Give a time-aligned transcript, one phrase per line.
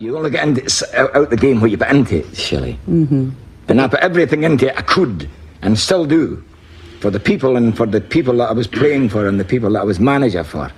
[0.00, 0.62] You only get into,
[1.14, 2.78] out, the game what you put into it, Shelley.
[2.88, 3.30] Mm-hmm.
[3.68, 5.28] And I put everything into it I could
[5.60, 6.42] and still do
[7.00, 9.70] for the people and for the people that I was playing for and the people
[9.72, 10.72] that I was manager for.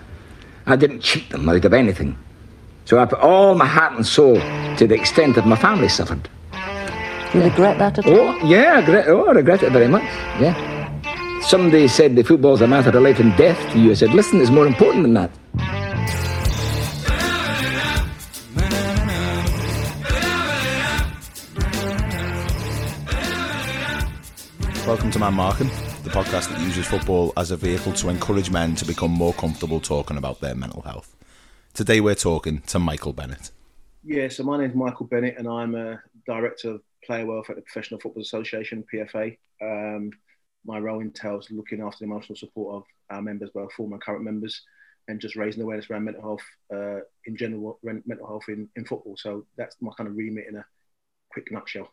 [0.66, 2.19] I didn't cheat them out of anything.
[2.85, 4.35] So I put all my heart and soul
[4.77, 6.29] to the extent that my family suffered.
[7.33, 8.13] You regret that at all?
[8.13, 10.03] Oh, yeah, I regret, oh, I regret it very much.
[10.41, 11.41] Yeah.
[11.43, 13.93] Somebody said the football's a matter of life and death to you.
[13.93, 15.31] I said, listen, it's more important than that.
[24.87, 25.69] Welcome to Man Marking,
[26.03, 29.79] the podcast that uses football as a vehicle to encourage men to become more comfortable
[29.79, 31.15] talking about their mental health.
[31.73, 33.53] Today we're talking to Michael Bennett.
[34.03, 37.63] Yeah, so my name's Michael Bennett, and I'm a director of player welfare at the
[37.63, 39.39] Professional Football Association (PFA).
[39.63, 40.11] Um,
[40.67, 44.25] my role entails looking after the emotional support of our members, both former and current
[44.25, 44.63] members,
[45.07, 46.45] and just raising awareness around mental health
[46.75, 49.17] uh, in general, mental health in, in football.
[49.17, 50.65] So that's my kind of remit in a
[51.30, 51.93] quick nutshell.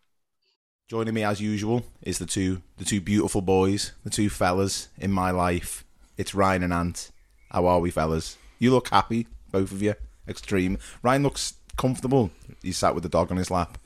[0.90, 5.12] Joining me as usual is the two the two beautiful boys, the two fellas in
[5.12, 5.86] my life.
[6.18, 7.12] It's Ryan and Ant.
[7.52, 8.38] How are we, fellas?
[8.58, 9.94] You look happy, both of you.
[10.28, 10.80] Extreme.
[11.04, 12.32] Ryan looks comfortable.
[12.64, 13.78] He's sat with the dog on his lap,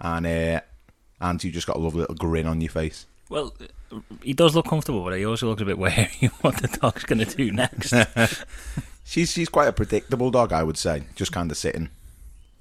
[0.00, 0.60] and uh,
[1.20, 3.04] Ant, you just got a lovely little grin on your face.
[3.28, 3.54] Well,
[4.22, 7.18] he does look comfortable, but he also looks a bit wary what the dog's going
[7.18, 7.92] to do next.
[9.04, 11.02] She's she's quite a predictable dog, I would say.
[11.14, 11.90] Just kind of sitting.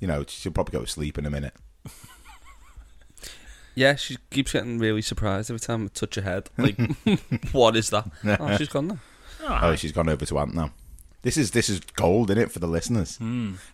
[0.02, 1.54] You know, she'll probably go to sleep in a minute.
[3.78, 6.50] Yeah, she keeps getting really surprised every time I touch her head.
[6.58, 6.80] Like,
[7.52, 8.10] what is that?
[8.40, 9.00] Oh, she's gone now.
[9.48, 10.72] Oh, she's gone over to Ant now.
[11.22, 13.20] This is this is gold, is it, for the listeners?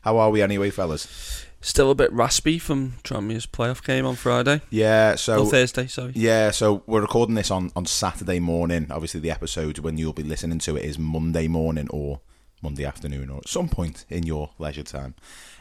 [0.02, 1.46] How are we anyway, fellas?
[1.62, 4.62] Still a bit raspy from Tranmere's playoff game on Friday.
[4.70, 6.12] Yeah, so or Thursday, sorry.
[6.16, 8.88] yeah, so we're recording this on on Saturday morning.
[8.92, 12.20] Obviously, the episode when you'll be listening to it is Monday morning or
[12.62, 15.16] Monday afternoon or at some point in your leisure time.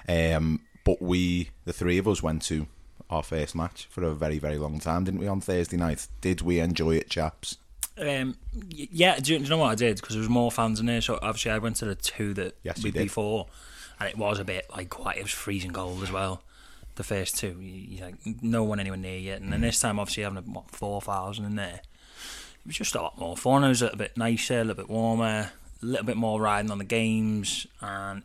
[0.09, 2.67] Um, but we, the three of us, went to
[3.13, 5.29] our first match for a very very long time, didn't we?
[5.29, 7.59] On Thursday night, did we enjoy it, chaps?
[7.99, 8.37] um,
[8.71, 9.97] yeah, do you, do you know what I did?
[9.97, 11.03] Because there was more fans in there.
[11.03, 12.95] So obviously, I went to the two that Yes, did.
[12.95, 13.49] before,
[14.01, 15.19] and it was a bit like quite.
[15.19, 16.43] It was freezing cold as well.
[16.95, 20.23] The first two, you, like no one anywhere near yet, and then this time, obviously,
[20.25, 23.63] having what four thousand in there, it was just a lot more fun.
[23.65, 26.71] It was a little bit nicer, a little bit warmer, a little bit more riding
[26.71, 28.23] on the games, and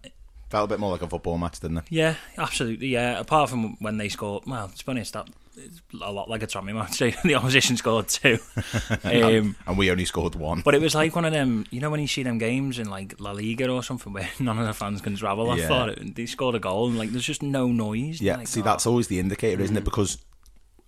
[0.50, 1.84] Felt a bit more like a football match, didn't it?
[1.90, 2.88] Yeah, absolutely.
[2.88, 5.28] Yeah, apart from when they scored, well, to be honest, that
[5.58, 7.00] it's a lot like a Tommy match.
[7.00, 8.40] the opposition scored two,
[9.04, 10.62] um, And we only scored one.
[10.62, 11.66] but it was like one of them.
[11.70, 14.58] You know when you see them games in like La Liga or something where none
[14.58, 15.50] of the fans can travel.
[15.52, 15.68] I Yeah.
[15.68, 18.22] thought it, they scored a goal and like there's just no noise.
[18.22, 18.64] Yeah, Like, see, oh.
[18.64, 19.84] that's always the indicator, isn't it?
[19.84, 20.18] Because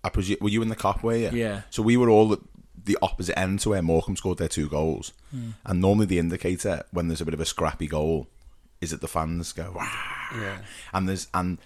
[0.03, 1.31] I presume were you in the Kop, were you?
[1.31, 1.61] Yeah.
[1.69, 2.39] So we were all at
[2.81, 5.11] the opposite end to where Morecambe scored their two goals,
[5.65, 8.27] and normally the indicator when there's a bit of a scrappy goal
[8.81, 9.87] is that the fans go, "Wah!"
[10.35, 10.59] Yeah.
[10.93, 11.57] and there's and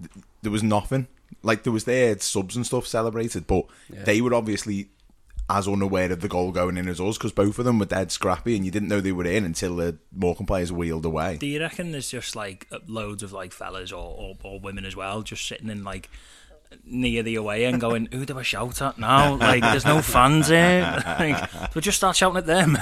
[0.00, 1.06] th- there was nothing.
[1.42, 4.88] Like there was their subs and stuff celebrated, but they were obviously
[5.50, 8.10] as unaware of the goal going in as us because both of them were dead
[8.12, 11.36] scrappy, and you didn't know they were in until the Morecambe players wheeled away.
[11.38, 14.94] Do you reckon there's just like loads of like fellas or, or, or women as
[14.96, 16.08] well just sitting in like
[16.84, 19.36] near the away and going, who do I shout at now?
[19.36, 21.02] Like, there's no fans here.
[21.22, 22.78] Like, we'll just start shouting at them.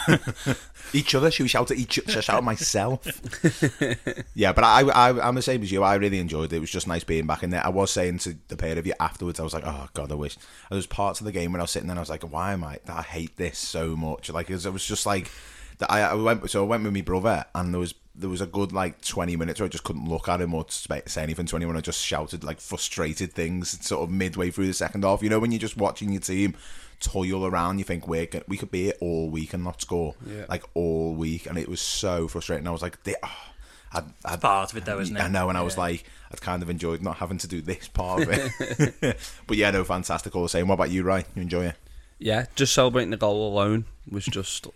[0.92, 1.30] each other.
[1.30, 2.10] Should we shout at each other?
[2.10, 3.04] Should I shout at myself?
[4.34, 5.82] yeah, but I, I, I'm the same as you.
[5.82, 6.56] I really enjoyed it.
[6.56, 7.64] It was just nice being back in there.
[7.64, 10.14] I was saying to the pair of you afterwards, I was like, oh god, I
[10.14, 10.36] wish.
[10.36, 12.10] And there was parts of the game when I was sitting there, and I was
[12.10, 12.78] like, why am I?
[12.88, 14.30] I hate this so much.
[14.30, 15.30] Like, 'cause I was just like,
[15.78, 16.48] that I, I went.
[16.50, 19.36] So I went with my brother, and there was there was a good like 20
[19.36, 21.76] minutes where I just couldn't look at him or say anything to anyone.
[21.76, 25.22] I just shouted like frustrated things, sort of midway through the second half.
[25.22, 26.54] You know, when you're just watching your team
[27.00, 30.44] toil around, you think we're we could be here all week and not score, Yeah.
[30.48, 32.66] like all week, and it was so frustrating.
[32.68, 33.52] I was like, "They- oh, ah,
[33.92, 35.20] I'd, I'd, part of it, though, isn't it?
[35.20, 35.80] I know, and I was Yeah.
[35.80, 38.94] like, I'd kind of enjoyed not having to do this part of it.
[39.46, 40.68] but yeah, no, fantastic all the same.
[40.68, 41.24] What about you, Ryan?
[41.34, 41.76] You enjoy it?
[42.18, 44.66] Yeah, just celebrating the goal alone was just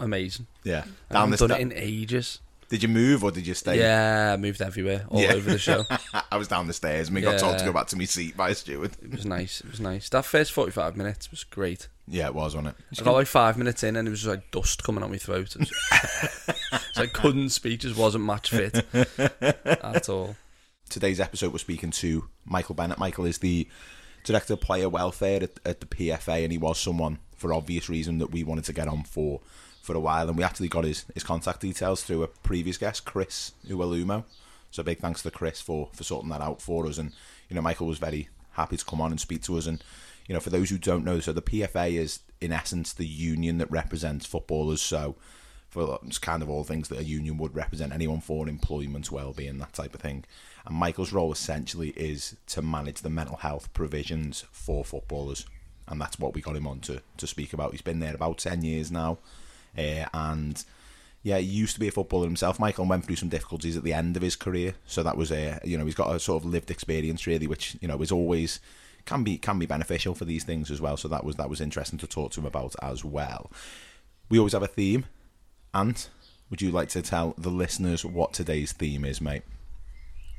[0.00, 0.46] amazing.
[0.64, 0.84] Yeah.
[1.10, 1.40] I haven't this.
[1.40, 2.40] done it in ages.
[2.72, 3.78] Did you move or did you stay?
[3.78, 5.34] Yeah, I moved everywhere, all Yeah.
[5.34, 5.84] over the show.
[6.32, 8.34] I was down the stairs and we got told to go back to my seat
[8.34, 8.92] by a steward.
[9.02, 9.60] It was nice.
[9.60, 10.08] It was nice.
[10.08, 11.88] That first 45 minutes was great.
[12.08, 12.98] Yeah, it was, wasn't it?
[12.98, 15.18] I got like five minutes in and it was just like dust coming on my
[15.18, 15.54] throat.
[15.54, 15.70] Was-
[16.94, 20.34] so I couldn't speak, just wasn't match fit at all.
[20.88, 22.98] Today's episode, we're speaking to Michael Bennett.
[22.98, 23.68] Michael is the
[24.24, 28.16] director of player welfare at, at the PFA, and he was someone, for obvious reason,
[28.16, 29.42] that we wanted to get on for
[29.82, 30.28] for a while.
[30.28, 34.24] And we actually got his, his contact details through a previous guest, Chris Uwalumo.
[34.70, 36.96] So big thanks to Chris for, for sorting that out for us.
[36.96, 37.12] And,
[37.50, 39.66] you know, Michael was very happy to come on and speak to us.
[39.66, 39.82] And,
[40.26, 43.58] you know, for those who don't know, so the PFA is, in essence, the union
[43.58, 44.80] that represents footballers.
[44.80, 45.16] So
[45.72, 49.72] for kind of all things that a union would represent anyone for employment, well-being, that
[49.72, 50.22] type of thing.
[50.66, 55.46] And Michael's role essentially is to manage the mental health provisions for footballers,
[55.88, 57.72] and that's what we got him on to to speak about.
[57.72, 59.18] He's been there about ten years now,
[59.76, 60.64] uh, and
[61.22, 62.58] yeah, he used to be a footballer himself.
[62.58, 65.60] Michael went through some difficulties at the end of his career, so that was a
[65.64, 68.60] you know he's got a sort of lived experience really, which you know is always
[69.04, 70.96] can be can be beneficial for these things as well.
[70.96, 73.50] So that was that was interesting to talk to him about as well.
[74.28, 75.06] We always have a theme,
[75.72, 76.06] and
[76.50, 79.42] would you like to tell the listeners what today's theme is, mate?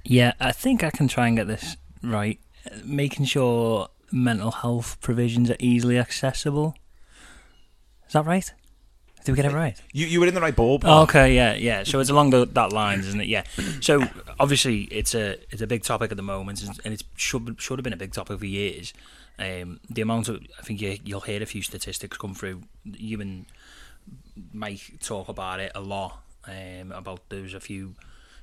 [0.03, 2.39] Yeah, I think I can try and get this right.
[2.83, 6.75] Making sure mental health provisions are easily accessible.
[8.07, 8.51] Is that right?
[9.23, 9.79] Did we get it right?
[9.93, 10.83] You you were in the right ballpark.
[10.85, 11.83] Oh, okay, yeah, yeah.
[11.83, 13.27] So it's along the, that lines, isn't it?
[13.27, 13.43] Yeah.
[13.79, 14.03] So
[14.39, 17.83] obviously it's a it's a big topic at the moment, and it should should have
[17.83, 18.93] been a big topic for years.
[19.39, 22.63] Um, the amount of I think you, you'll hear a few statistics come through.
[22.83, 23.45] You and
[24.51, 26.19] Mike talk about it a lot.
[26.45, 27.95] Um, about there was a few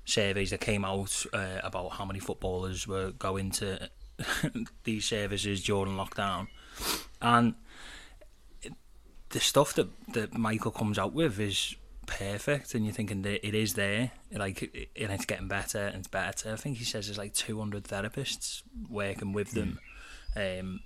[0.07, 3.91] surveys that came out uh, about how many footballers were going to
[4.85, 6.49] these services during lockdown,
[7.21, 7.55] and
[9.31, 13.55] the stuff that that Michael comes out with is perfect, and you're thinking that it
[13.55, 14.63] is there, like,
[14.97, 16.53] and it's getting better and it's better.
[16.53, 19.79] I think he says there's like 200 therapists working with them,
[20.37, 20.81] um,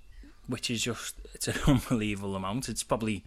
[0.47, 2.69] which is just it's an unbelievable amount.
[2.69, 3.23] It's probably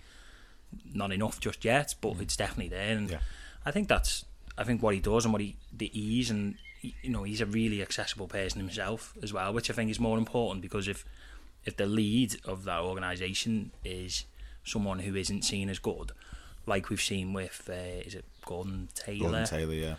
[0.94, 3.18] not enough just yet, but it's definitely there, and Yeah.
[3.66, 4.24] I think that's
[4.56, 7.46] I think what he does and what he the ease and you know he's a
[7.46, 11.04] really accessible person himself as well, which I think is more important because if
[11.64, 14.24] if the lead of that organisation is
[14.68, 16.12] someone who isn't seen as good,
[16.66, 19.94] like we've seen with uh, is it Gordon Taylor, Gordon Taylor, yeah.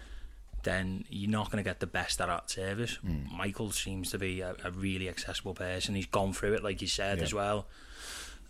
[0.64, 2.98] then you're not going to get the best of that service.
[3.36, 5.96] Michael seems to be a, a really accessible person.
[5.96, 7.24] He's gone through it, like you said, Yeah.
[7.24, 7.66] as well.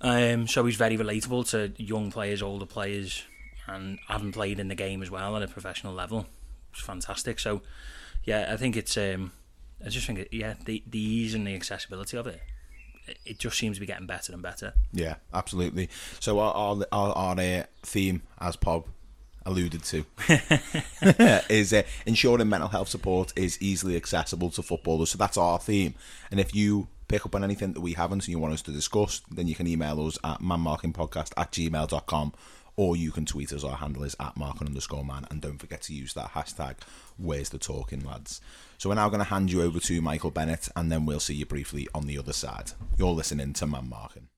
[0.02, 3.24] Um, so he's very relatable to young players, older players,
[3.68, 6.26] and having played in the game as well at a professional level.
[6.72, 7.40] It's fantastic.
[7.40, 7.62] So,
[8.24, 8.96] yeah, I think it's.
[8.98, 9.32] Um,
[9.86, 12.42] I just think, it, yeah, the the ease and the accessibility of it,
[13.26, 14.74] it, just seems to be getting better and better.
[14.92, 15.90] Yeah, absolutely.
[16.20, 18.86] So our our, our, our uh, theme, as Pob
[19.46, 20.06] alluded to,
[21.50, 25.12] is uh, ensuring mental health support is easily accessible to footballers.
[25.12, 25.96] So that's our theme.
[26.32, 28.72] And if you pick up on anything that we haven't and you want us to
[28.72, 32.34] discuss, then you can email us at manmarkingpodcast at gmail.com
[32.78, 33.66] or you can tweet us.
[33.66, 35.26] Our handle is at marking underscore man.
[35.30, 36.76] And don't forget to use that hashtag,
[37.20, 38.42] where's the talking, lads.
[38.78, 41.36] So we're now going to hand you over to Michael Bennett and then we'll see
[41.36, 42.72] you briefly on the other side.
[42.98, 44.30] You're listening to Man Marking.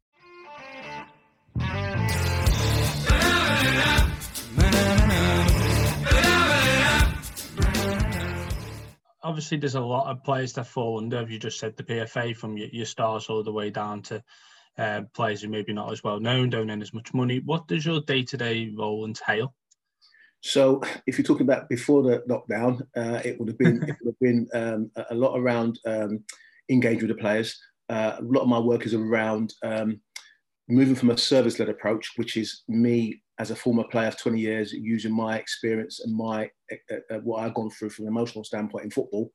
[9.32, 12.58] obviously there's a lot of players that fall under, you just said, the PFA from
[12.58, 14.24] your, your stars all the way down to
[14.78, 17.40] uh, players who maybe not as well known, don't earn as much money.
[17.40, 19.54] What does your day to day role entail?
[20.42, 24.16] So, if you're talking about before the lockdown, uh, it would have been it would
[24.16, 26.24] have been um, a- lot around um,
[26.70, 27.60] engage with the players.
[27.90, 30.00] Uh, a lot of my work is around um,
[30.68, 34.72] moving from a service-led approach, which is me as a former player of 20 years
[34.72, 38.86] using my experience and my uh, uh, what I've gone through from an emotional standpoint
[38.86, 39.32] in football,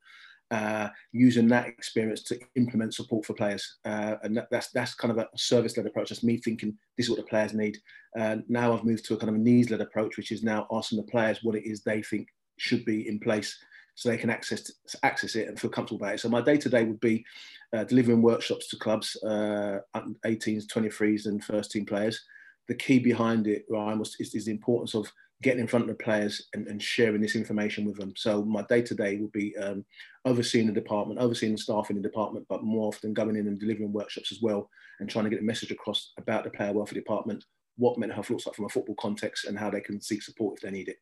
[0.50, 3.78] uh, using that experience to implement support for players.
[3.84, 6.10] Uh, and that, that's that's kind of a service-led approach.
[6.10, 7.78] That's me thinking this is what the players need.
[8.18, 10.98] Uh, now I've moved to a kind of a needs-led approach, which is now asking
[10.98, 12.28] the players what it is they think
[12.58, 13.58] should be in place
[13.96, 14.70] so they can access
[15.02, 16.20] access it and feel comfortable about it.
[16.20, 17.24] So my day-to-day would be
[17.72, 22.22] uh, delivering workshops to clubs, uh, 18s, 23s, and first team players.
[22.68, 25.10] The key behind it, Ryan, was is, is the importance of
[25.42, 28.12] getting in front of the players and, and sharing this information with them.
[28.16, 29.84] So my day-to-day would be um,
[30.24, 33.60] overseeing the department, overseeing the staff in the department, but more often going in and
[33.60, 36.94] delivering workshops as well and trying to get a message across about the player welfare
[36.98, 37.44] department,
[37.76, 40.56] what mental health looks like from a football context, and how they can seek support
[40.56, 40.96] if they need it.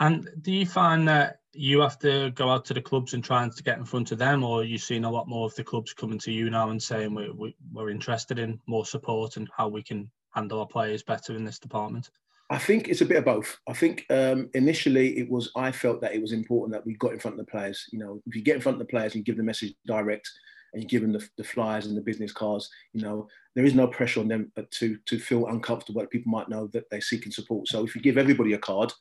[0.00, 3.52] And do you find that you have to go out to the clubs and trying
[3.52, 5.62] to get in front of them, or are you seeing a lot more of the
[5.62, 9.48] clubs coming to you now and saying we're, we- we're interested in more support and
[9.56, 12.10] how we can handle our players better in this department?
[12.54, 13.58] I think it's a bit of both.
[13.68, 17.12] I think um, initially it was I felt that it was important that we got
[17.12, 17.84] in front of the players.
[17.90, 20.30] You know, if you get in front of the players and give the message direct,
[20.72, 23.74] and you give them the, the flyers and the business cards, you know, there is
[23.74, 27.32] no pressure on them to to feel uncomfortable that people might know that they're seeking
[27.32, 27.66] support.
[27.66, 28.92] So if you give everybody a card,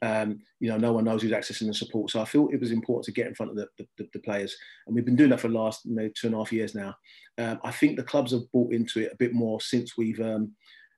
[0.00, 2.10] um, you know, no one knows who's accessing the support.
[2.10, 4.56] So I feel it was important to get in front of the, the, the players,
[4.86, 6.94] and we've been doing that for the last maybe two and a half years now.
[7.36, 10.52] Um, I think the clubs have bought into it a bit more since we've um,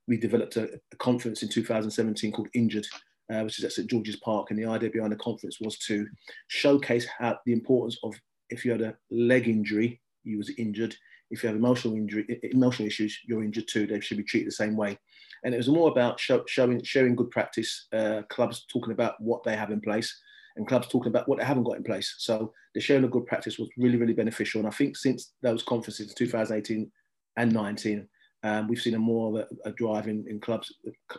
[0.07, 2.87] we developed a, a conference in 2017 called Injured,
[3.33, 4.51] uh, which is at St George's Park.
[4.51, 6.07] And the idea behind the conference was to
[6.49, 8.15] showcase how the importance of
[8.51, 10.95] if you had a leg injury, you was injured.
[11.31, 13.87] If you have emotional injury, emotional issues, you're injured too.
[13.87, 14.99] They should be treated the same way.
[15.43, 17.87] and it was more about show, showing sharing good practice.
[17.93, 20.15] Uh, clubs talking about what they have in place,
[20.57, 22.15] and clubs talking about what they haven't got in place.
[22.19, 24.61] So the sharing of good practice was really really beneficial.
[24.61, 26.91] And I think since those conferences, in 2018
[27.37, 28.09] and 19,
[28.45, 30.73] um, we've seen a more of a, a drive in, in clubs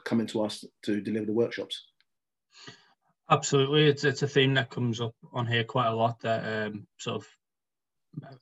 [0.06, 1.88] coming to us to deliver the workshops.
[3.30, 6.20] Absolutely, it's it's a theme that comes up on here quite a lot.
[6.22, 7.28] That um, sort of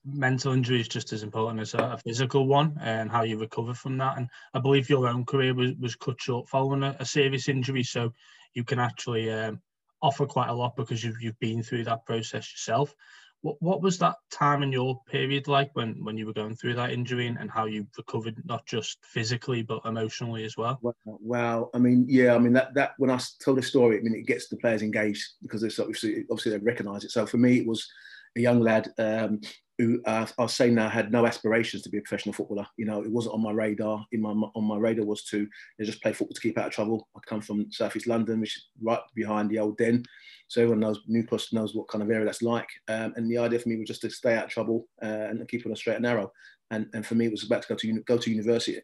[0.06, 3.98] mental injury is just as important as a, physical one, and how you recover from
[4.00, 4.18] that.
[4.18, 7.84] And I believe your own career was, was cut short following a, a serious injury,
[7.84, 8.14] so
[8.54, 9.62] you can actually um,
[10.02, 12.94] offer quite a lot because you've you've been through that process yourself.
[13.44, 16.76] What what was that time in your period like when when you were going through
[16.76, 20.80] that injury and, and how you recovered not just physically but emotionally as well?
[21.06, 24.16] Well, I mean, yeah, I mean that that when I tell the story, I mean
[24.16, 27.12] it gets the players engaged because it's obviously obviously they recognise it.
[27.12, 27.86] So for me, it was
[28.38, 29.42] a young lad um,
[29.80, 32.68] who uh, I'll say now had no aspirations to be a professional footballer.
[32.78, 34.06] You know, it wasn't on my radar.
[34.12, 35.50] In my on my radar was to you
[35.80, 37.08] know, just play football to keep out of trouble.
[37.16, 40.04] I come from southeast London, which is right behind the old den.
[40.48, 42.68] So everyone knows Newcastle knows what kind of area that's like.
[42.88, 45.48] Um, and the idea for me was just to stay out of trouble uh, and
[45.48, 46.32] keep on a straight and narrow.
[46.70, 48.80] And, and for me, it was about to go to go to university,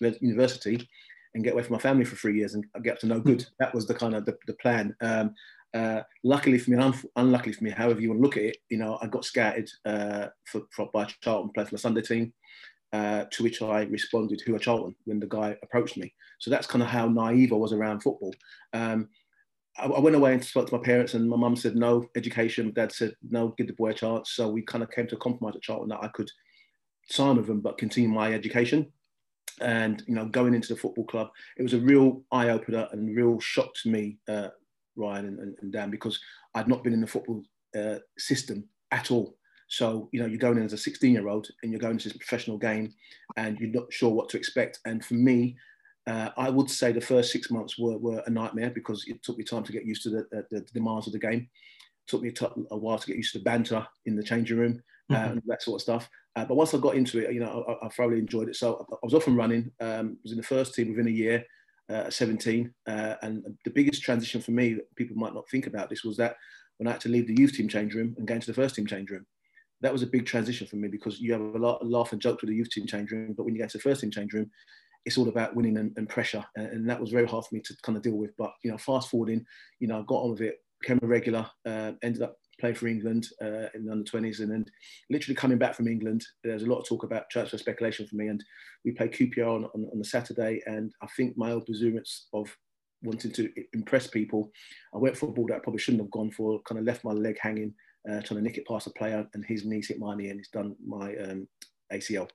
[0.00, 0.88] university,
[1.34, 3.44] and get away from my family for three years and get up to no good.
[3.58, 4.94] That was the kind of the, the plan.
[5.00, 5.34] Um,
[5.74, 8.56] uh, luckily for me, un- unluckily for me, however you want to look at it,
[8.70, 12.32] you know, I got scouted uh, for, for, by Charlton, played for the Sunday team,
[12.92, 16.14] uh, to which I responded, who are Charlton, when the guy approached me.
[16.38, 18.32] So that's kind of how naive I was around football.
[18.72, 19.08] Um,
[19.76, 22.72] I, I, went away and spoke to my parents, and my mum said no education.
[22.72, 24.30] Dad said no, give the boy a chance.
[24.30, 26.30] So we kind of came to a compromise at Charlton that I could
[27.10, 28.92] sign with them, but continue my education.
[29.60, 33.16] And you know, going into the football club, it was a real eye opener and
[33.16, 34.48] real shock to me, uh,
[34.96, 36.18] Ryan and, and, and, Dan, because
[36.54, 37.42] I'd not been in the football
[37.78, 39.36] uh, system at all.
[39.68, 42.08] So you know, you're going in as a 16 year old and you're going to
[42.08, 42.94] this professional game,
[43.36, 44.80] and you're not sure what to expect.
[44.84, 45.56] And for me,
[46.06, 49.38] uh, I would say the first six months were, were a nightmare because it took
[49.38, 51.48] me time to get used to the, the, the demands of the game.
[52.06, 52.32] It took me
[52.70, 55.32] a while to get used to the banter in the changing room uh, mm-hmm.
[55.32, 56.10] and that sort of stuff.
[56.36, 58.56] Uh, but once I got into it, you know, I, I thoroughly enjoyed it.
[58.56, 59.70] So I, I was off and running.
[59.80, 61.44] Um, was in the first team within a year,
[61.90, 62.72] uh, 17.
[62.86, 66.36] Uh, and the biggest transition for me people might not think about this was that
[66.78, 68.74] when I had to leave the youth team change room and go into the first
[68.74, 69.26] team change room.
[69.80, 72.20] That was a big transition for me because you have a lot of laugh and
[72.20, 74.10] jokes with the youth team change room, but when you get to the first team
[74.10, 74.50] change room,
[75.04, 77.60] it's all about winning and, and pressure, and, and, that was very hard for me
[77.60, 78.30] to kind of deal with.
[78.38, 79.44] But you know, fast forwarding,
[79.78, 82.86] you know, I got on with it, became a regular, uh, ended up playing for
[82.86, 84.64] England uh, in the under 20s, and then
[85.10, 88.28] literally coming back from England, there's a lot of talk about transfer speculation for me,
[88.28, 88.42] and
[88.84, 92.54] we played QPR on, on, on the Saturday, and I think my old exuberance of
[93.02, 94.50] wanting to impress people,
[94.94, 97.04] I went for a ball that I probably shouldn't have gone for, kind of left
[97.04, 97.74] my leg hanging,
[98.08, 100.40] uh, trying to nick it past a player, and his knees hit my knee, and
[100.40, 101.48] he's done my um,
[101.92, 102.28] ACL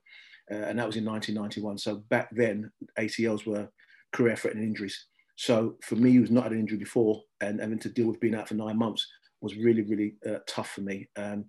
[0.50, 1.78] uh, and that was in 1991.
[1.78, 3.68] So back then, ACLs were
[4.12, 5.06] career-threatening injuries.
[5.36, 8.34] So for me, who's not had an injury before and having to deal with being
[8.34, 9.06] out for nine months
[9.40, 11.08] was really, really uh, tough for me.
[11.16, 11.46] Um,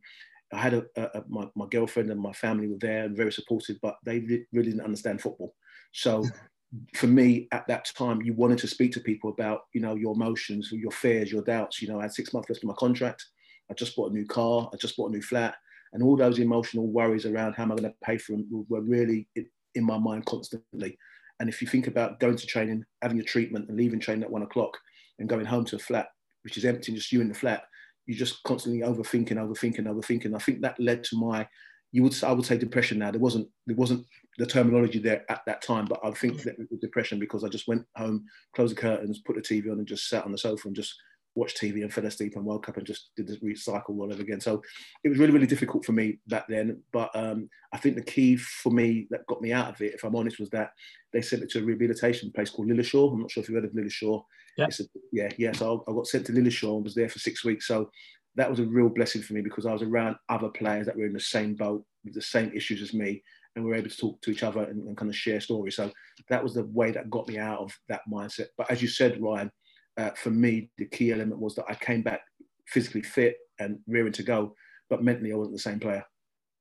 [0.54, 3.32] I had a, a, a, my, my, girlfriend and my family were there and very
[3.32, 4.20] supportive, but they
[4.52, 5.56] really didn't understand football.
[5.94, 6.26] So
[6.96, 10.14] for me at that time, you wanted to speak to people about, you know, your
[10.14, 11.82] emotions, your fears, your doubts.
[11.82, 13.26] You know, I had six months left of my contract.
[13.70, 14.70] I just bought a new car.
[14.74, 15.56] I just bought a new flat
[15.94, 18.82] and all those emotional worries around how am I going to pay for them were
[18.82, 19.28] really
[19.76, 20.98] in my mind constantly.
[21.40, 24.32] And if you think about going to training, having your treatment, and leaving training at
[24.32, 24.78] one o'clock,
[25.20, 26.08] and going home to a flat
[26.44, 27.64] which is empty, just you in the flat,
[28.06, 30.36] you're just constantly overthinking, overthinking, overthinking.
[30.36, 31.48] I think that led to my,
[31.92, 33.00] you would I would say depression.
[33.00, 34.06] Now there wasn't there wasn't
[34.38, 37.50] the terminology there at that time, but I think that it was depression because I
[37.50, 40.38] just went home, closed the curtains, put the TV on, and just sat on the
[40.38, 40.96] sofa and just
[41.36, 44.22] watched TV and fell asleep and woke up and just did the recycle all over
[44.22, 44.42] again.
[44.42, 44.62] So
[45.04, 46.82] it was really, really difficult for me back then.
[46.92, 50.04] But um, I think the key for me that got me out of it, if
[50.04, 50.72] I'm honest, was that
[51.14, 53.14] they sent me to a rehabilitation place called Lilleshall.
[53.14, 54.24] I'm not sure if you've heard of Lilleshall.
[54.58, 54.68] Yeah.
[54.68, 55.52] A, yeah, yeah.
[55.54, 57.68] So I, got sent to Lilleshall and was there for six weeks.
[57.68, 57.90] So
[58.36, 61.06] that was a real blessing for me because I was around other players that were
[61.06, 63.22] in the same boat with the same issues as me
[63.56, 65.76] and we were able to talk to each other and, and kind of share stories.
[65.76, 65.92] So
[66.30, 68.48] that was the way that got me out of that mindset.
[68.58, 69.52] But as you said, Ryan,
[69.98, 72.22] uh, for me, the key element was that I came back
[72.68, 74.56] physically fit and rearing to go,
[74.90, 76.06] but mentally I wasn't the same player.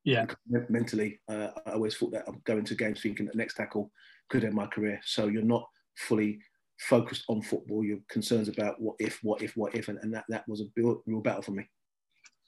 [0.05, 0.27] Yeah.
[0.69, 3.91] Mentally, uh, I always thought that I'm going to games thinking the next tackle
[4.31, 5.01] could end my career.
[5.05, 6.39] So you're not fully
[6.79, 7.85] focused on football.
[7.85, 10.65] You're concerned about what if, what if, what if, and, and that that was a
[10.77, 11.69] real, real battle for me.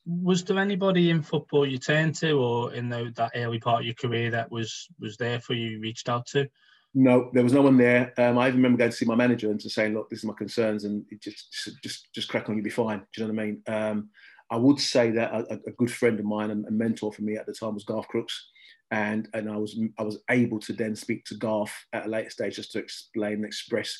[0.06, 3.86] Was there anybody in football you turned to, or in the, that early part of
[3.86, 6.48] your career that was was there for you, reached out to?
[6.94, 8.12] No, there was no one there.
[8.18, 10.24] Um, I even remember going to see my manager and just saying, "Look, this is
[10.26, 13.42] my concerns, and just just just crack on, you'll be fine." Do you know what
[13.42, 13.62] I mean?
[13.66, 14.10] Um,
[14.50, 17.36] I would say that a, a, good friend of mine and a mentor for me
[17.36, 18.50] at the time was Garth Crooks,
[18.90, 22.28] and and I was I was able to then speak to Garth at a later
[22.28, 23.96] stage just to explain and express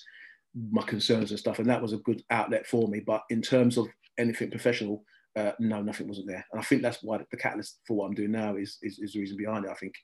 [0.71, 3.01] my concerns and stuff, and that was a good outlet for me.
[3.01, 5.03] But in terms of anything professional,
[5.35, 8.15] uh, no, nothing wasn't there, and I think that's why the catalyst for what I'm
[8.15, 9.71] doing now is is, is the reason behind it.
[9.71, 9.95] I think.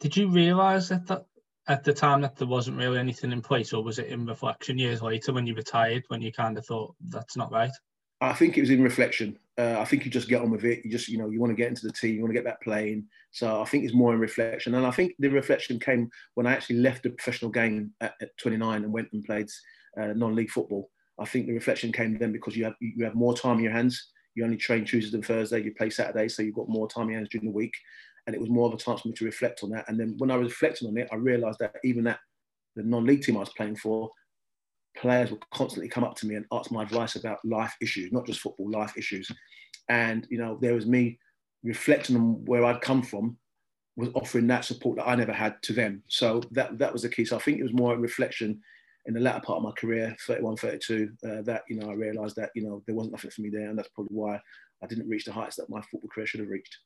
[0.00, 1.26] Did you realise that, that
[1.68, 4.78] at the time that there wasn't really anything in place, or was it in reflection
[4.78, 7.72] years later when you retired when you kind of thought that's not right?
[8.20, 9.38] I think it was in reflection.
[9.58, 10.84] Uh, I think you just get on with it.
[10.84, 12.44] You just, you know, you want to get into the team, you want to get
[12.44, 13.06] back playing.
[13.32, 14.74] So I think it's more in reflection.
[14.76, 18.36] And I think the reflection came when I actually left the professional game at, at
[18.38, 19.48] 29 and went and played
[20.00, 20.88] uh, non-league football.
[21.18, 23.72] I think the reflection came then because you have you have more time in your
[23.72, 24.10] hands.
[24.34, 25.62] You only train Tuesdays and Thursday.
[25.62, 27.74] You play Saturday, so you've got more time in your hands during the week.
[28.26, 29.88] And it was more of a chance for me to reflect on that.
[29.88, 32.20] And then when I was reflecting on it, I realised that even that
[32.76, 34.10] the non-league team I was playing for,
[34.96, 38.26] players would constantly come up to me and ask my advice about life issues, not
[38.26, 39.30] just football, life issues.
[39.88, 41.18] And, you know, there was me
[41.64, 43.36] reflecting on where I'd come from,
[43.96, 46.02] was offering that support that I never had to them.
[46.08, 47.24] So that, that was the key.
[47.24, 48.60] So I think it was more a reflection
[49.06, 52.36] in the latter part of my career, 31, 32, uh, that, you know, I realised
[52.36, 53.68] that, you know, there wasn't nothing for me there.
[53.68, 54.40] And that's probably why
[54.82, 56.76] I didn't reach the heights that my football career should have reached.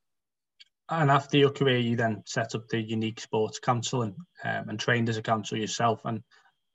[0.89, 4.15] And after your career, you then set up the Unique Sports Counselling
[4.45, 6.01] um, and trained as a council yourself.
[6.05, 6.23] And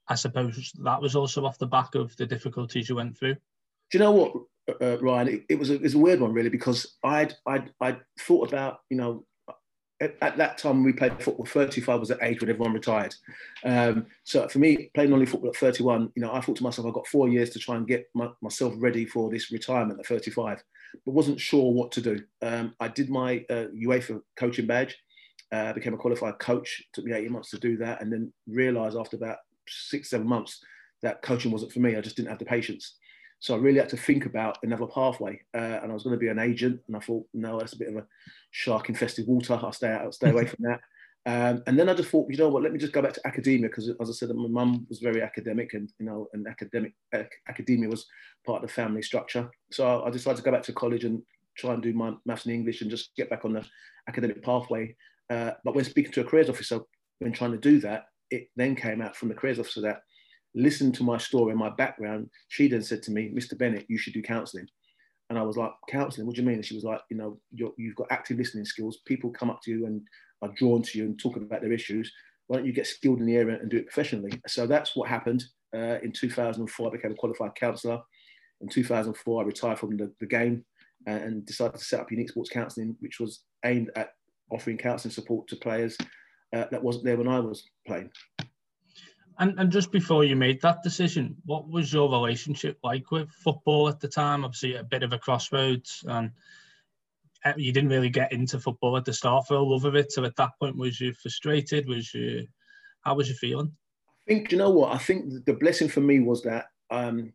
[0.07, 3.35] I suppose that was also off the back of the difficulties you went through.
[3.35, 4.33] Do you know what,
[4.81, 5.27] uh, Ryan?
[5.29, 8.49] It, it, was a, it was a weird one, really, because I'd, I'd, I'd thought
[8.49, 9.25] about, you know,
[10.01, 13.15] at, at that time we played football, 35 was the age when everyone retired.
[13.63, 16.87] Um, so for me, playing only football at 31, you know, I thought to myself,
[16.87, 20.07] I've got four years to try and get my, myself ready for this retirement at
[20.07, 20.63] 35,
[21.05, 22.19] but wasn't sure what to do.
[22.41, 24.97] Um, I did my uh, UEFA coaching badge,
[25.51, 28.97] uh, became a qualified coach, took me 18 months to do that, and then realised
[28.97, 30.59] after about six, seven months
[31.01, 31.95] that coaching wasn't for me.
[31.95, 32.95] I just didn't have the patience.
[33.39, 35.41] So I really had to think about another pathway.
[35.53, 36.79] Uh, and I was going to be an agent.
[36.87, 38.05] And I thought, no, that's a bit of a
[38.51, 39.59] shark infested water.
[39.61, 40.79] I'll stay out, I'll stay away from that.
[41.27, 43.27] Um, and then I just thought, you know what, let me just go back to
[43.27, 46.93] academia because, as I said, my mum was very academic, and you know, and academic
[47.47, 48.07] academia was
[48.45, 49.49] part of the family structure.
[49.71, 51.21] So I decided to go back to college and
[51.57, 53.63] try and do my maths and English and just get back on the
[54.07, 54.95] academic pathway.
[55.29, 56.79] Uh, but when speaking to a careers officer,
[57.19, 60.01] when trying to do that, it then came out from the careers officer that
[60.55, 62.29] listened to my story and my background.
[62.49, 63.57] She then said to me, Mr.
[63.57, 64.67] Bennett, you should do counselling.
[65.29, 66.27] And I was like, counselling?
[66.27, 66.57] What do you mean?
[66.57, 68.99] And she was like, you know, you have got active listening skills.
[69.05, 70.01] People come up to you and
[70.41, 72.11] are drawn to you and talk about their issues.
[72.47, 74.31] Why don't you get skilled in the area and do it professionally?
[74.47, 75.43] So that's what happened.
[75.73, 78.01] Uh, in 2004, I became a qualified counsellor.
[78.59, 80.65] In 2004, I retired from the, the game
[81.07, 84.13] and decided to set up Unique Sports Counselling, which was aimed at
[84.51, 85.97] offering counselling support to players
[86.53, 88.09] uh, that wasn't there when I was playing.
[89.39, 93.89] And, and just before you made that decision, what was your relationship like with football
[93.89, 94.45] at the time?
[94.45, 96.31] Obviously, a bit of a crossroads, and uh,
[97.57, 100.11] you didn't really get into football at the start for a love of it.
[100.11, 101.87] So at that point, was you frustrated?
[101.87, 102.47] Was you,
[103.01, 103.71] how was you feeling?
[104.27, 105.45] I think you know what I think.
[105.45, 107.33] The blessing for me was that um,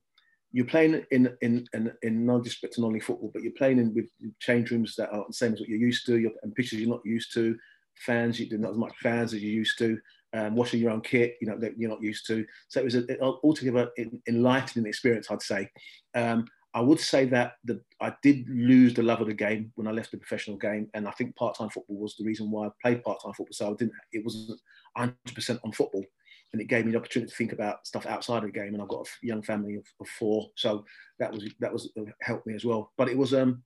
[0.53, 3.95] you're playing in in in, in no disrespect to non football, but you're playing in
[3.95, 4.09] with
[4.41, 7.05] change rooms that are the same as what you're used to, and pitches you're not
[7.05, 7.57] used to
[7.99, 9.99] fans, you did not as much fans as you used to.
[10.33, 12.45] Um, washing your own kit, you know, that you're not used to.
[12.69, 13.91] So it was an altogether
[14.29, 15.71] enlightening experience, I'd say.
[16.15, 19.89] Um, I would say that the, I did lose the love of the game when
[19.89, 22.71] I left the professional game, and I think part-time football was the reason why I
[22.83, 23.55] played part-time football.
[23.55, 24.61] So I didn't, it wasn't
[24.99, 26.05] 100% on football,
[26.53, 28.75] and it gave me the opportunity to think about stuff outside of the game.
[28.75, 30.85] And I've got a young family of, of four, so
[31.19, 32.93] that was that was uh, helped me as well.
[32.99, 33.63] But it was um,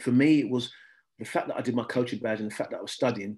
[0.00, 0.72] for me, it was
[1.20, 3.36] the fact that I did my coaching badge and the fact that I was studying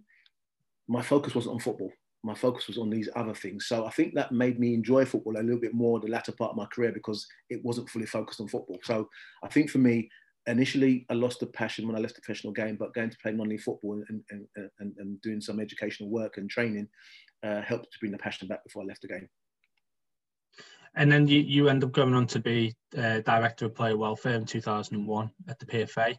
[0.89, 1.93] my focus wasn't on football.
[2.25, 3.67] My focus was on these other things.
[3.67, 6.51] So I think that made me enjoy football a little bit more the latter part
[6.51, 8.79] of my career because it wasn't fully focused on football.
[8.85, 9.09] So
[9.43, 10.09] I think for me,
[10.47, 13.33] initially I lost the passion when I left the professional game, but going to play
[13.33, 14.47] non-league football and, and,
[14.79, 16.89] and, and doing some educational work and training
[17.43, 19.29] uh, helped to bring the passion back before I left the game.
[20.95, 24.35] And then you, you end up going on to be uh, director of player welfare
[24.35, 26.17] in 2001 at the PFA.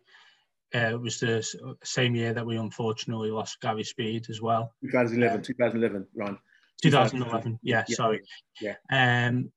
[0.76, 4.74] Uh, it was the same year that we unfortunately lost Gary Speed as well.
[4.82, 6.40] 2011, uh, 2011, Ron.
[6.82, 8.22] 2011, yeah, yeah, sorry.
[8.60, 8.76] Yeah.
[8.92, 9.52] Um,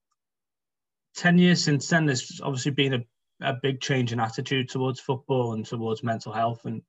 [1.17, 3.01] 10 years since then, there's obviously been a,
[3.41, 6.61] a big change in attitude towards football and towards mental health.
[6.67, 6.83] And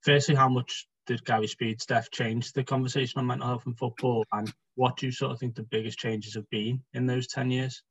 [0.00, 4.24] firstly, how much did Gary Speed's death change the conversation on mental health and football?
[4.32, 7.50] And what do you sort of think the biggest changes have been in those 10
[7.50, 7.82] years?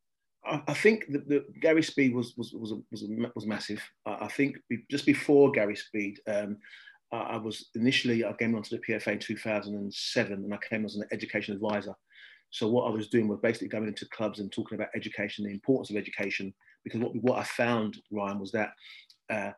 [0.46, 3.04] I think that, Gary Speed was was was was,
[3.36, 3.82] was massive.
[4.06, 4.58] I think
[4.92, 6.58] just before Gary Speed, um,
[7.12, 11.06] I was initially I came onto the PFA in 2007, and I came as an
[11.12, 11.94] education advisor.
[12.50, 15.52] So what I was doing was basically going into clubs and talking about education, the
[15.52, 16.54] importance of education,
[16.84, 18.72] because what what I found, Ryan, was that
[19.30, 19.52] uh,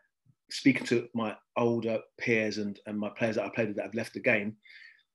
[0.50, 3.96] speaking to my older peers and, and my players that I played with that have
[3.96, 4.56] left the game,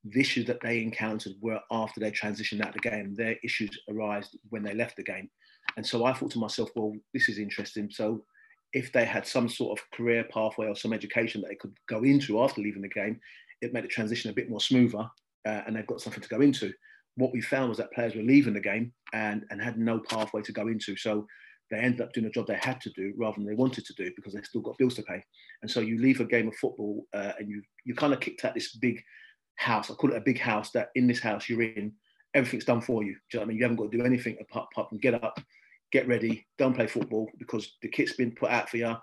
[0.04, 3.14] the issues that they encountered were after they transitioned out of the game.
[3.14, 5.30] Their issues arise when they left the game.
[5.76, 7.90] And so I thought to myself, well, this is interesting.
[7.90, 8.24] So
[8.72, 12.02] if they had some sort of career pathway or some education that they could go
[12.02, 13.20] into after leaving the game,
[13.60, 15.08] it made the transition a bit more smoother
[15.46, 16.72] uh, and they've got something to go into.
[17.16, 20.42] What we found was that players were leaving the game and, and had no pathway
[20.42, 20.96] to go into.
[20.96, 21.26] So
[21.70, 23.94] they ended up doing a job they had to do rather than they wanted to
[23.94, 25.22] do because they still got bills to pay.
[25.62, 28.44] And so you leave a game of football uh, and you you kind of kicked
[28.44, 29.02] out this big
[29.56, 29.90] house.
[29.90, 31.92] I call it a big house that in this house you're in,
[32.34, 33.12] everything's done for you.
[33.12, 33.56] Do you know I mean?
[33.58, 35.40] You haven't got to do anything apart, apart from get up,
[35.92, 38.94] get ready, go and play football because the kit's been put out for you,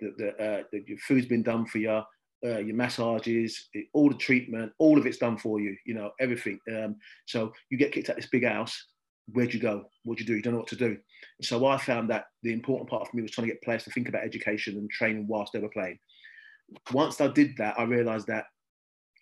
[0.00, 2.02] the, the, uh, the your food's been done for you,
[2.44, 5.76] uh, your massages, it, all the treatment, all of it's done for you.
[5.84, 6.58] You know everything.
[6.70, 8.86] Um, so you get kicked out this big house.
[9.32, 9.90] Where'd you go?
[10.04, 10.36] What'd you do?
[10.36, 10.98] You don't know what to do.
[11.42, 13.90] So I found that the important part for me was trying to get players to
[13.90, 15.98] think about education and training whilst they were playing.
[16.92, 18.44] Once I did that, I realised that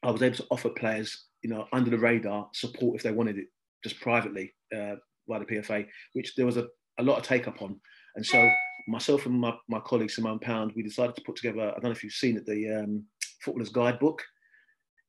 [0.02, 3.38] I was able to offer players, you know, under the radar support if they wanted
[3.38, 3.46] it,
[3.82, 6.66] just privately uh, by the PFA, which there was a,
[6.98, 7.80] a lot of take up on.
[8.16, 8.50] And so
[8.86, 11.90] myself and my, my colleague Simone Pound, we decided to put together, I don't know
[11.90, 13.04] if you've seen it, the um,
[13.40, 14.22] Footballer's Guidebook.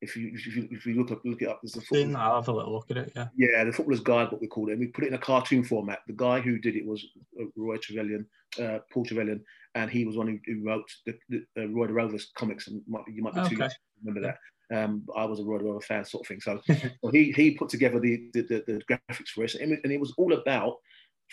[0.01, 2.17] If you, if you if you look up look it up, there's a football.
[2.17, 3.13] I'll have a little look at it.
[3.15, 3.27] Yeah.
[3.35, 4.73] Yeah, the Footballer's Guidebook we called it.
[4.73, 5.99] And we put it in a cartoon format.
[6.05, 7.03] The guy who did it was
[7.41, 8.25] uh, Roy Trevillion,
[8.61, 9.39] uh, Paul Trevillion,
[9.73, 12.67] and he was one who, who wrote the, the uh, Roy the Rovers comics.
[12.67, 14.37] And might, you might be too young to remember that.
[14.77, 16.41] Um, I was a Roy the Rover fan, sort of thing.
[16.41, 16.75] So, so
[17.11, 20.13] he he put together the, the, the, the graphics for us, it, and it was
[20.17, 20.75] all about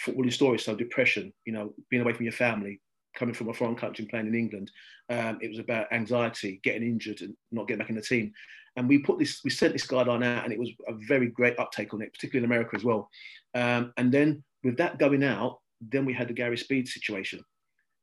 [0.05, 0.65] footballing stories.
[0.65, 2.81] So depression, you know, being away from your family,
[3.15, 4.71] coming from a foreign country and playing in England.
[5.11, 8.33] Um, it was about anxiety, getting injured and not getting back in the team.
[8.77, 11.59] And we put this, we sent this guideline out, and it was a very great
[11.59, 13.11] uptake on it, particularly in America as well.
[13.55, 15.59] Um, and then with that going out,
[15.91, 17.45] then we had the Gary Speed situation,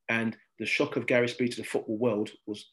[0.10, 2.72] and the shock of Gary Speed to the football world was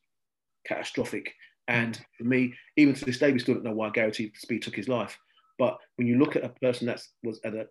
[0.66, 1.32] catastrophic.
[1.68, 4.76] And for me, even to this day, we still don't know why Gary Speed took
[4.76, 5.16] his life.
[5.58, 7.66] But when you look at a person that was at a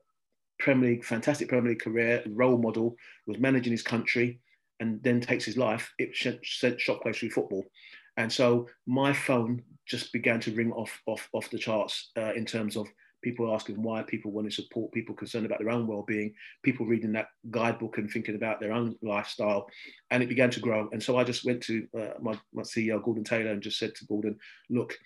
[0.59, 2.95] Premier League, fantastic Premier League career, role model,
[3.27, 4.39] was managing his country,
[4.79, 7.63] and then takes his life, it sent shockwaves through football.
[8.17, 12.45] And so my phone just began to ring off off off the charts uh, in
[12.45, 12.87] terms of
[13.23, 16.31] people asking why people want to support people concerned about their own well-being
[16.63, 19.67] people reading that guidebook and thinking about their own lifestyle.
[20.11, 20.87] And it began to grow.
[20.91, 23.95] And so i just went to uh, my, my ceo gordon taylor and just said
[23.95, 24.37] to gordon
[24.69, 24.97] look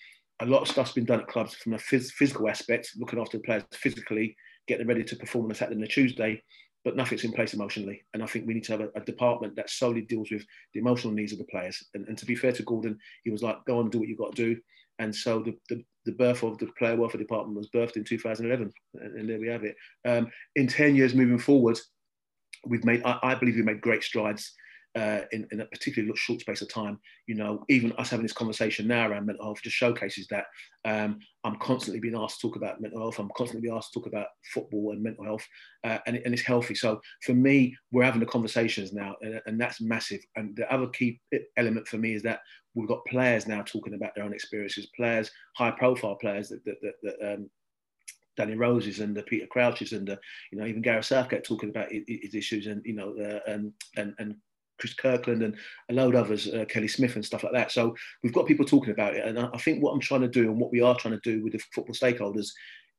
[0.41, 3.38] a lot of stuff's been done at clubs from a phys- physical aspect looking after
[3.38, 4.35] the players physically
[4.69, 6.41] getting them ready to perform on a saturday and a tuesday
[6.86, 8.03] but nothing's in place emotionally.
[8.13, 10.79] And I think we need to have a, a, department that solely deals with the
[10.79, 11.84] emotional needs of the players.
[11.93, 14.17] And, and, to be fair to Gordon, he was like, go on, do what you've
[14.17, 14.62] got to do.
[14.97, 18.71] And so the, the, the birth of the player welfare department was birthed in 2011.
[18.95, 19.75] And, and there we have it.
[20.08, 21.79] Um, in 10 years moving forward,
[22.65, 24.53] we've made, I, I believe we made great strides
[24.95, 26.99] uh, in, in, a particularly short space of time.
[27.28, 30.45] You know, even us having this conversation now around mental health just showcases that
[30.86, 33.19] um, I'm constantly being asked to talk about mental health.
[33.19, 35.45] I'm constantly being asked to talk about football and mental health,
[35.84, 36.75] uh, and, and, it's healthy.
[36.75, 40.21] So for me, we're having the conversations now, and, and, that's massive.
[40.36, 41.21] And the other key
[41.58, 42.39] element for me is that
[42.73, 46.93] we've got players now talking about their own experiences, players, high-profile players that, that, that,
[47.04, 47.49] that um,
[48.39, 50.17] Danny Roses and the Peter Crouches and the,
[50.52, 53.73] you know even Gareth Southgate talking about his, his issues and you know uh, and
[53.97, 54.36] and and
[54.79, 55.55] Chris Kirkland and
[55.89, 57.71] a load of others, uh, Kelly Smith and stuff like that.
[57.71, 59.25] So we've got people talking about it.
[59.25, 61.31] And I, I think what I'm trying to do and what we are trying to
[61.31, 62.47] do with the football stakeholders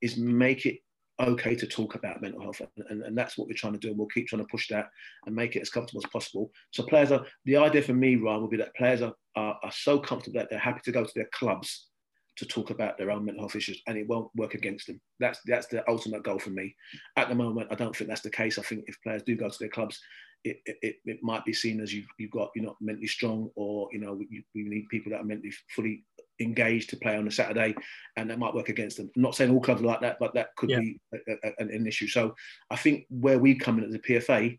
[0.03, 0.79] is make it
[1.21, 2.61] okay to talk about mental health.
[2.61, 3.89] And, and, and, that's what we're trying to do.
[3.89, 4.89] And we'll keep trying to push that
[5.27, 6.51] and make it as comfortable as possible.
[6.71, 9.73] So players are the idea for me Ryan would be that players are, are, are
[9.73, 11.89] so comfortable that they're happy to go to their clubs
[12.37, 15.01] to talk about their own mental health issues and it won't work against them.
[15.19, 16.75] That's that's the ultimate goal for me.
[17.17, 18.59] At the moment I don't think that's the case.
[18.59, 20.01] I think if players do go to their clubs
[20.45, 23.89] it, it, it might be seen as you've, you've got you're not mentally strong or
[23.93, 26.05] you know we, we need people that are mentally fully
[26.41, 27.75] engaged to play on a Saturday
[28.17, 29.11] and that might work against them.
[29.15, 30.81] I'm not saying all clubs are like that, but that could yeah.
[30.81, 32.09] be a, a, an issue.
[32.09, 32.35] So
[32.71, 34.59] I think where we come in as a PFA,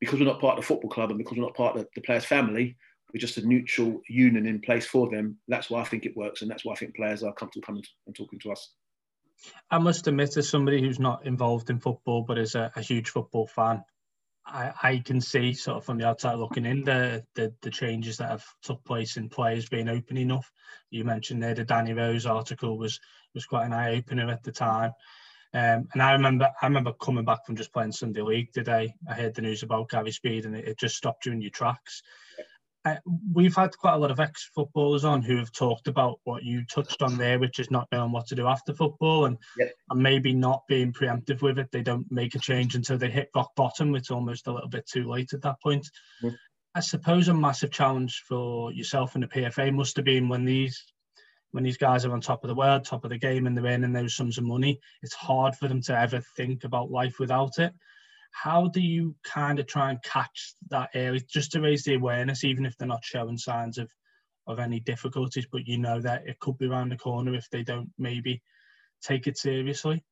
[0.00, 2.00] because we're not part of the football club and because we're not part of the
[2.00, 2.76] players' family,
[3.12, 5.38] we're just a neutral union in place for them.
[5.46, 7.84] That's why I think it works and that's why I think players are comfortable coming
[8.06, 8.72] and talking to us.
[9.70, 13.10] I must admit, as somebody who's not involved in football but is a, a huge
[13.10, 13.84] football fan,
[14.46, 18.18] I, I can see sort of from the outside looking in the, the the changes
[18.18, 20.50] that have took place in players being open enough.
[20.90, 23.00] You mentioned there the Danny Rose article was
[23.34, 24.92] was quite an eye opener at the time.
[25.54, 28.94] Um, and I remember I remember coming back from just playing Sunday League today.
[29.08, 31.50] I heard the news about Gary Speed and it, it just stopped you in your
[31.50, 32.02] tracks
[32.84, 32.96] uh,
[33.32, 37.02] we've had quite a lot of ex-footballers on who have talked about what you touched
[37.02, 39.72] on there, which is not knowing what to do after football and yep.
[39.90, 41.70] and maybe not being preemptive with it.
[41.72, 43.94] They don't make a change until they hit rock bottom.
[43.94, 45.88] It's almost a little bit too late at that point.
[46.74, 50.84] I suppose a massive challenge for yourself and the PFA must have been when these
[51.52, 53.72] when these guys are on top of the world, top of the game, and they're
[53.72, 54.80] earning those sums of money.
[55.02, 57.72] It's hard for them to ever think about life without it.
[58.34, 62.42] How do you kind of try and catch that area just to raise the awareness,
[62.42, 63.88] even if they're not showing signs of
[64.46, 67.62] of any difficulties, but you know that it could be around the corner if they
[67.62, 68.42] don't maybe
[69.02, 70.04] take it seriously?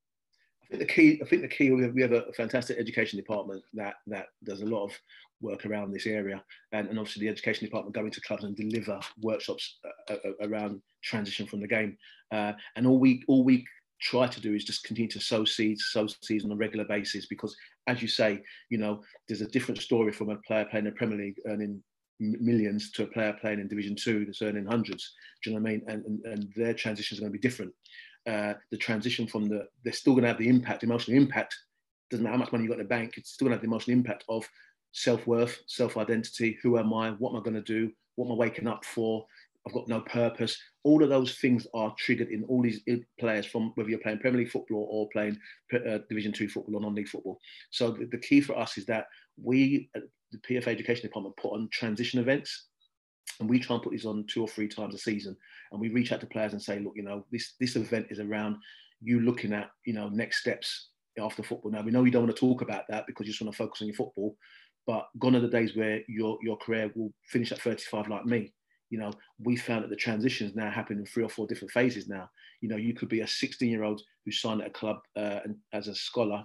[0.63, 1.21] I think the key.
[1.23, 1.71] I think the key.
[1.73, 4.93] We have, we have a fantastic education department that that does a lot of
[5.41, 9.01] work around this area, and, and obviously the education department go into clubs and deliver
[9.21, 11.99] workshops uh, uh, around transition from the game.
[12.31, 13.67] Uh, and all we all we
[14.01, 17.27] try to do is just continue to sow seeds, sow seeds on a regular basis.
[17.27, 17.55] Because
[17.87, 20.97] as you say, you know, there's a different story from a player playing in the
[20.97, 21.83] Premier League earning
[22.21, 25.13] millions to a player playing in Division Two that's earning hundreds.
[25.43, 25.83] Do you know what I mean?
[25.89, 27.73] And and, and their transition is going to be different.
[28.29, 31.57] Uh, the transition from the they're still going to have the impact, emotional impact.
[32.11, 33.63] Doesn't matter how much money you got in the bank, it's still going to have
[33.63, 34.49] the emotional impact of
[34.93, 36.59] self worth, self identity.
[36.63, 37.11] Who am I?
[37.13, 37.91] What am I going to do?
[38.17, 39.27] What am I waking up for?
[39.67, 40.59] I've got no purpose.
[40.85, 42.81] All of those things are triggered in all these
[43.21, 45.39] players, from whether you're playing Premier League football or playing
[45.75, 47.39] uh, Division Two football or non-league football.
[47.71, 49.07] So the, the, key for us is that
[49.41, 52.67] we, the PFA Education Department, put on transition events,
[53.39, 55.37] and we try and put these on two or three times a season.
[55.71, 58.19] And we reach out to players and say, look, you know, this this event is
[58.19, 58.57] around
[59.01, 61.71] you looking at, you know, next steps after football.
[61.71, 63.59] Now we know you don't want to talk about that because you just want to
[63.59, 64.37] focus on your football,
[64.87, 68.53] but gone are the days where your your career will finish at 35 like me.
[68.93, 69.11] You know,
[69.43, 72.29] we found that the transitions now happen in three or four different phases now.
[72.61, 75.41] You know, you could be a 16 year old who signed at a club uh,
[75.45, 76.45] and as a scholar,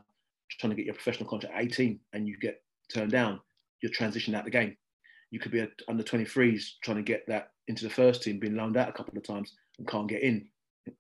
[0.51, 3.41] trying to get your professional contract at 18, and you get turned down.
[3.83, 4.77] You're transitioning out the game.
[5.29, 8.55] You could be at under 23s trying to get that into the first team, being
[8.55, 10.47] loaned out a couple of times and can't get in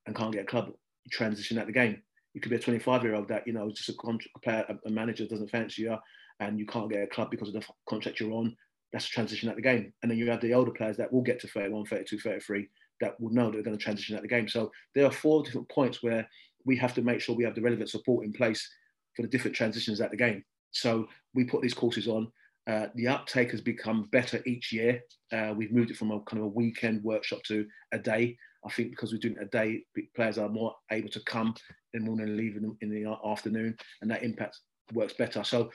[0.05, 0.67] and can't get a club.
[0.67, 2.01] You transition out the game.
[2.33, 4.39] You could be a 25 year old that you know is just a, contract, a
[4.39, 5.95] player, a manager doesn't fancy you,
[6.41, 8.53] and you can't get a club because of the contract you're on,
[8.93, 9.93] that's a transition at the game.
[10.01, 12.67] And then you have the older players that will get to 31, 32, 33
[13.01, 14.47] that will know that they're going to transition at the game.
[14.47, 16.27] So there are four different points where
[16.65, 18.67] we have to make sure we have the relevant support in place
[19.15, 20.43] for the different transitions at the game.
[20.71, 22.31] So we put these courses on.
[22.67, 25.01] Uh, the uptake has become better each year.
[25.31, 28.37] Uh, we've moved it from a kind of a weekend workshop to a day.
[28.65, 29.83] I think because we're doing a day,
[30.15, 31.55] players are more able to come
[31.93, 34.59] in the morning and leave in in the afternoon, and that impact
[34.93, 35.43] works better.
[35.45, 35.71] So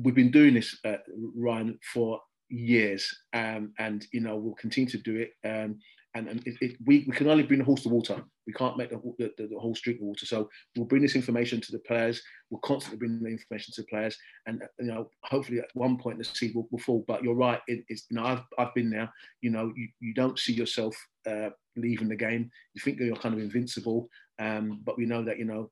[0.00, 0.98] we've been doing this, uh,
[1.34, 5.32] Ryan, for years, um, and you know we'll continue to do it.
[5.48, 5.78] Um,
[6.16, 8.24] and, and it, it, we, we can only bring the horse to water.
[8.46, 10.24] We can't make the, the, the whole street water.
[10.24, 12.22] So we'll bring this information to the players.
[12.48, 16.18] We'll constantly bring the information to the players, and you know hopefully at one point
[16.18, 17.04] the seed will, will fall.
[17.06, 17.60] But you're right.
[17.66, 19.12] It, it's you know I've, I've been there.
[19.42, 20.96] You know you, you don't see yourself
[21.28, 22.50] uh, leaving the game.
[22.74, 25.70] You think you're kind of invincible, um, but we know that you know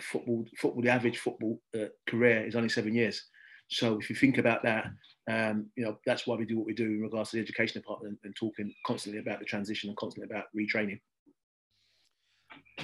[0.00, 3.22] football football the average football uh, career is only seven years.
[3.68, 4.86] So if you think about that,
[5.30, 7.80] um, you know, that's why we do what we do in regards to the education
[7.80, 11.00] department and, and talking constantly about the transition and constantly about retraining.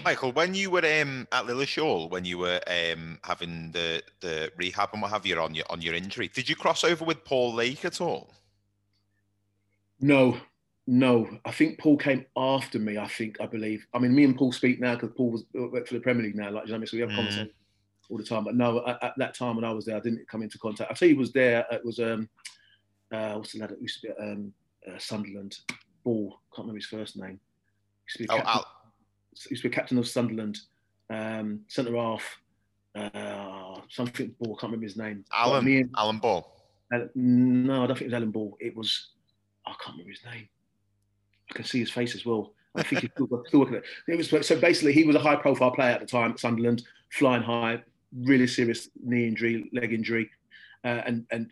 [0.05, 4.90] Michael, when you were um, at Lilleshall, when you were um, having the, the rehab
[4.93, 7.55] and what have you on your on your injury, did you cross over with Paul
[7.55, 8.33] Lake at all?
[10.01, 10.38] No,
[10.87, 11.29] no.
[11.45, 12.97] I think Paul came after me.
[12.97, 13.85] I think I believe.
[13.93, 16.37] I mean, me and Paul speak now because Paul was worked for the Premier League
[16.37, 16.51] now.
[16.51, 17.16] Like, you know, so we have mm.
[17.16, 17.53] conversations
[18.11, 18.44] all the time.
[18.44, 20.90] But no, at, at, that time when I was there, I didn't come into contact.
[20.90, 21.64] I tell you, he was there.
[21.70, 22.29] It was um,
[23.12, 24.53] uh, what's the lad that used to be at um,
[24.88, 25.59] uh, Sunderland?
[26.05, 26.38] Ball.
[26.55, 27.38] Can't remember his first name.
[28.07, 28.64] Used to be captain, oh,
[29.51, 30.59] used to be captain of Sunderland.
[31.09, 32.38] Um, centre half.
[32.94, 34.57] Uh, something Ball.
[34.57, 35.25] Can't remember his name.
[35.33, 35.64] Alan.
[35.64, 36.46] Me and, Alan Ball.
[36.92, 38.57] Uh, no, I don't think it was Alan Ball.
[38.61, 39.11] It was.
[39.66, 40.49] I can't remember his name.
[41.51, 42.55] I can see his face as well.
[42.75, 43.85] I think he's still, still working it.
[44.07, 47.42] it was, so basically, he was a high-profile player at the time at Sunderland, flying
[47.42, 47.83] high,
[48.14, 50.31] really serious knee injury, leg injury,
[50.85, 51.51] uh, and and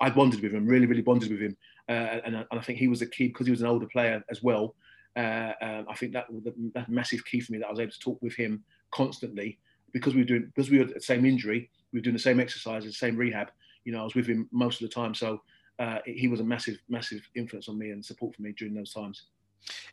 [0.00, 1.56] I bonded with him, really, really bonded with him,
[1.88, 4.22] uh, and, and, I think he was a key because he was an older player
[4.30, 4.74] as well.
[5.16, 7.92] Uh, um, I think that was a massive key for me that I was able
[7.92, 9.58] to talk with him constantly
[9.92, 12.40] because we were doing because we were the same injury, we were doing the same
[12.40, 13.50] exercises, the same rehab.
[13.84, 15.40] You know, I was with him most of the time, so
[15.78, 18.92] uh, he was a massive, massive influence on me and support for me during those
[18.92, 19.24] times.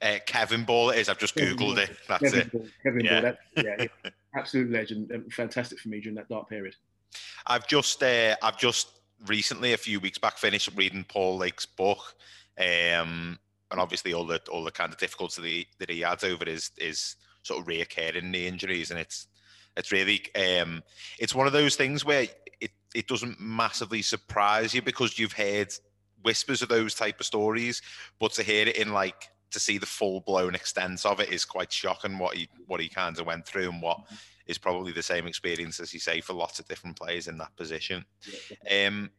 [0.02, 1.10] Uh, Kevin Ball it is.
[1.10, 1.78] I've just googled Ball.
[1.80, 1.92] it.
[2.08, 2.52] That's Kevin it.
[2.52, 2.68] Ball.
[2.84, 3.22] Kevin yeah.
[3.22, 3.34] Ball.
[3.56, 3.66] That,
[4.04, 5.12] yeah, absolute legend.
[5.32, 6.76] Fantastic for me during that dark period.
[7.46, 12.16] I've just, uh, I've just recently, a few weeks back, finished reading Paul Lake's book,
[12.58, 13.38] um,
[13.72, 16.72] and obviously all the all the kind of difficulties that he, that had over his
[16.78, 19.28] his sort of reoccurring knee injuries, and it's
[19.76, 20.84] it's really um,
[21.20, 22.28] it's one of those things where
[22.62, 25.74] it it doesn't massively surprise you because you've heard
[26.22, 27.82] whispers of those type of stories,
[28.20, 31.46] but to hear it in like to see the full blown extent of it is
[31.46, 32.18] quite shocking.
[32.18, 34.00] What he what he kind of went through and what
[34.46, 37.56] is probably the same experience as you say for lots of different players in that
[37.56, 38.04] position.
[38.70, 39.10] Um,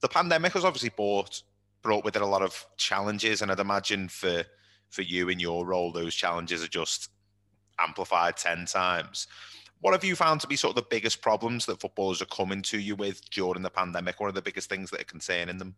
[0.00, 1.42] the pandemic has obviously brought
[1.82, 4.44] brought with it a lot of challenges, and I'd imagine for
[4.90, 7.10] for you in your role, those challenges are just
[7.78, 9.26] amplified ten times.
[9.80, 12.62] What have you found to be sort of the biggest problems that footballers are coming
[12.62, 14.18] to you with during the pandemic?
[14.18, 15.74] What are the biggest things that are concerning them?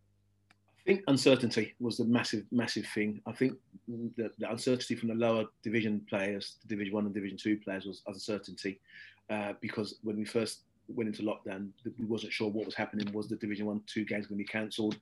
[0.87, 3.21] Think uncertainty was the massive, massive thing.
[3.27, 3.55] I think
[3.89, 8.03] the, the uncertainty from the lower division players, Division One and Division Two players, was
[8.07, 8.79] uncertainty
[9.29, 13.13] uh, because when we first went into lockdown, we wasn't sure what was happening.
[13.13, 14.97] Was the Division One, Two games going to be cancelled?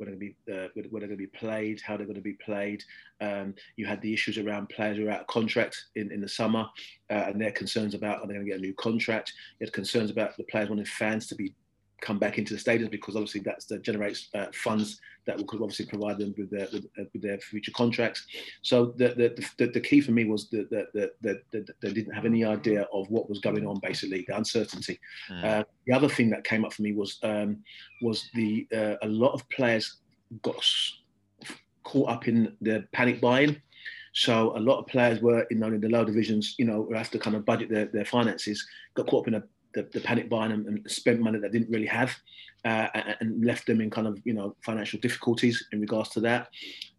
[0.00, 1.80] Were they going to be uh, were they going to be played?
[1.80, 2.82] How they're going to be played?
[3.20, 6.28] Um, you had the issues around players who are out of contract in, in the
[6.28, 6.66] summer,
[7.10, 9.32] uh, and their concerns about are they going to get a new contract?
[9.60, 11.54] You had concerns about the players wanting fans to be
[12.00, 15.84] come back into the stadiums because obviously that's that generates uh, funds that will obviously
[15.84, 18.26] provide them with their with, uh, with their future contracts.
[18.62, 22.14] So the the, the, the key for me was that that, that, that they didn't
[22.14, 23.78] have any idea of what was going on.
[23.80, 24.98] Basically, the uncertainty.
[25.30, 25.44] Mm.
[25.44, 27.58] Uh, the other thing that came up for me was um,
[28.02, 29.96] was the uh, a lot of players
[30.42, 30.64] got
[31.84, 33.60] caught up in the panic buying.
[34.14, 37.10] So a lot of players were, you know, in the lower divisions, you know, have
[37.10, 39.42] to kind of budget their, their finances, got caught up in a
[39.74, 42.14] the, the panic buying and, and, spent money that didn't really have
[42.64, 46.20] uh, and, and, left them in kind of you know financial difficulties in regards to
[46.20, 46.48] that.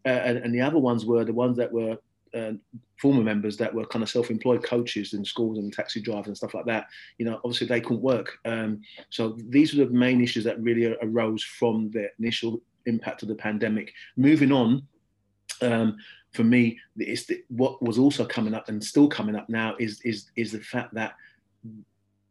[0.06, 1.98] Uh, and, and, the other ones were the ones that were
[2.36, 2.52] uh,
[3.02, 6.54] former members that were kind of self-employed coaches in schools and taxi drivers and stuff
[6.54, 6.88] like that.
[7.18, 8.38] You know obviously they couldn't work.
[8.46, 13.30] Um, so these were the main issues that really arose from the initial impact of
[13.30, 13.94] the pandemic.
[14.16, 14.88] Moving on
[15.62, 15.98] um,
[16.34, 20.00] for me, it's the, what was also coming up and still coming up now is
[20.04, 21.14] is is the fact that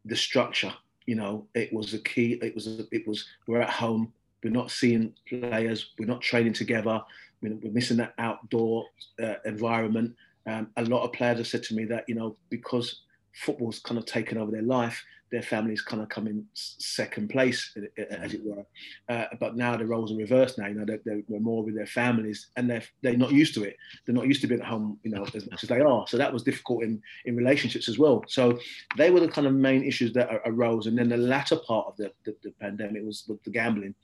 [0.08, 0.72] the structure.
[1.06, 2.38] You know, it was a key.
[2.42, 4.12] It was it was we're at home.
[4.42, 5.90] We're not seeing players.
[5.98, 7.02] We're not training together.
[7.42, 8.86] We're, we're missing that outdoor
[9.22, 10.14] uh, environment.
[10.46, 13.02] Um, a lot of players have said to me that you know because
[13.34, 17.76] football's kind of taken over their life, their families kind of come in second place,
[18.10, 18.64] as it were.
[19.08, 20.58] Uh, but now the roles are reversed.
[20.58, 23.64] Now you know they're, they're, more with their families, and they're they're not used to
[23.64, 23.76] it.
[24.04, 26.06] They're not used to being at home, you know, as much as they are.
[26.08, 28.24] So that was difficult in in relationships as well.
[28.28, 28.58] So
[28.96, 30.86] they were the kind of main issues that arose.
[30.86, 33.94] And then the latter part of the the, the pandemic was the, the gambling.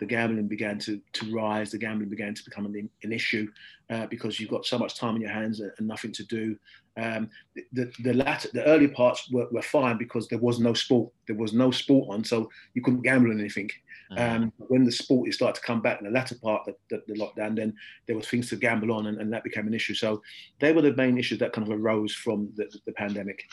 [0.00, 1.70] The gambling began to to rise.
[1.70, 3.48] The gambling began to become an, an issue
[3.90, 6.56] uh, because you've got so much time on your hands and, and nothing to do.
[6.96, 7.30] Um,
[7.72, 11.12] the the latter, the early parts were, were fine because there was no sport.
[11.26, 13.70] There was no sport on, so you couldn't gamble on anything.
[14.12, 14.42] Mm-hmm.
[14.42, 17.00] Um, when the sport is started to come back in the latter part of the,
[17.06, 17.74] the, lockdown, then
[18.06, 19.94] there were things to gamble on, and, and, that became an issue.
[19.94, 20.20] So
[20.58, 23.44] they were the main issues that kind of arose from the, the pandemic.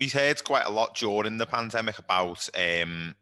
[0.00, 3.14] We heard quite a lot during the pandemic about um,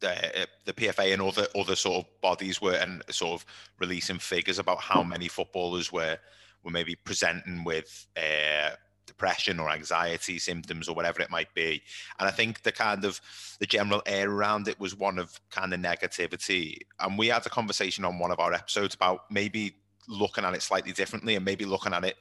[0.00, 3.46] the, the PFA and other other sort of bodies were and sort of
[3.78, 6.18] releasing figures about how many footballers were
[6.64, 8.70] were maybe presenting with uh,
[9.06, 11.82] depression or anxiety symptoms or whatever it might be.
[12.18, 13.20] And I think the kind of
[13.58, 16.78] the general air around it was one of kind of negativity.
[17.00, 19.74] And we had a conversation on one of our episodes about maybe
[20.08, 22.16] looking at it slightly differently and maybe looking at it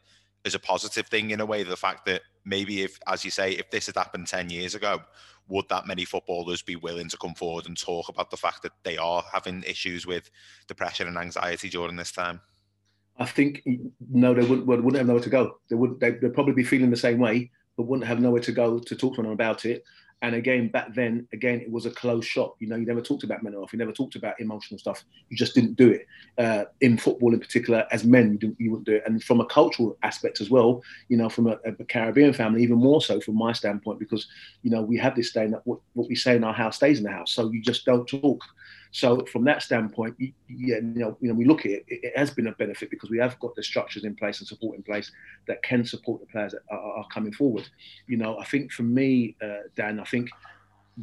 [0.45, 1.63] as a positive thing in a way.
[1.63, 5.01] The fact that maybe if, as you say, if this had happened 10 years ago,
[5.49, 8.71] would that many footballers be willing to come forward and talk about the fact that
[8.83, 10.29] they are having issues with
[10.67, 12.39] depression and anxiety during this time?
[13.17, 15.59] I think mm, no, they wouldn't, wouldn't have nowhere to go.
[15.69, 18.79] They would they'd probably be feeling the same way, but wouldn't have nowhere to go
[18.79, 19.83] to talk to anyone about it.
[20.21, 22.55] And again, back then, again, it was a closed shop.
[22.59, 23.71] You know, you never talked about mental health.
[23.71, 25.05] You never talked about emotional stuff.
[25.29, 26.05] You just didn't do it.
[26.37, 29.03] Uh, in football, in particular, as men, you, you wouldn't do it.
[29.05, 32.77] And from a cultural aspect as well, you know, from a, a, Caribbean family, even
[32.77, 34.27] more so from my standpoint, because
[34.61, 36.97] you know we have this saying that what, what we say in our house stays
[36.97, 37.31] in the house.
[37.31, 38.43] So you just don't talk.
[38.91, 42.31] So from that standpoint, yeah, you know, you know, we look at it, it has
[42.31, 45.11] been a benefit because we have got the structures in place and support in place
[45.47, 47.69] that can support the players that are, are coming forward.
[48.07, 50.29] You know, I think for me, uh, Dan, I think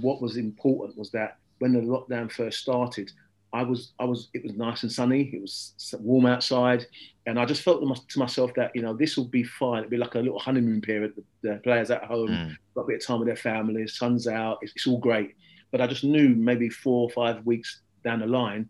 [0.01, 3.13] what was important was that when the lockdown first started,
[3.53, 5.31] I was, I was, it was nice and sunny.
[5.33, 6.87] It was warm outside,
[7.27, 9.79] and I just felt to myself that you know this will be fine.
[9.79, 11.15] It'll be like a little honeymoon period.
[11.17, 12.57] The, the players at home, mm.
[12.75, 14.59] got a bit of time with their families, sun's out.
[14.61, 15.37] It's, it's all great.
[15.77, 18.67] But I just knew maybe four or five weeks down the line,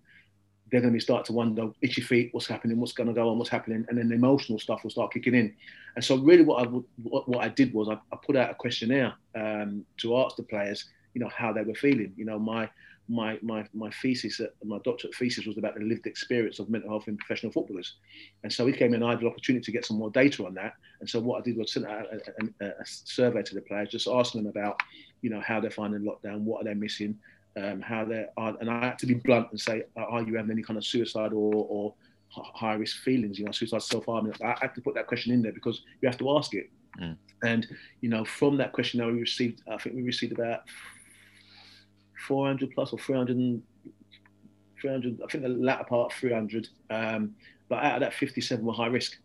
[0.72, 3.28] they're going to be start to wonder itchy feet, what's happening, what's going to go
[3.28, 5.54] on, what's happening, and then the emotional stuff will start kicking in.
[5.94, 6.68] And so, really, what I
[7.04, 10.42] what, what I did was I, I put out a questionnaire um, to ask the
[10.42, 12.12] players, you know, how they were feeling.
[12.16, 12.68] You know, my
[13.08, 17.08] my my my thesis, my doctorate thesis was about the lived experience of mental health
[17.08, 17.94] in professional footballers,
[18.42, 19.02] and so he came in.
[19.02, 21.42] I had the opportunity to get some more data on that, and so what I
[21.42, 24.80] did was send out a, a, a survey to the players, just asking them about,
[25.22, 27.16] you know, how they're finding lockdown, what are they missing,
[27.56, 30.50] um, how they are, and I had to be blunt and say, are you having
[30.50, 31.94] any kind of suicide or, or
[32.28, 34.32] high risk feelings, you know, suicide, self harm?
[34.42, 36.70] I had to put that question in there because you have to ask it.
[37.00, 37.16] Mm.
[37.42, 37.66] And,
[38.00, 40.62] you know, from that question, we received, I think we received about
[42.26, 43.62] 400 plus or 300,
[44.80, 45.20] 300.
[45.22, 46.68] I think the latter part 300.
[46.90, 47.34] Um,
[47.68, 49.18] but out of that, 57 were high risk.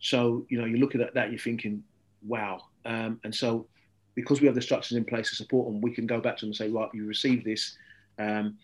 [0.00, 1.82] So you know, you're looking at that, you're thinking,
[2.26, 2.62] wow.
[2.84, 3.66] Um, and so
[4.14, 6.40] because we have the structures in place to support them, we can go back to
[6.42, 7.76] them and say, right, you received this.
[8.18, 8.58] Um,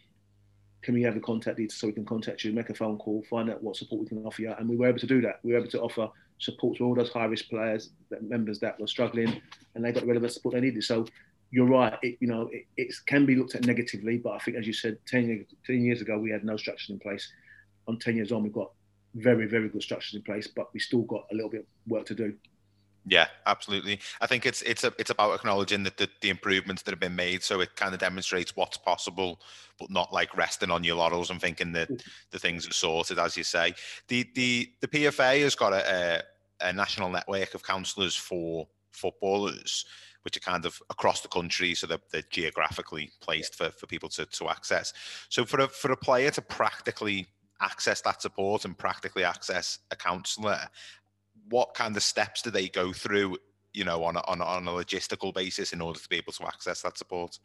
[0.83, 3.25] can we have the contact details so we can contact you, make a phone call,
[3.29, 4.55] find out what support we can offer you?
[4.59, 5.41] And we were able to do that.
[5.43, 6.09] We were able to offer
[6.39, 7.91] support to all those high risk players,
[8.21, 9.41] members that were struggling,
[9.75, 10.85] and they got the relevant support they needed.
[10.85, 11.07] So
[11.51, 11.97] you're right.
[12.03, 14.73] It, you know, it, it, can be looked at negatively, but I think, as you
[14.73, 17.31] said, 10, 10 years ago we had no structures in place.
[17.89, 18.73] On 10 years on, we've got
[19.15, 22.07] very, very good structures in place, but we still got a little bit of work
[22.07, 22.35] to do.
[23.09, 24.01] Yeah, absolutely.
[24.21, 27.15] I think it's it's a, it's about acknowledging that the, the improvements that have been
[27.15, 29.41] made, so it kind of demonstrates what's possible,
[29.79, 32.03] but not like resting on your laurels and thinking that mm.
[32.33, 33.75] the things are sorted, as you say.
[34.09, 36.25] The the the PFA has got a,
[36.61, 39.85] a, a national network of counsellors for footballers,
[40.27, 44.09] which are kind of across the country, so they're, they're geographically placed for, for people
[44.09, 44.93] to, to access.
[45.29, 47.29] So for a for a player to practically
[47.61, 50.62] access that support and practically access a counsellor,
[51.49, 53.37] what kind of steps do they go through,
[53.72, 56.33] you know, on a, on, a, on a logistical basis in order to be able
[56.33, 57.39] to access that support?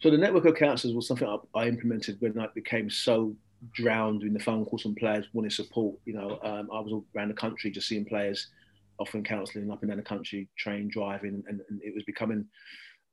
[0.00, 1.26] So the network of counsellors was something
[1.56, 3.34] I, implemented when I became so
[3.72, 5.98] drowned in the phone calls from players wanting support.
[6.04, 8.46] You know, um, I was all around the country just seeing players
[8.98, 12.44] offering counselling up and down the country, train, driving, and, and it was becoming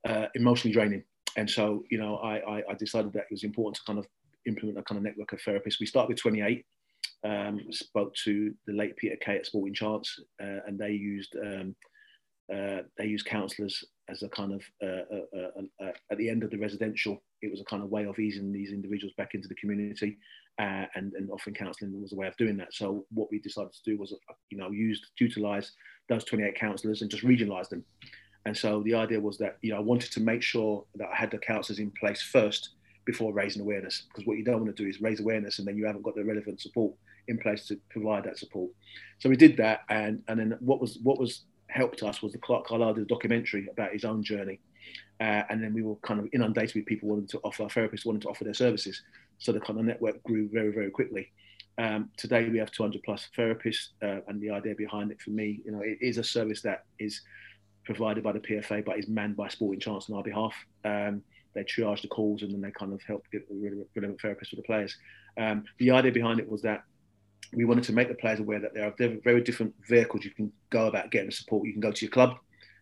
[0.08, 1.04] uh, emotionally draining.
[1.38, 4.06] And so, you know, I, I, I, decided that it was important to kind of
[4.48, 5.80] implement a kind of network of therapists.
[5.80, 6.66] We started with 28,
[7.26, 11.76] um, spoke to the late Peter Kay at Sporting Chance, uh, and they used um,
[12.54, 16.52] uh, they used counsellors as a kind of uh, uh, uh, at the end of
[16.52, 17.22] the residential.
[17.42, 20.18] It was a kind of way of easing these individuals back into the community,
[20.58, 22.74] and and offering counselling was a way of doing that.
[22.74, 24.14] So what we decided to do was,
[24.50, 25.72] you know, use utilise
[26.08, 27.84] those 28 counsellors and just regionalise them.
[28.46, 31.16] And so the idea was that you know I wanted to make sure that I
[31.16, 32.70] had the counsellors in place first
[33.06, 35.78] before raising awareness, because what you don't want to do is raise awareness and then
[35.78, 36.94] you haven't got the relevant support
[37.28, 38.70] in place to provide that support.
[39.20, 41.44] So we did that, and and then what was what was
[41.76, 44.60] helped us was the Clarke Carlisle documentary about his own journey,
[45.20, 48.22] uh, and then we were kind of inundated with people wanting to offer therapists wanting
[48.22, 49.02] to offer their services.
[49.40, 51.32] So the kind of network grew very very quickly.
[51.78, 55.62] Um, today we have 200 plus therapists, uh, and the idea behind it for me,
[55.66, 57.22] you know, it is a service that is
[57.84, 60.56] provided by the PFA, but is manned by Sporting Chance on our behalf.
[60.86, 61.22] Um,
[61.54, 63.56] they triage the calls and then they kind of help get the
[63.96, 64.98] relevant therapists for the players.
[65.38, 66.84] Um, the idea behind it was that
[67.56, 70.52] we wanted to make the players aware that there are very different vehicles you can
[70.70, 71.66] go about getting the support.
[71.66, 72.38] You can go to your club,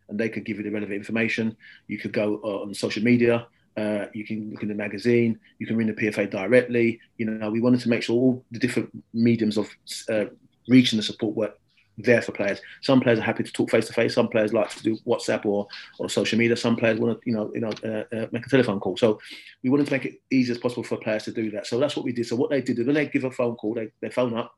[0.10, 1.56] and they could give you the relevant information.
[1.88, 3.48] You could go uh, on social media.
[3.76, 5.40] Uh, you can look in the magazine.
[5.60, 7.00] You can ring the PFA directly.
[7.18, 9.70] You know, we wanted to make sure all the different mediums of
[10.10, 10.26] uh,
[10.68, 11.54] reaching the support were
[11.98, 12.60] there for players.
[12.82, 14.16] Some players are happy to talk face to face.
[14.16, 15.68] Some players like to do WhatsApp or,
[16.00, 16.58] or social media.
[16.58, 18.98] Some players want to, you know, you know, uh, uh, make a telephone call.
[18.98, 19.20] So
[19.64, 21.68] we wanted to make it easy as possible for players to do that.
[21.68, 22.26] So that's what we did.
[22.26, 24.54] So what they did when they give a phone call, they, they phone up.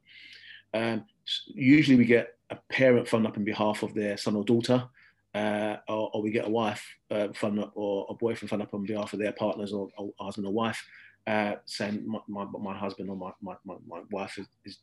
[0.75, 1.05] Um,
[1.47, 4.87] usually we get a parent phone up on behalf of their son or daughter.
[5.33, 8.73] Uh, or, or, we get a wife uh, phone up or a boyfriend phone up
[8.73, 10.81] on behalf of their partners or, or husband or wife,
[11.27, 14.77] uh, saying my, my, my, husband or my, my, my wife is, is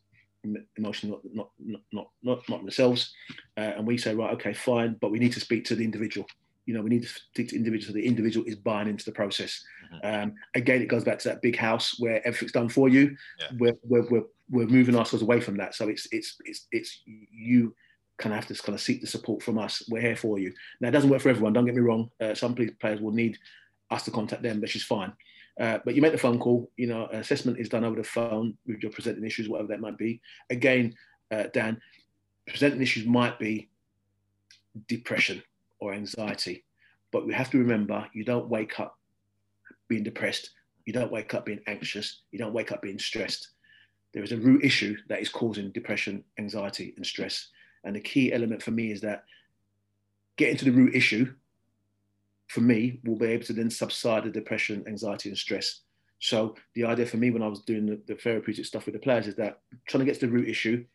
[0.77, 3.13] emotionally not not not not, not themselves,
[3.57, 6.27] uh, and we say right, okay, fine, but we need to speak to the individual.
[6.65, 9.05] You know, we need to speak to the individual so the individual is buying into
[9.05, 9.63] the process.
[9.93, 10.29] Mm-hmm.
[10.29, 13.17] Um, again, it goes back to that big house where everything's done for you.
[13.39, 13.47] Yeah.
[13.57, 14.23] We're, we're, we're,
[14.53, 15.73] we're moving ourselves away from that.
[15.73, 17.75] So it's it's it's it's you
[18.19, 19.83] kind of have to kind of seek the support from us.
[19.89, 20.53] We're here for you.
[20.79, 21.53] Now it doesn't work for everyone.
[21.53, 22.09] Don't get me wrong.
[22.21, 23.37] Uh, some players will need
[23.89, 25.11] us to contact them, which is fine.
[25.59, 28.57] Uh, but you make the phone call, you know, assessment is done over the phone
[28.65, 30.21] with your presenting issues, whatever that might be.
[30.49, 30.95] Again,
[31.31, 31.79] uh, Dan,
[32.47, 33.69] presenting issues might be
[34.87, 35.43] depression
[35.79, 36.63] or anxiety,
[37.11, 38.97] but we have to remember you don't wake up
[39.87, 40.49] being depressed,
[40.85, 43.49] you don't wake up being anxious, you don't wake up being stressed.
[44.13, 47.47] There is a root issue that is causing depression, anxiety, and stress.
[47.83, 49.25] And the key element for me is that
[50.37, 51.33] getting to the root issue
[52.47, 55.81] for me, will be able to then subside the depression, anxiety, and stress.
[56.19, 58.99] So the idea for me when I was doing the, the therapeutic stuff with the
[58.99, 60.85] players is that trying to get to the root issue,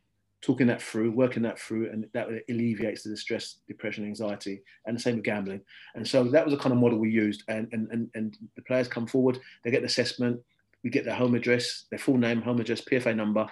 [0.41, 5.01] talking that through, working that through, and that alleviates the stress, depression, anxiety, and the
[5.01, 5.61] same with gambling.
[5.97, 7.43] And so that was the kind of model we used.
[7.49, 10.41] And and and, and the players come forward, they get the assessment,
[10.85, 13.47] we get their home address, their full name, home address, PFA number,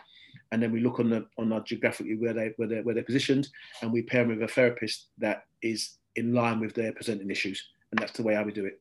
[0.52, 3.04] and then we look on the on our geographically where they where they where they're
[3.04, 3.48] positioned,
[3.82, 7.62] and we pair them with a therapist that is in line with their presenting issues
[7.90, 8.80] and that's the way I would do it.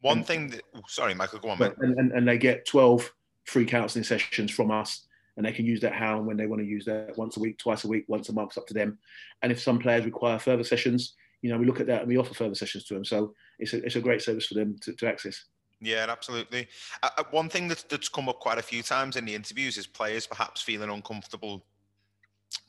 [0.00, 1.74] One and, thing that, oh, sorry, Michael, go on, man.
[1.78, 3.10] And, and, and, they get 12
[3.44, 6.60] free counselling sessions from us, and they can use that how and when they want
[6.60, 8.74] to use that once a week, twice a week, once a month, it's up to
[8.74, 8.98] them.
[9.42, 12.18] And if some players require further sessions, you know, we look at that and we
[12.18, 13.04] offer further sessions to them.
[13.04, 15.44] So it's a, it's a great service for them to, to access.
[15.84, 16.66] Yeah, absolutely.
[17.02, 19.76] Uh, uh, one thing that's, that's come up quite a few times in the interviews
[19.76, 21.64] is players perhaps feeling uncomfortable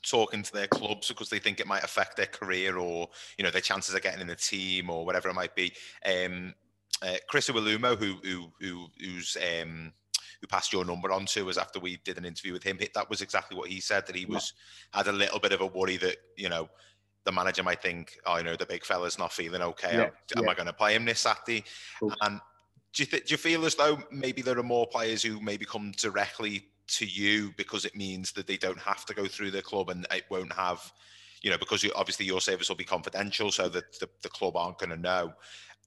[0.02, 3.08] talking to their clubs because they think it might affect their career or
[3.38, 5.72] you know their chances of getting in the team or whatever it might be.
[6.04, 6.54] Um,
[7.02, 9.92] uh, Chris Iwelumo, who who who who's um,
[10.40, 13.08] who passed your number on to us after we did an interview with him, that
[13.08, 14.52] was exactly what he said that he was
[14.92, 16.68] had a little bit of a worry that you know
[17.26, 19.92] the manager might think, oh, you know, the big fella's not feeling okay.
[19.92, 20.50] Yeah, Am yeah.
[20.50, 21.64] I going to play him this Saturday?
[21.98, 22.14] Cool.
[22.22, 22.40] And
[22.96, 25.66] do you, th- do you feel as though maybe there are more players who maybe
[25.66, 29.60] come directly to you because it means that they don't have to go through the
[29.60, 30.92] club and it won't have,
[31.42, 34.56] you know, because you, obviously your service will be confidential, so that the, the club
[34.56, 35.34] aren't going to know.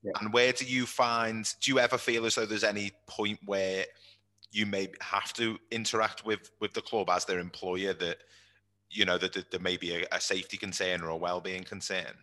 [0.04, 0.12] Yeah.
[0.22, 1.52] And where do you find?
[1.62, 3.86] Do you ever feel as though there's any point where
[4.52, 8.18] you may have to interact with with the club as their employer that
[8.92, 12.14] you know that, that there may be a, a safety concern or a well-being concern?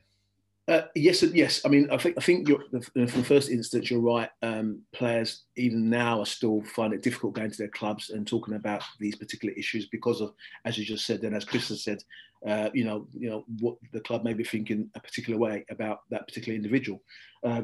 [0.68, 1.60] Uh, yes, yes.
[1.64, 4.28] I mean, I think I think you're, for the first instance, you're right.
[4.42, 8.54] Um, players even now are still finding it difficult going to their clubs and talking
[8.54, 12.02] about these particular issues because of, as you just said, and as Chris has said,
[12.48, 16.00] uh, you know, you know what the club may be thinking a particular way about
[16.10, 17.00] that particular individual.
[17.44, 17.62] Uh,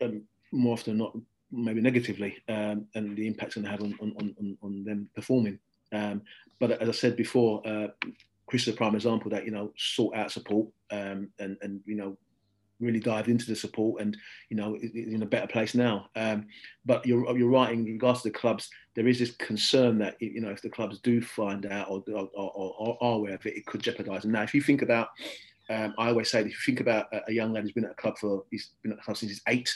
[0.00, 1.14] um, more often not,
[1.52, 5.58] maybe negatively, um, and the impact going to have on, on, on, on them performing.
[5.92, 6.22] Um,
[6.58, 7.88] but as I said before, uh,
[8.46, 11.96] Chris is a prime example that you know sought out support um, and and you
[11.96, 12.16] know
[12.80, 14.16] really dived into the support and
[14.48, 16.08] you know is in a better place now.
[16.16, 16.46] Um,
[16.84, 18.68] but you're you're right in regards to the clubs.
[18.94, 22.28] There is this concern that you know if the clubs do find out or, or,
[22.34, 24.24] or, or are aware of it, it could jeopardise.
[24.24, 25.08] And now, if you think about,
[25.68, 27.92] um, I always say, if you think about a, a, young lad who's been at
[27.92, 29.72] a club for he's been at a club since he's eight.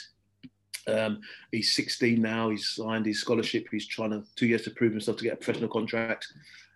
[0.87, 2.51] Um, he's 16 now.
[2.51, 3.65] He's signed his scholarship.
[3.71, 6.27] He's trying to two years to prove himself to get a professional contract.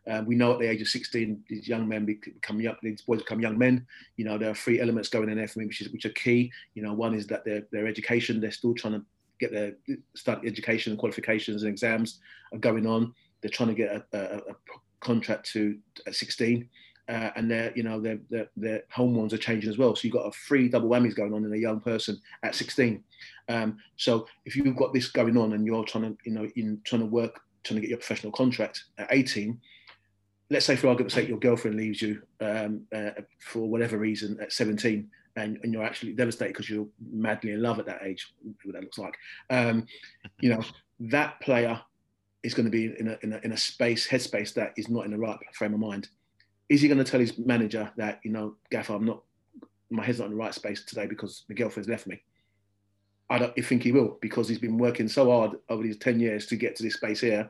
[0.08, 3.20] Um, we know at the age of 16, these young men become young, these boys
[3.20, 3.86] become young men.
[4.18, 6.10] You know, there are three elements going in there for me, which is which are
[6.10, 6.52] key.
[6.74, 9.06] You know, one is that their their education, they're still trying to
[9.39, 9.74] get their
[10.16, 12.20] start education and qualifications and exams
[12.54, 13.14] are going on.
[13.41, 14.56] They're trying to get a, a, a
[15.00, 16.68] contract to at 16.
[17.08, 19.95] Uh, and their, you know, their, their, their home ones are changing as well.
[19.95, 23.04] So you've got a three double whammies going on in a young person at 16.
[23.47, 26.80] Um, so if you've got this going on and you're trying to, you know, in
[26.84, 29.60] trying to work, trying to get your professional contract at 18,
[30.50, 34.52] let's say for argument's sake, your girlfriend leaves you um, uh, for whatever reason at
[34.52, 38.34] 17, and, and you're actually devastated because you're madly in love at that age,
[38.64, 39.16] what that looks like.
[39.50, 39.86] Um,
[40.39, 40.62] you know,
[41.00, 41.80] that player
[42.43, 45.06] is going to be in a, in a, in a space, headspace that is not
[45.06, 46.10] in the right frame of mind.
[46.68, 49.24] Is he going to tell his manager that, you know, Gaffer, I'm not,
[49.89, 52.22] my head's not in the right space today because my girlfriend's left me?
[53.30, 56.47] I don't think he will because he's been working so hard over these 10 years
[56.47, 57.50] to get to this space here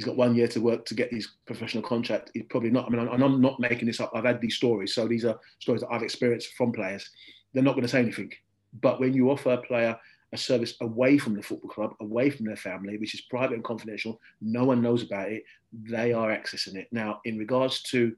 [0.00, 2.30] he's got one year to work to get his professional contract.
[2.32, 2.86] He's probably not.
[2.86, 4.10] I mean, and I'm not making this up.
[4.14, 7.10] I've had these stories, so these are stories that I've experienced from players.
[7.52, 8.32] They're not going to say anything.
[8.80, 9.98] But when you offer a player
[10.32, 13.64] a service away from the football club, away from their family, which is private and
[13.64, 15.42] confidential, no one knows about it.
[15.70, 17.20] They are accessing it now.
[17.26, 18.16] In regards to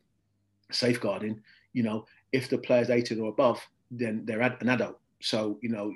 [0.70, 3.60] safeguarding, you know, if the player's 18 or above,
[3.90, 5.00] then they're an adult.
[5.22, 5.92] So you know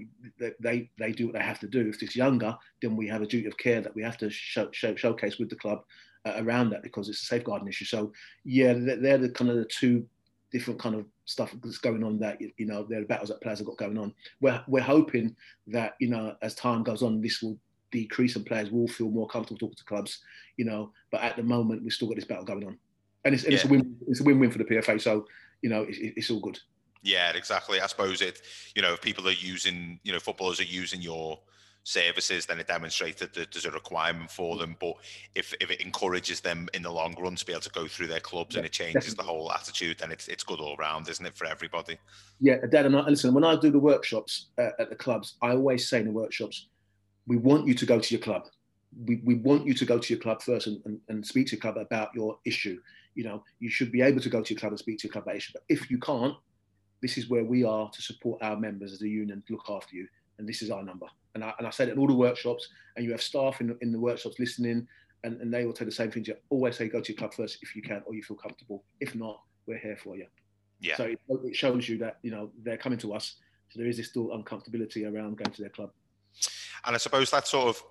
[0.61, 1.89] they they do what they have to do.
[1.89, 4.69] If it's younger, then we have a duty of care that we have to show,
[4.73, 5.83] show, showcase with the club
[6.25, 7.85] uh, around that because it's a safeguarding issue.
[7.85, 8.13] So
[8.45, 10.07] yeah, they're, they're the kind of the two
[10.53, 13.59] different kind of stuff that's going on that you know there are battles that players
[13.59, 14.15] have got going on.
[14.41, 15.37] We're we're hoping
[15.69, 17.59] that you know as time goes on, this will
[17.91, 20.21] decrease and players will feel more comfortable talking to clubs.
[20.57, 22.79] You know, but at the moment we've still got this battle going on,
[23.25, 23.59] and it's, and yeah.
[23.59, 23.97] it's a win.
[24.09, 25.01] It's a win-win for the PFA.
[25.01, 25.27] So
[25.63, 26.59] you know it's, it's all good.
[27.07, 27.81] Yeah, exactly.
[27.81, 28.43] I suppose it,
[28.75, 31.39] you know, if people are using, you know, footballers are using your
[31.85, 34.75] services, then it demonstrates that there's a requirement for them.
[34.81, 34.95] But
[35.37, 38.09] if, if it encourages them in the long run to be able to go through
[38.09, 39.23] their clubs yeah, and it changes definitely.
[39.23, 41.97] the whole attitude, then it's it's good all round, isn't it, for everybody?
[42.41, 45.51] Yeah, Dad, and I, listen, when I do the workshops uh, at the clubs, I
[45.51, 46.67] always say in the workshops,
[47.29, 48.49] we want you to go to your club.
[49.05, 51.53] We, we want you to go to your club first and, and, and speak to
[51.53, 52.81] your club about your issue.
[53.15, 55.13] You know, you should be able to go to your club and speak to your
[55.13, 55.53] club about issue.
[55.55, 56.35] But if you can't,
[57.03, 59.97] this is where we are to support our members as a union, to look after
[59.97, 61.07] you, and this is our number.
[61.35, 63.77] And I, and I said it in all the workshops, and you have staff in,
[63.83, 64.89] in the workshops listening,
[65.25, 66.29] and, and they will tell the same things.
[66.29, 68.85] You always say go to your club first if you can, or you feel comfortable.
[69.01, 70.27] If not, we're here for you.
[70.81, 70.97] Yeah.
[70.97, 73.37] So it, it shows you that you know they're coming to us.
[73.69, 75.91] So there is this still uncomfortability around going to their club.
[76.85, 77.83] And I suppose that sort of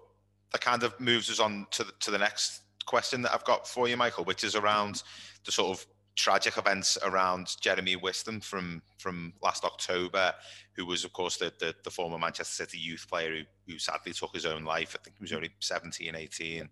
[0.51, 3.67] that kind of moves us on to the, to the next question that I've got
[3.67, 5.03] for you, Michael, which is around
[5.45, 5.85] the sort of
[6.15, 10.33] tragic events around Jeremy Wisten from from last October,
[10.73, 14.13] who was of course the, the, the former Manchester City youth player who, who sadly
[14.13, 14.95] took his own life.
[14.97, 16.69] I think he was only 17, 18.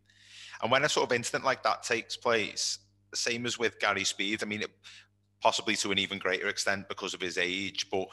[0.61, 2.79] And when a sort of incident like that takes place,
[3.11, 4.71] the same as with Gary Speed, I mean, it,
[5.41, 8.07] possibly to an even greater extent because of his age, but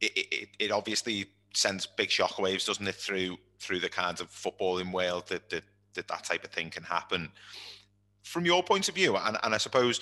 [0.00, 4.92] it, it, it obviously sends big shockwaves, doesn't it, through through the kinds of footballing
[4.92, 5.64] world that that,
[5.94, 7.30] that that type of thing can happen.
[8.22, 10.00] From your point of view, and, and I suppose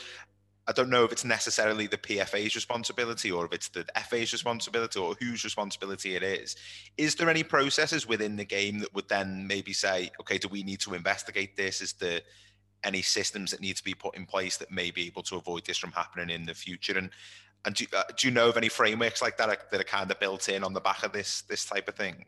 [0.69, 4.99] I don't know if it's necessarily the PFA's responsibility or if it's the FA's responsibility
[4.99, 6.55] or whose responsibility it is.
[6.97, 10.63] Is there any processes within the game that would then maybe say, okay, do we
[10.63, 11.81] need to investigate this?
[11.81, 12.21] Is there
[12.85, 15.67] any systems that need to be put in place that may be able to avoid
[15.67, 16.97] this from happening in the future?
[16.97, 17.11] And
[17.65, 20.19] and do, uh, do you know of any frameworks like that that are kind of
[20.19, 22.25] built in on the back of this this type of thing?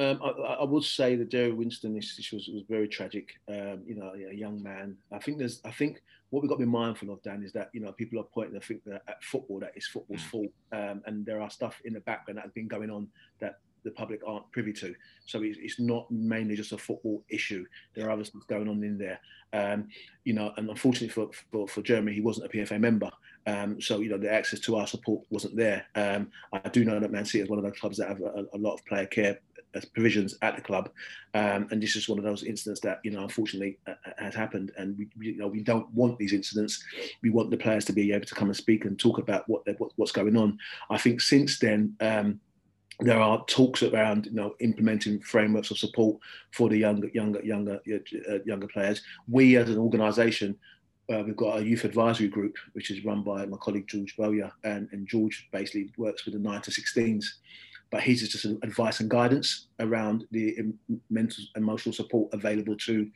[0.00, 3.38] Um, I, I, would say that Jerry Winston this was, was very tragic.
[3.48, 4.96] Um, you know, a young man.
[5.12, 5.60] I think there's.
[5.62, 8.18] I think what we've got to be mindful of, Dan, is that you know people
[8.18, 10.30] are pointing think that at football that is football's mm.
[10.30, 13.08] fault, um, and there are stuff in the background that has been going on
[13.40, 14.94] that the public aren't privy to.
[15.26, 17.64] So it's, it's not mainly just a football issue.
[17.94, 19.20] There are other things going on in there.
[19.52, 19.88] Um,
[20.24, 23.10] you know, and unfortunately for, for, for Jeremy, he wasn't a PFA member.
[23.46, 25.86] Um, so, you know, the access to our support wasn't there.
[25.94, 28.44] Um, I do know that Man City is one of those clubs that have a,
[28.52, 29.38] a lot of player care
[29.94, 30.90] provisions at the club,
[31.34, 34.34] um, and this is one of those incidents that you know unfortunately uh, uh has
[34.34, 36.82] happened, and we you know we don't want these incidents.
[37.22, 39.62] We want the players to be able to come and speak and talk about what,
[39.78, 40.58] what what's going on.
[40.90, 41.96] I think since then.
[42.00, 42.40] Um,
[43.02, 47.80] there are talks around you know implementing frameworks of support for the younger younger younger
[47.90, 49.00] uh, younger players.
[49.26, 50.58] We as an organisation
[51.10, 54.52] uh, we've got a youth advisory group which is run by my colleague George Bowyer,
[54.64, 57.24] and, and George basically works with the nine to 16s
[57.90, 60.56] but is just advice and guidance around the
[61.10, 63.10] mental emotional support available to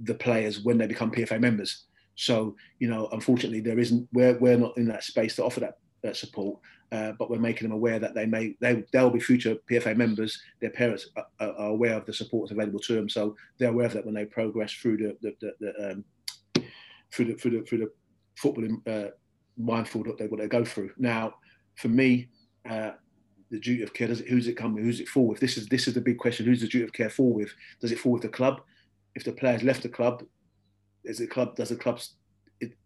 [0.00, 1.84] the players when they become PFA members.
[2.16, 5.78] So, you know, unfortunately, there isn't we're we're not in that space to offer that,
[6.02, 6.60] that support,
[6.92, 10.40] uh, but we're making them aware that they may they they'll be future PFA members.
[10.60, 13.92] Their parents are, are, aware of the support available to them, so they're aware of
[13.94, 16.04] that when they progress through the the, the, the um,
[17.12, 17.78] through the through the through
[18.84, 19.10] the uh,
[19.56, 20.90] mindful that they what they go through.
[20.96, 21.34] Now,
[21.76, 22.28] for me,
[22.68, 22.92] uh,
[23.54, 24.08] the duty of care?
[24.08, 24.76] Does it, who's it come?
[24.76, 25.40] Who's it fall with?
[25.40, 26.44] This is this is the big question.
[26.44, 27.52] Who's the duty of care fall with?
[27.80, 28.60] Does it fall with the club?
[29.14, 30.24] If the players left the club,
[31.04, 31.56] is the club?
[31.56, 32.00] Does the club?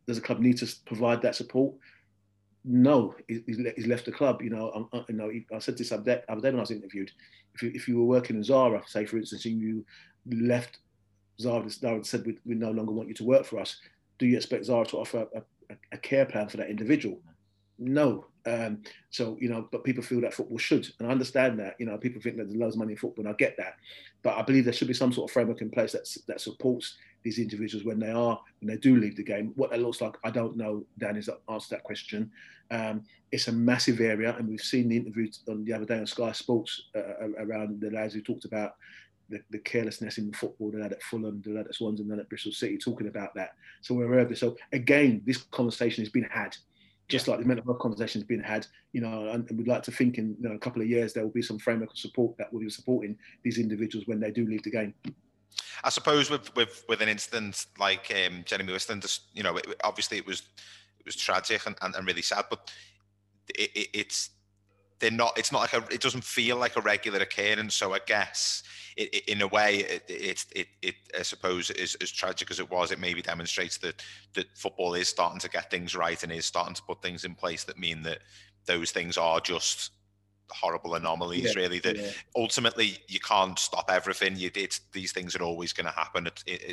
[0.06, 1.74] Does the club need to provide that support?
[2.64, 4.42] No, he's left the club.
[4.42, 5.30] You know, I, you know.
[5.54, 7.10] I said this other day when I was interviewed.
[7.54, 9.84] If you, if you were working in Zara, say for instance, and you
[10.30, 10.78] left
[11.40, 13.78] Zara, Zara said we, we no longer want you to work for us.
[14.18, 15.42] Do you expect Zara to offer a,
[15.72, 17.20] a, a care plan for that individual?
[17.78, 21.76] No, um, so you know, but people feel that football should, and I understand that.
[21.78, 23.74] You know, people think that there's loads of money in football, and I get that.
[24.22, 26.96] But I believe there should be some sort of framework in place that that supports
[27.22, 29.53] these individuals when they are when they do leave the game.
[29.57, 30.84] What that looks like, I don't know.
[30.99, 32.30] Dan is answer that question.
[32.70, 36.07] Um, it's a massive area, and we've seen the interview on the other day on
[36.07, 38.76] Sky Sports uh, around the lads who talked about
[39.28, 42.20] the, the, carelessness in football, the lad at Fulham, the lad at Swansea, the lad
[42.20, 43.51] at Bristol City, talking about that.
[43.82, 44.40] So we're aware of this.
[44.40, 46.57] So again, this conversation has been had
[47.09, 50.18] just like the mental health conversations being had, you know, and, we'd like to think
[50.18, 52.52] in you know, a couple of years there will be some framework of support that
[52.52, 54.94] will be supporting these individuals when they do leave the game.
[55.82, 59.66] I suppose with with, with an incident like um, Jeremy Wisten, just you know, it,
[59.82, 60.42] obviously it was
[60.98, 62.70] it was tragic and, and, and really sad, but
[63.48, 64.30] it, it, it's
[65.01, 65.38] they're not.
[65.38, 65.94] It's not like a.
[65.94, 67.74] It doesn't feel like a regular occurrence.
[67.74, 68.62] So I guess
[68.96, 72.59] it, it, in a way, it, it, it, it, I suppose, is as tragic as
[72.59, 74.03] it was, it maybe demonstrates that
[74.34, 77.34] that football is starting to get things right and is starting to put things in
[77.34, 78.18] place that mean that
[78.66, 79.92] those things are just
[80.51, 82.11] horrible anomalies yeah, really that yeah.
[82.34, 86.26] ultimately you can't stop everything you it's these things are always going to happen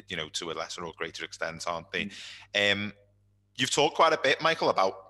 [0.08, 2.72] you know to a lesser or greater extent aren't they mm.
[2.72, 2.94] um
[3.58, 5.05] you've talked quite a bit michael about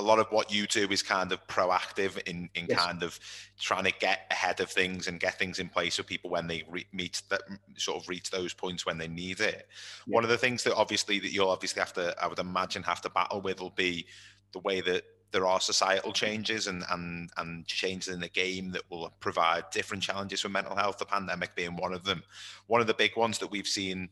[0.00, 2.82] a lot of what you do is kind of proactive in in yes.
[2.82, 3.20] kind of
[3.58, 6.64] trying to get ahead of things and get things in place for people when they
[6.68, 7.42] re- meet that
[7.76, 9.68] sort of reach those points when they need it.
[10.06, 10.14] Yeah.
[10.14, 13.02] One of the things that obviously that you'll obviously have to, I would imagine, have
[13.02, 14.06] to battle with will be
[14.52, 18.82] the way that there are societal changes and and and changes in the game that
[18.90, 20.98] will provide different challenges for mental health.
[20.98, 22.22] The pandemic being one of them.
[22.66, 24.08] One of the big ones that we've seen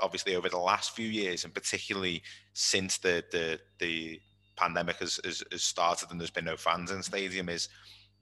[0.00, 2.22] obviously over the last few years and particularly
[2.54, 4.20] since the the the
[4.62, 7.68] pandemic has, has, has started and there's been no fans in stadium is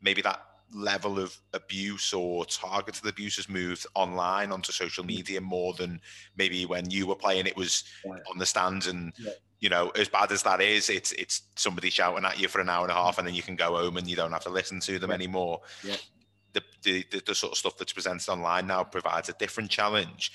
[0.00, 0.40] maybe that
[0.72, 5.08] level of abuse or targeted abuse has moved online onto social mm.
[5.08, 6.00] media more than
[6.36, 8.12] maybe when you were playing it was yeah.
[8.30, 9.32] on the stands and yeah.
[9.58, 12.68] you know as bad as that is it's it's somebody shouting at you for an
[12.68, 14.50] hour and a half and then you can go home and you don't have to
[14.50, 15.16] listen to them yeah.
[15.16, 15.60] anymore
[16.52, 20.32] the, the, the the sort of stuff that's presented online now provides a different challenge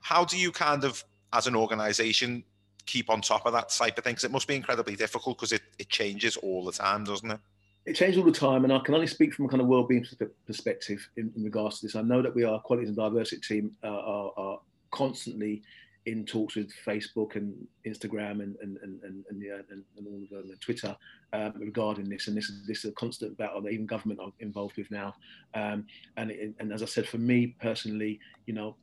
[0.00, 2.42] how do you kind of as an organization
[2.90, 4.12] keep on top of that type of thing?
[4.12, 7.40] Because it must be incredibly difficult because it, it changes all the time, doesn't it?
[7.86, 10.04] It changes all the time, and I can only speak from a kind of well-being
[10.46, 11.96] perspective in, in regards to this.
[11.96, 14.60] I know that we are quality and diversity team uh, are, are,
[14.90, 15.62] constantly
[16.06, 17.54] in talks with Facebook and
[17.86, 20.96] Instagram and and and and, and, yeah, and, and all of them, Twitter
[21.32, 22.26] um, regarding this.
[22.26, 25.14] And this is this is a constant battle that even government are involved with now.
[25.54, 25.86] Um,
[26.16, 28.76] and it, and as I said, for me personally, you know,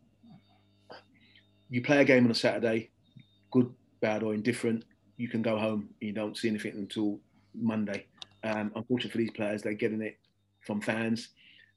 [1.69, 2.89] you play a game on a Saturday,
[3.51, 4.85] good, bad, or indifferent.
[5.17, 5.89] You can go home.
[5.99, 7.19] You don't see anything until
[7.55, 8.05] Monday.
[8.43, 10.17] Um, unfortunately for these players, they're getting it
[10.61, 11.29] from fans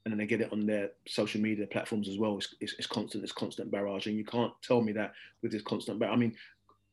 [0.03, 2.37] and then they get it on their social media platforms as well.
[2.37, 5.61] It's, it's, it's constant, it's constant barrage, and you can't tell me that with this
[5.61, 6.01] constant.
[6.03, 6.35] I mean,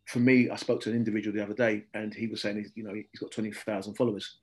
[0.07, 2.73] for me, I spoke to an individual the other day, and he was saying, he's,
[2.75, 4.37] you know, he's got twenty thousand followers,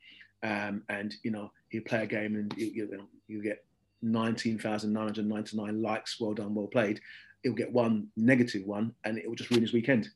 [0.43, 3.63] um, and you know, he play a game and you, you, you get
[4.01, 6.99] nineteen thousand nine hundred ninety nine likes, well done, well played.
[7.43, 10.09] He'll get one negative one, and it will just ruin his weekend.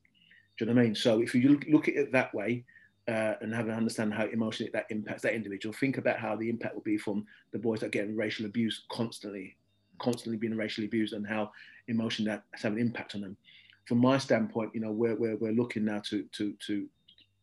[0.59, 0.95] Do you know what I mean?
[0.95, 2.65] So if you look, look at it that way,
[3.07, 5.73] uh, and have an understand how emotionally that impacts that individual.
[5.73, 8.83] Think about how the impact will be from the boys that are getting racial abuse
[8.91, 9.55] constantly,
[9.99, 11.51] constantly being racially abused, and how
[11.87, 13.37] emotion that has having an impact on them.
[13.85, 16.87] From my standpoint, you know, we're, we're, we're looking now to to to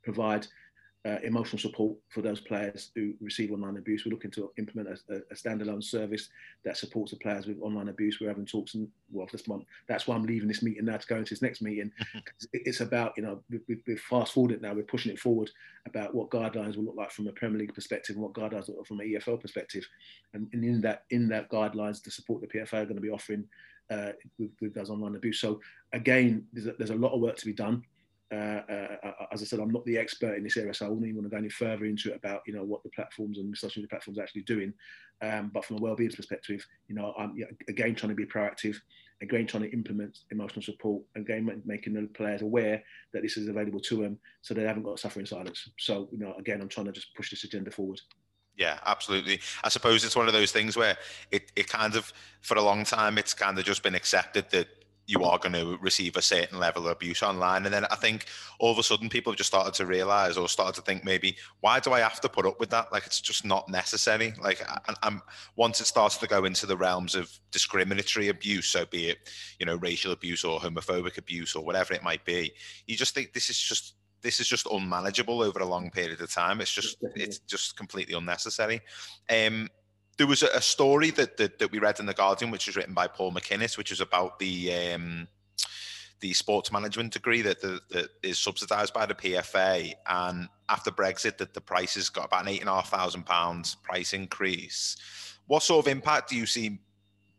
[0.05, 0.47] provide
[1.05, 4.05] uh, emotional support for those players who receive online abuse.
[4.05, 6.29] We're looking to implement a, a, standalone service
[6.65, 8.19] that supports the players with online abuse.
[8.21, 9.65] We're having talks, and well, this month.
[9.87, 11.93] That's why I'm leaving this meeting now to go into this next meeting.
[12.53, 14.75] it's about, you know, we, we've fast forwarded now.
[14.75, 15.51] We're pushing it forward
[15.87, 18.79] about what guidelines will look like from a Premier League perspective and what guidelines look
[18.79, 19.87] like from an EFL perspective.
[20.35, 23.11] And, and in that, in that guidelines, the support the PFA are going to be
[23.11, 23.45] offering
[23.91, 25.41] uh, with, with those online abuse.
[25.41, 25.61] So
[25.93, 27.85] again, there's a, there's a lot of work to be done.
[28.33, 30.89] Uh, uh, uh, as I said, I'm not the expert in this area, so I
[30.89, 33.39] wouldn't even want to go any further into it about you know what the platforms
[33.39, 34.73] and social media platforms are actually doing.
[35.23, 37.37] Um, but from a well-being perspective, you know, I'm
[37.69, 38.77] again trying to be proactive,
[39.23, 43.81] again trying to implement emotional support, again making the players aware that this is available
[43.81, 45.71] to them, so they haven't got to suffer in silence.
[45.79, 48.01] So you know, again, I'm trying to just push this agenda forward.
[48.57, 49.41] Yeah, absolutely.
[49.63, 50.97] I suppose it's one of those things where
[51.31, 54.69] it, it kind of, for a long time, it's kind of just been accepted that
[55.07, 57.65] you are going to receive a certain level of abuse online.
[57.65, 58.27] And then I think
[58.59, 61.37] all of a sudden people have just started to realize or started to think maybe,
[61.61, 62.93] why do I have to put up with that?
[62.93, 64.35] Like, it's just not necessary.
[64.43, 65.23] Like, I, am
[65.55, 69.19] once it starts to go into the realms of discriminatory abuse, so be it,
[69.61, 72.53] you know, racial abuse or homophobic abuse or whatever it might be,
[72.87, 76.33] you just think this is just, this is just unmanageable over a long period of
[76.33, 76.61] time.
[76.61, 78.81] It's just, it's just completely unnecessary.
[79.31, 79.69] Um,
[80.17, 82.95] there was a, story that, that, that we read in the Guardian, which was written
[82.95, 85.29] by Paul MacInnes, which was about the um,
[86.21, 91.37] the sports management degree that, that, that is subsidised by the PFA, and after Brexit,
[91.37, 94.97] that the prices got about an eight and a half thousand pounds price increase.
[95.47, 96.79] What sort of impact do you see?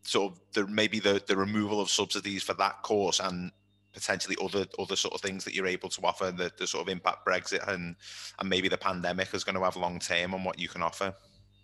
[0.04, 3.52] Sort of the maybe the, the removal of subsidies for that course and
[3.92, 6.90] potentially other other sort of things that you're able to offer the, the sort of
[6.90, 7.96] impact Brexit and
[8.40, 11.14] and maybe the pandemic is going to have long term on what you can offer.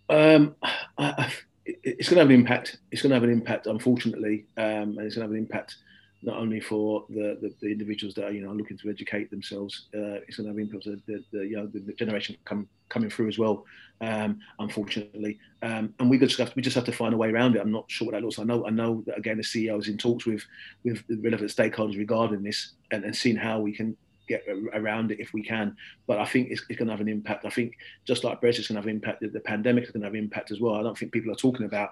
[0.08, 0.54] Um,
[0.98, 1.32] I,
[1.66, 2.78] it's going to have an impact.
[2.90, 5.76] It's going to have an impact, unfortunately, um, and it's going to have an impact
[6.24, 9.88] not only for the, the, the, individuals that are you know looking to educate themselves.
[9.94, 12.66] Uh, it's going to have an impact on the, the, you know, the, generation come,
[12.88, 13.64] coming through as well.
[14.00, 17.30] Um, unfortunately, um, and we just have to, we just have to find a way
[17.30, 17.60] around it.
[17.60, 18.38] I'm not sure what that looks.
[18.38, 20.44] I know I know that again the CEO is in talks with
[20.82, 23.96] with the relevant stakeholders regarding this and, and seeing how we can
[24.28, 24.44] get
[24.74, 25.76] around it if we can.
[26.06, 27.44] But I think it's, it's going to have an impact.
[27.44, 30.14] I think just like Brexit's going to have impact, the pandemic is going to have
[30.14, 30.74] impact as well.
[30.74, 31.90] I don't think people are talking about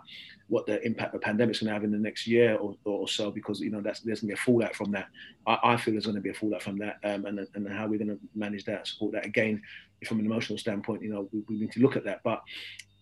[0.49, 3.09] what the impact the pandemic is going to have in the next year or, or
[3.09, 5.09] so because you know that's there's going to be a fallout from that.
[5.47, 7.87] I, I feel there's going to be a fallout from that, um, and and how
[7.87, 9.25] we're going to manage that, support that.
[9.25, 9.63] Again,
[10.07, 12.21] from an emotional standpoint, you know, we, we need to look at that.
[12.23, 12.43] But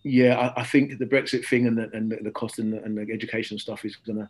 [0.03, 2.97] yeah, I, I, think the Brexit thing and the, and the cost and the, and
[2.97, 4.29] the education stuff is going to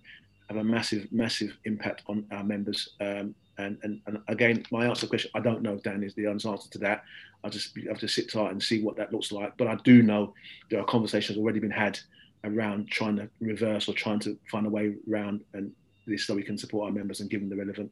[0.49, 2.89] have a massive, massive impact on our members.
[2.99, 6.13] Um, and, and, and again, my answer to the question, I don't know, Dan, is
[6.15, 7.03] the answer to that.
[7.43, 9.57] I just have to sit tight and see what that looks like.
[9.57, 10.33] But I do know
[10.69, 11.99] there are conversations already been had
[12.43, 15.71] around trying to reverse or trying to find a way around and
[16.07, 17.91] this so we can support our members and give them the relevant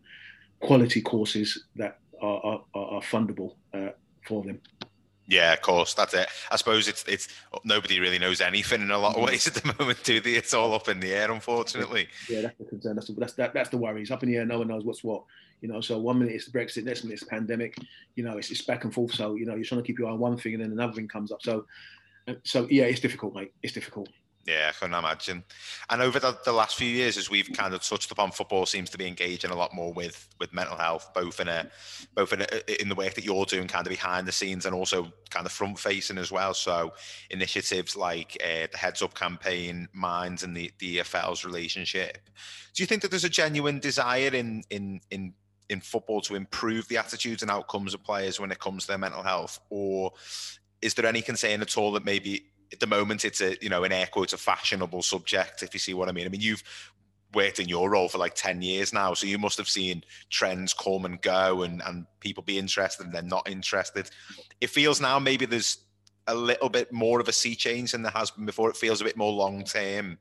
[0.59, 3.89] quality courses that are, are, are fundable uh,
[4.27, 4.59] for them.
[5.29, 6.27] Yeah, of course, that's it.
[6.49, 7.27] I suppose it's it's
[7.63, 10.31] nobody really knows anything in a lot of ways at the moment, do they?
[10.31, 12.07] It's all up in the air, unfortunately.
[12.27, 12.95] Yeah, that's the concern.
[12.95, 14.01] That's the, that's that, that's the worry.
[14.01, 14.45] It's up in the air.
[14.45, 15.23] No one knows what's what.
[15.61, 17.77] You know, so one minute it's Brexit, next minute it's pandemic.
[18.15, 19.13] You know, it's it's back and forth.
[19.13, 20.93] So you know, you're trying to keep your eye on one thing, and then another
[20.93, 21.43] thing comes up.
[21.43, 21.65] So,
[22.27, 23.53] uh, so yeah, it's difficult, mate.
[23.61, 24.09] It's difficult.
[24.49, 25.43] Yeah, I can imagine.
[25.91, 28.89] And over the, the, last few years, as we've kind of touched upon, football seems
[28.89, 31.69] to be engaging a lot more with with mental health, both in a
[32.15, 34.73] both in a, in the work that you're doing, kind of behind the scenes, and
[34.73, 36.55] also kind of front facing as well.
[36.55, 36.93] So
[37.29, 42.17] initiatives like uh, the Heads Up campaign, Minds, and the the EFL's relationship.
[42.73, 45.35] Do you think that there's a genuine desire in in in
[45.69, 48.97] in football to improve the attitudes and outcomes of players when it comes to their
[48.97, 50.11] mental health, or
[50.81, 53.83] is there any concern at all that maybe at the moment it's a you know
[53.83, 56.25] in air quotes a fashionable subject if you see what I mean.
[56.25, 56.63] I mean you've
[57.33, 60.73] worked in your role for like 10 years now so you must have seen trends
[60.73, 64.09] come and go and and people be interested and then not interested.
[64.61, 65.77] It feels now maybe there's
[66.27, 68.69] a little bit more of a sea change than there has been before.
[68.69, 70.17] It feels a bit more long term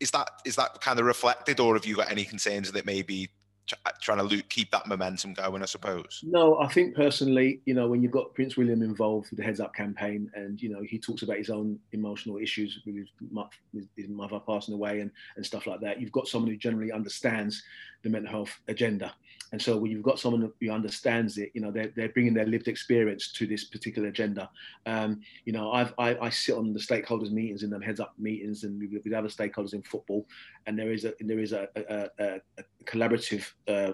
[0.00, 3.30] is that is that kind of reflected or have you got any concerns that maybe
[3.84, 6.22] Uh, trying to loop, keep that momentum going, I suppose.
[6.24, 9.58] No, I think personally, you know, when you've got Prince William involved with the Heads
[9.58, 13.08] Up campaign, and you know, he talks about his own emotional issues with his,
[13.74, 16.00] with his mother passing away and and stuff like that.
[16.00, 17.62] You've got someone who generally understands
[18.02, 19.12] the mental health agenda,
[19.52, 22.46] and so when you've got someone who understands it, you know, they're they're bringing their
[22.46, 24.50] lived experience to this particular agenda.
[24.86, 28.14] Um, you know, I've, I I sit on the stakeholders meetings and the Heads Up
[28.18, 30.26] meetings and with, with other stakeholders in football,
[30.66, 33.92] and there is a there is a, a, a, a collaborative uh,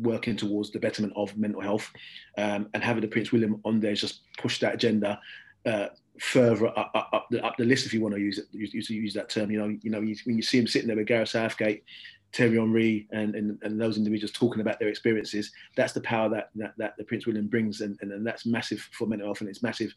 [0.00, 1.90] working towards the betterment of mental health,
[2.36, 5.20] um, and having the Prince William on there just push that agenda
[5.66, 5.86] uh,
[6.20, 8.90] further up, up, up, the, up the list, if you want to use it, use,
[8.90, 9.50] use that term.
[9.50, 11.84] You know, you know, you, when you see him sitting there with Gareth Southgate,
[12.32, 16.50] Thierry Henry, and, and, and those individuals talking about their experiences, that's the power that
[16.56, 19.48] that, that the Prince William brings, and, and, and that's massive for mental health, and
[19.48, 19.94] it's massive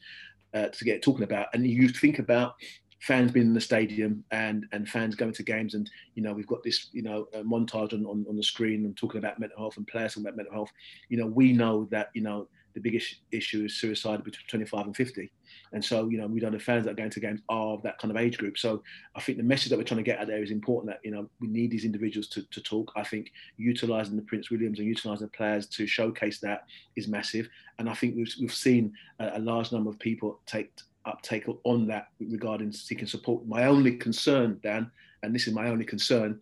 [0.53, 1.47] uh, to get talking about.
[1.53, 2.55] And you think about
[3.01, 6.47] fans being in the stadium and and fans going to games and you know we've
[6.47, 9.77] got this you know montage on, on, on the screen and talking about mental health
[9.77, 10.71] and players talking about mental health
[11.09, 14.95] you know we know that you know the biggest issue is suicide between 25 and
[14.95, 15.31] 50
[15.73, 17.81] and so you know we know the fans that are going to games are of
[17.83, 18.81] that kind of age group so
[19.15, 21.11] i think the message that we're trying to get out there is important that you
[21.11, 24.87] know we need these individuals to, to talk i think utilizing the prince williams and
[24.87, 26.65] utilizing the players to showcase that
[26.95, 27.47] is massive
[27.79, 30.71] and i think we've, we've seen a, a large number of people take
[31.05, 33.45] uptake on that regarding seeking support.
[33.47, 34.91] My only concern, Dan,
[35.23, 36.39] and this is my only concern,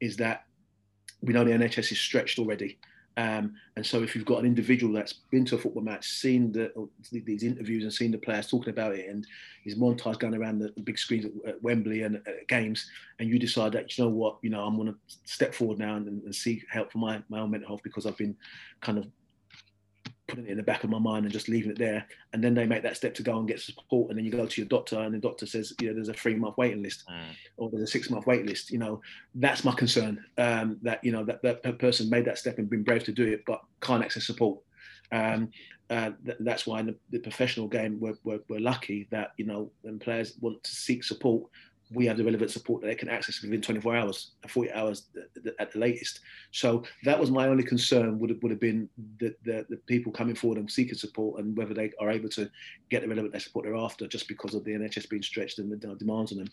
[0.00, 0.44] is that
[1.20, 2.78] we know the NHS is stretched already.
[3.18, 6.52] Um, and so, if you've got an individual that's been to a football match, seen
[6.52, 6.70] the,
[7.10, 9.26] these interviews and seen the players talking about it, and
[9.64, 12.88] his montage going around the, big screens at, at, Wembley and at games,
[13.18, 15.96] and you decide that you know what, you know, I'm going to step forward now
[15.96, 18.36] and, and, seek help for my, my own mental health because I've been
[18.80, 19.08] kind of
[20.28, 22.06] putting it in the back of my mind and just leaving it there.
[22.32, 24.10] And then they make that step to go and get support.
[24.10, 26.14] And then you go to your doctor and the doctor says, you know, there's a
[26.14, 27.34] three month waiting list mm.
[27.56, 28.70] or there's a six month wait list.
[28.70, 29.00] You know,
[29.34, 32.84] that's my concern um, that, you know, that, that person made that step and been
[32.84, 34.60] brave to do it, but can't access support.
[35.10, 35.50] Um,
[35.90, 39.46] uh, th- that's why in the, the professional game, we're, we're, we're, lucky that, you
[39.46, 41.50] know, when players want to seek support,
[41.92, 45.06] we have the relevant support that they can access within 24 hours, uh, 40 hours
[45.58, 46.20] at the latest.
[46.50, 50.12] So that was my only concern would have, would have been the, the, the people
[50.12, 52.50] coming forward and seeking support and whether they are able to
[52.90, 55.94] get the relevant support they're after just because of the NHS being stretched and the
[55.96, 56.48] demands on them.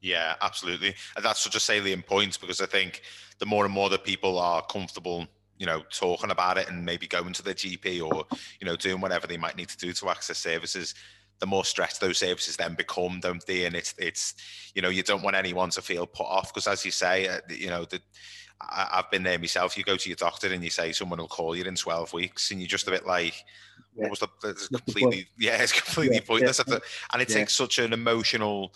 [0.00, 0.94] Yeah, absolutely.
[1.16, 3.02] And that's such a salient point because I think
[3.38, 7.06] the more and more that people are comfortable you know talking about it and maybe
[7.06, 8.24] going to their gp or
[8.60, 10.96] you know doing whatever they might need to do to access services
[11.44, 13.66] the more stressed those services then become, don't they?
[13.66, 14.34] And it's it's
[14.74, 17.40] you know you don't want anyone to feel put off because as you say, uh,
[17.50, 18.00] you know the.
[18.70, 19.76] I've been there myself.
[19.76, 22.50] You go to your doctor and you say someone will call you in twelve weeks,
[22.50, 23.34] and you're just a bit like,
[23.92, 26.62] "What was the?" It's completely, yeah, it's completely yeah, pointless.
[26.66, 26.78] Yeah,
[27.12, 28.72] and it takes such an emotional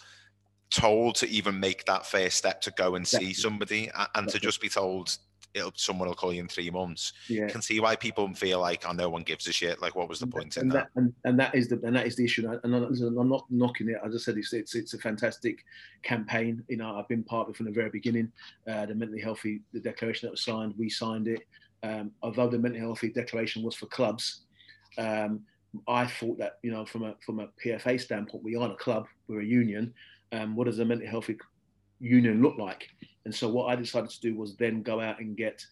[0.71, 4.61] toll to even make that first step to go and see somebody, and to just
[4.61, 5.17] be told
[5.55, 7.13] it'll someone will call you in three months.
[7.29, 7.43] Yeah.
[7.43, 9.81] You can see why people feel like, oh, no one gives a shit.
[9.81, 10.89] Like, what was the point and in that?
[10.95, 11.01] that?
[11.01, 12.49] And, and that is the and that is the issue.
[12.63, 13.97] And I'm not knocking it.
[14.05, 15.65] As I said, it's it's, it's a fantastic
[16.03, 16.65] campaign.
[16.69, 18.31] You know, I've been part of it from the very beginning.
[18.67, 21.43] Uh, the mentally healthy the declaration that was signed, we signed it.
[21.83, 24.43] Um, although the mentally healthy declaration was for clubs.
[24.97, 25.41] Um,
[25.87, 29.07] I thought that you know, from a from a PFA standpoint, we aren't a club;
[29.29, 29.93] we're a union.
[30.33, 31.39] Um, what does a mentally healthy
[32.01, 32.89] union look like?
[33.25, 35.65] And so what I decided to do was then go out and get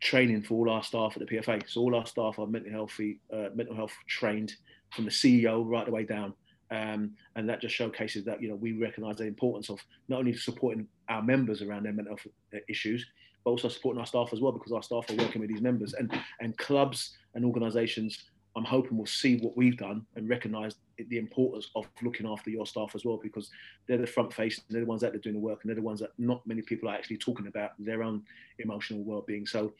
[0.00, 1.68] training for all our staff at the PFA.
[1.68, 4.54] So all our staff are mental healthy, uh, mental health trained
[4.90, 6.34] from the CEO right the way down.
[6.70, 9.78] Um, and that just showcases that you know we recognise the importance of
[10.08, 13.06] not only supporting our members around their mental health uh, issues,
[13.44, 15.92] but also supporting our staff as well because our staff are working with these members
[15.92, 18.24] and and clubs and organisations
[18.54, 20.76] I'm hoping we'll see what we've done and recognise
[21.08, 23.50] the importance of looking after your staff as well, because
[23.86, 25.82] they're the front face, they're the ones that are doing the work, and they're the
[25.82, 28.22] ones that not many people are actually talking about their own
[28.58, 29.46] emotional well-being.
[29.46, 29.72] So,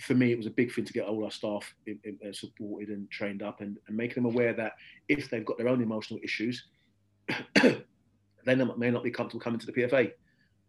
[0.00, 3.10] for me, it was a big thing to get all our staff uh, supported and
[3.10, 4.74] trained up, and, and making them aware that
[5.08, 6.64] if they've got their own emotional issues,
[7.62, 10.12] they may not be comfortable coming to the PFA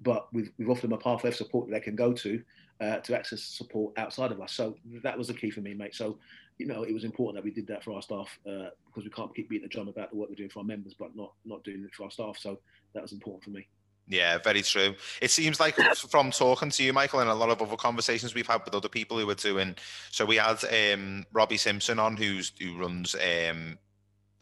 [0.03, 2.41] but we've, we've offered them a pathway of support that they can go to
[2.81, 4.51] uh, to access support outside of us.
[4.53, 5.95] So that was the key for me, mate.
[5.95, 6.17] So,
[6.57, 9.09] you know, it was important that we did that for our staff uh, because we
[9.09, 11.33] can't keep beating the drum about the work we're doing for our members, but not
[11.45, 12.37] not doing it for our staff.
[12.37, 12.59] So
[12.93, 13.67] that was important for me.
[14.07, 14.95] Yeah, very true.
[15.21, 15.75] It seems like
[16.09, 18.89] from talking to you, Michael, and a lot of other conversations we've had with other
[18.89, 19.75] people who are doing.
[20.11, 23.77] So we had um, Robbie Simpson on, who's who runs um,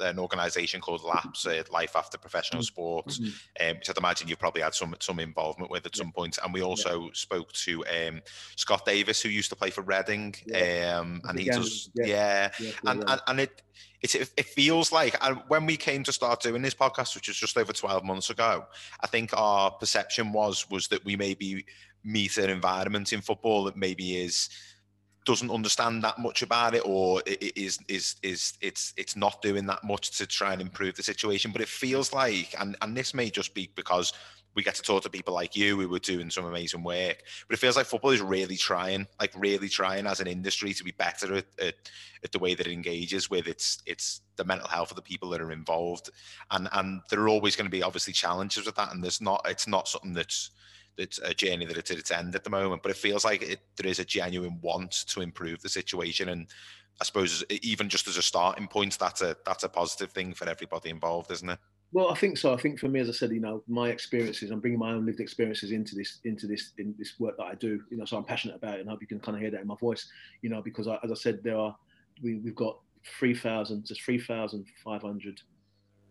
[0.02, 3.20] an organisation called LAPS, uh, Life After Professional Sports,
[3.60, 6.38] um, which I'd imagine you've probably had some some involvement with at some point.
[6.43, 8.22] And we also spoke to um,
[8.56, 12.06] Scott Davies, who used to play for Reading, um, and he Again, does, yeah.
[12.06, 13.12] yeah, Yeah, and, yeah.
[13.14, 13.62] and and it
[14.02, 17.38] it it feels like and when we came to start doing this podcast, which was
[17.38, 18.66] just over twelve months ago,
[19.02, 21.66] I think our perception was was that we maybe
[22.04, 24.49] meet an environment in football that maybe is
[25.26, 29.41] doesn't understand that much about it or i- i- is is is it's it's not
[29.41, 31.51] doing that much to try and improve the situation.
[31.51, 34.13] But it feels like and and this may just be because
[34.53, 37.53] we get to talk to people like you who were doing some amazing work but
[37.53, 40.91] it feels like football is really trying like really trying as an industry to be
[40.91, 41.76] better at, at,
[42.24, 45.30] at the way that it engages with its its the mental health of the people
[45.30, 46.09] that are involved.
[46.51, 49.41] And and there are always going to be obviously challenges with that and there's not
[49.47, 50.51] it's not something that's
[50.98, 52.84] that's a journey that it's at its end at the moment.
[52.84, 56.48] But it feels like it, there is a genuine want to improve the situation, and
[57.00, 60.48] I suppose even just as a starting point, that's a that's a positive thing for
[60.48, 61.60] everybody involved, isn't it?
[61.94, 62.54] Well, I think so.
[62.54, 65.06] I think for me, as I said, you know, my experiences, I'm bringing my own
[65.06, 67.82] lived experiences into this, into this, in this work that I do.
[67.89, 69.52] You know, so I'm passionate about it, and I hope you can kind of hear
[69.52, 70.08] that in my voice.
[70.42, 71.76] You know, because I, as I said, there are
[72.24, 72.80] we, we've got
[73.20, 75.42] three thousand to three thousand five hundred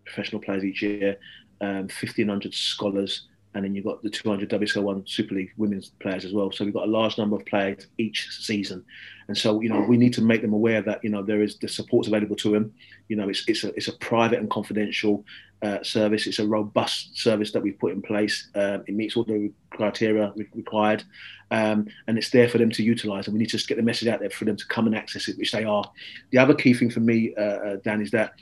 [0.05, 1.16] professional players each year,
[1.62, 6.24] um, fifteen hundred scholars, and then you've got the 200 WSL1 Super League women's players
[6.24, 6.53] as well.
[6.53, 8.84] So we've got a large number of players each season,
[9.28, 11.57] and so you know we need to make them aware that you know there is
[11.59, 12.72] the support's available to them.
[13.09, 15.24] You know it's it's a it's a private and confidential
[15.62, 16.26] uh, service.
[16.26, 18.48] It's a robust service that we've put in place.
[18.55, 21.03] Uh, it meets all the criteria re- required,
[21.51, 23.26] um, and it's there for them to utilise.
[23.26, 24.94] And we need to just get the message out there for them to come and
[24.94, 25.90] access it, which they are.
[26.30, 28.34] The other key thing for me, uh, uh, Dan, is that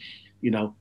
[0.42, 0.74] you know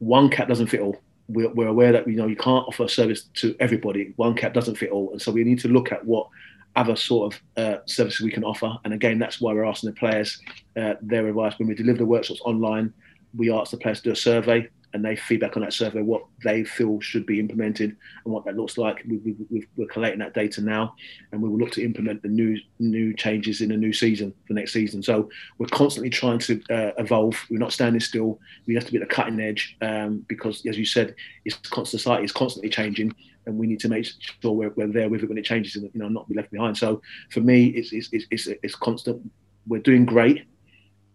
[0.00, 0.96] one cap doesn't fit all
[1.28, 4.12] we're, we're aware that you know you can't offer a service to everybody.
[4.16, 6.28] One cap doesn't fit all, and so we need to look at what
[6.76, 8.72] other sort of uh, services we can offer.
[8.84, 10.40] And again, that's why we're asking the players
[10.76, 12.92] uh, their advice when we deliver the workshops online.
[13.36, 16.24] We ask the players to do a survey, and they feedback on that survey what
[16.44, 19.04] they feel should be implemented and what that looks like.
[19.06, 20.94] We, we're collating that data now,
[21.32, 24.54] and we will look to implement the new new changes in the new season for
[24.54, 25.02] next season.
[25.02, 25.28] So
[25.58, 27.36] we're constantly trying to uh, evolve.
[27.50, 28.40] We're not standing still.
[28.66, 31.14] We have to be at the cutting edge um, because, as you said,
[31.44, 33.14] it's constant society is constantly changing,
[33.46, 34.06] and we need to make
[34.42, 36.50] sure we're, we're there with it when it changes, and you know, not be left
[36.50, 36.76] behind.
[36.76, 39.30] So for me, it's it's it's, it's, it's constant.
[39.66, 40.44] We're doing great.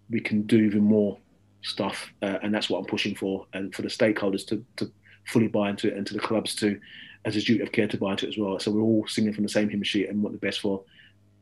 [0.10, 1.18] We can do even more
[1.64, 4.92] stuff, uh, and that's what I'm pushing for, and for the stakeholders to to
[5.26, 6.80] fully buy into it, and to the clubs to,
[7.26, 8.60] as a duty of care, to buy into it as well.
[8.60, 10.84] So we're all singing from the same hymn sheet and want the best for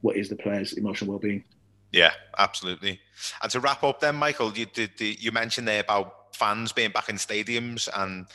[0.01, 1.43] what is the players' emotional well-being.
[1.91, 3.01] Yeah, absolutely.
[3.41, 7.09] And to wrap up, then, Michael, you did you mentioned there about fans being back
[7.09, 8.27] in stadiums, and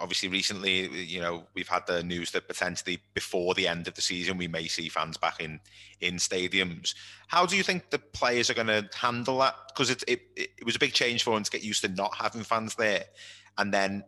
[0.00, 4.02] obviously recently, you know, we've had the news that potentially before the end of the
[4.02, 5.60] season, we may see fans back in
[6.00, 6.94] in stadiums.
[7.28, 9.54] How do you think the players are going to handle that?
[9.68, 12.14] Because it, it it was a big change for them to get used to not
[12.14, 13.04] having fans there,
[13.58, 14.04] and then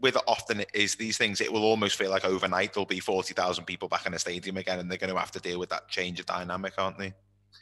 [0.00, 3.34] with often it is these things, it will almost feel like overnight there'll be forty
[3.34, 5.70] thousand people back in a stadium again, and they're going to have to deal with
[5.70, 7.14] that change of dynamic, aren't they?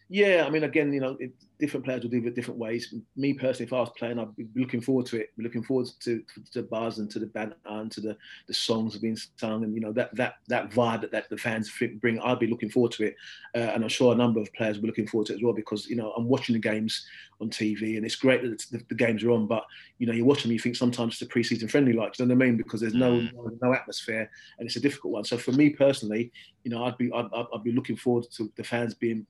[0.09, 2.93] Yeah, I mean, again, you know, it, different players will do it different ways.
[3.17, 5.31] Me personally, if I was playing, I'd be looking forward to it.
[5.39, 6.21] Looking forward to,
[6.53, 8.17] to the buzz and to the banter and to the,
[8.49, 11.71] the songs being sung and you know that that that vibe that, that the fans
[12.01, 12.19] bring.
[12.21, 13.17] I'd be looking forward to it,
[13.55, 15.43] uh, and I'm sure a number of players will be looking forward to it as
[15.43, 17.07] well because you know I'm watching the games
[17.41, 19.65] on TV and it's great that it's, the, the, games are on, but
[19.99, 22.35] you know you watch them, you think sometimes it's a pre-season friendly, like you know
[22.35, 23.33] what I mean, because there's no Mm.
[23.35, 25.25] no, no atmosphere and it's a difficult one.
[25.25, 26.33] So for me personally,
[26.65, 29.27] you know, I'd be I'd I'd be looking forward to the fans being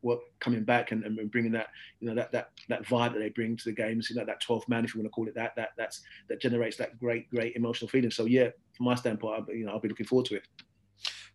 [0.00, 1.68] what coming back and, and bringing that
[2.00, 4.42] you know that that that vibe that they bring to the games you know that
[4.42, 7.28] 12th man if you want to call it that that that's that generates that great
[7.30, 10.26] great emotional feeling so yeah from my standpoint I'll, you know I'll be looking forward
[10.26, 10.42] to it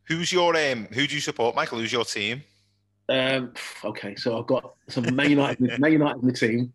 [0.07, 0.87] Who's your um?
[0.91, 1.79] Who do you support, Michael?
[1.79, 2.43] Who's your team?
[3.09, 6.73] um okay so I've got some Man United Man United in the team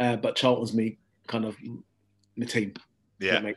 [0.00, 1.56] uh, but Charlton's me kind of
[2.36, 2.74] my team
[3.18, 3.52] Yeah.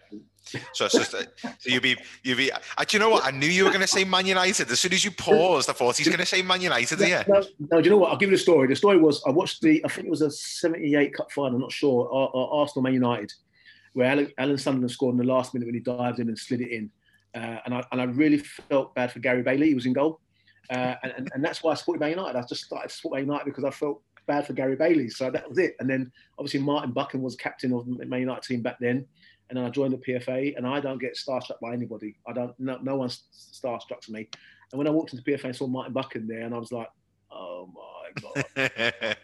[0.73, 2.51] So it's just uh, so you'll be you'll be.
[2.51, 3.25] Uh, do you know what?
[3.25, 4.69] I knew you were going to say Man United.
[4.69, 6.99] As soon as you paused, I thought he's going to say Man United.
[6.99, 7.23] No, Yeah.
[7.27, 8.11] no, no, do you know what?
[8.11, 8.67] I'll give you the story.
[8.67, 11.61] The story was I watched the, I think it was a 78 Cup final, I'm
[11.61, 13.33] not sure, Ar- Ar- Arsenal Man United,
[13.93, 16.61] where Alan, Alan Sunderland scored in the last minute when he dived in and slid
[16.61, 16.91] it in.
[17.33, 19.67] Uh, and, I, and I really felt bad for Gary Bailey.
[19.69, 20.19] He was in goal.
[20.69, 22.37] Uh, and, and, and that's why I supported Man United.
[22.37, 25.09] I just started to support Man United because I felt bad for Gary Bailey.
[25.09, 25.75] So that was it.
[25.79, 29.05] And then obviously Martin Buchan was captain of the Man United team back then.
[29.49, 32.17] And then I joined the PFA, and I don't get starstruck by anybody.
[32.27, 32.59] I don't.
[32.59, 34.27] No, no one starstruck me.
[34.71, 36.89] And when I walked into PFA and saw Martin Buchan there, and I was like,
[37.31, 38.45] "Oh my god!"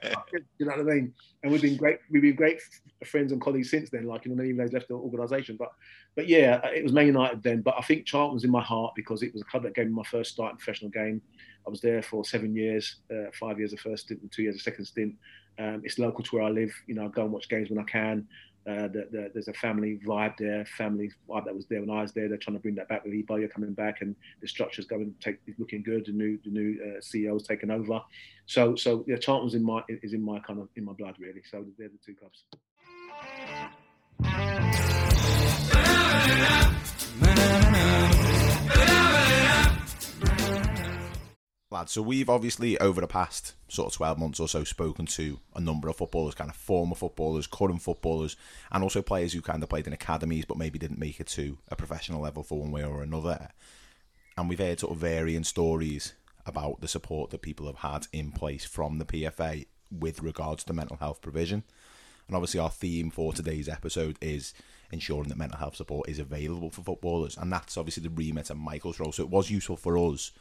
[0.60, 1.14] you know what I mean?
[1.42, 2.00] And we've been great.
[2.12, 2.62] We've been great
[3.06, 4.06] friends and colleagues since then.
[4.06, 5.72] Like you know, even though he's left the organisation, but
[6.16, 7.62] but yeah, it was Man United then.
[7.62, 9.88] But I think Charlton was in my heart because it was a club that gave
[9.88, 11.22] me my first start in professional game.
[11.66, 14.56] I was there for seven years, uh, five years of first stint and two years
[14.56, 15.16] of second stint.
[15.60, 16.72] Um, it's local to where I live.
[16.88, 18.28] You know, I go and watch games when I can.
[18.68, 22.02] Uh, the, the, there's a family vibe there, family vibe that was there when I
[22.02, 22.30] was there.
[22.30, 25.40] They're trying to bring that back with Eboya coming back, and the structure's going take
[25.48, 26.06] is looking good.
[26.06, 28.02] The new the new uh, CEO's taken over,
[28.46, 31.42] so so yeah, Charlton's in my is in my kind of in my blood really.
[31.50, 32.44] So they're the two clubs.
[41.72, 45.40] Lads, so we've obviously over the past sort of 12 months or so spoken to
[45.56, 48.36] a number of footballers, kind of former footballers, current footballers,
[48.74, 51.60] and also players who kind of played in academies but maybe didn't make it to
[51.70, 53.52] a professional level for one way or another.
[54.38, 56.14] And we've heard sort of varying stories
[56.46, 60.74] about the support that people have had in place from the PFA with regards to
[60.74, 61.64] mental health provision.
[62.28, 64.54] And obviously, our theme for today's episode is
[64.92, 67.38] ensuring that mental health support is available for footballers.
[67.38, 69.14] And that's obviously the remit of Michael's role.
[69.14, 70.32] So it was useful for us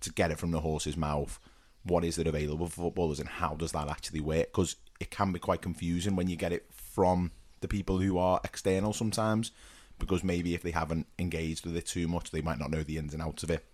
[0.00, 1.38] to get it from the horse's mouth.
[1.84, 4.46] What is it available for footballers and how does that actually work?
[4.46, 8.40] Because it can be quite confusing when you get it from the people who are
[8.44, 9.52] external sometimes.
[9.98, 12.98] Because maybe if they haven't engaged with it too much, they might not know the
[12.98, 13.64] ins and outs of it.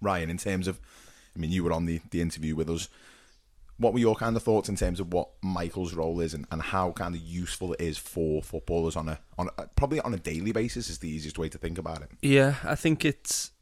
[0.00, 0.78] Ryan, in terms of,
[1.34, 2.88] I mean, you were on the, the interview with us
[3.78, 6.60] what were your kind of thoughts in terms of what Michael's role is and, and
[6.60, 10.18] how kind of useful it is for footballers on a on a, probably on a
[10.18, 12.10] daily basis is the easiest way to think about it.
[12.20, 13.52] Yeah, I think it's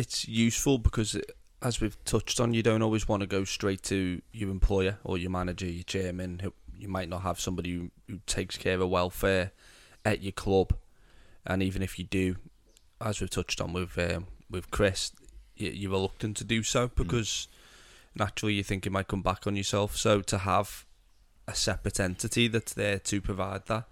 [0.00, 1.16] it's useful because
[1.62, 5.18] as we've touched on, you don't always want to go straight to your employer or
[5.18, 6.40] your manager, your chairman.
[6.40, 9.52] Who you might not have somebody who, who takes care of welfare
[10.04, 10.74] at your club,
[11.46, 12.36] and even if you do,
[13.00, 15.12] as we've touched on with um, with Chris,
[15.56, 17.48] you, are reluctant to do so because.
[17.50, 17.56] Mm
[18.14, 19.96] naturally you think it might come back on yourself.
[19.96, 20.86] So to have
[21.46, 23.84] a separate entity that's there to provide that,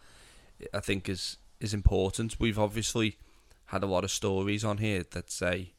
[0.73, 2.39] I think is is important.
[2.39, 3.17] We've obviously
[3.67, 5.73] had a lot of stories on here that say,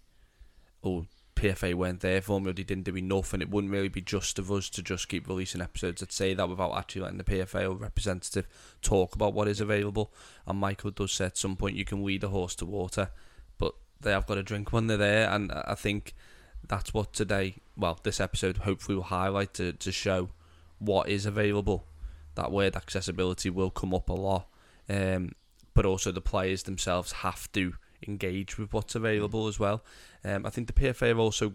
[0.84, 1.06] "Oh,
[1.36, 4.02] PFA weren't there for me, or they didn't do enough," and it wouldn't really be
[4.02, 7.24] just of us to just keep releasing episodes that say that without actually letting the
[7.24, 8.48] PFA or representative
[8.82, 10.14] talk about what is available.
[10.46, 13.10] And Michael does say at some point you can lead a horse to water,
[13.58, 16.14] but they have got to drink when they're there, and I think
[16.68, 20.30] that's what today, well, this episode hopefully will highlight to, to show
[20.78, 21.86] what is available.
[22.36, 24.48] That word accessibility will come up a lot,
[24.90, 25.34] um,
[25.74, 27.74] but also the players themselves have to
[28.08, 29.84] engage with what's available as well.
[30.24, 31.54] Um, I think the PFA are also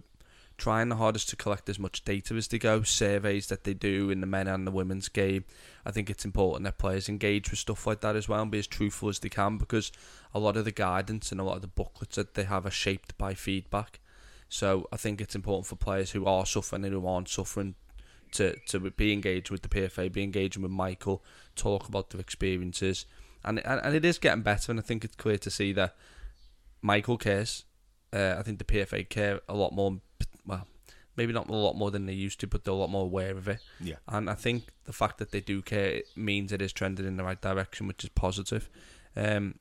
[0.57, 4.11] trying the hardest to collect as much data as they go, surveys that they do
[4.11, 5.45] in the men and the women's game.
[5.85, 8.61] I think it's important that players engage with stuff like that as well and be
[8.61, 9.91] as truthful as they can because
[10.33, 12.71] a lot of the guidance and a lot of the booklets that they have are
[12.71, 13.99] shaped by feedback.
[14.49, 17.75] So I think it's important for players who are suffering and who aren't suffering
[18.33, 21.25] to, to be engaged with the PFA, be engaging with Michael,
[21.57, 23.07] talk about their experiences.
[23.45, 25.95] And, and, and it is getting better, and I think it's clear to see that
[26.85, 27.65] Michael cares.
[28.13, 30.01] Uh, I think the PFA care a lot more,
[30.47, 30.69] well,
[31.17, 33.31] maybe not a lot more than they used to, but they're a lot more aware
[33.31, 33.61] of it.
[33.81, 33.97] Yeah.
[34.07, 37.25] And I think the fact that they do care means it is trending in the
[37.25, 38.69] right direction, which is positive.
[39.17, 39.55] Um,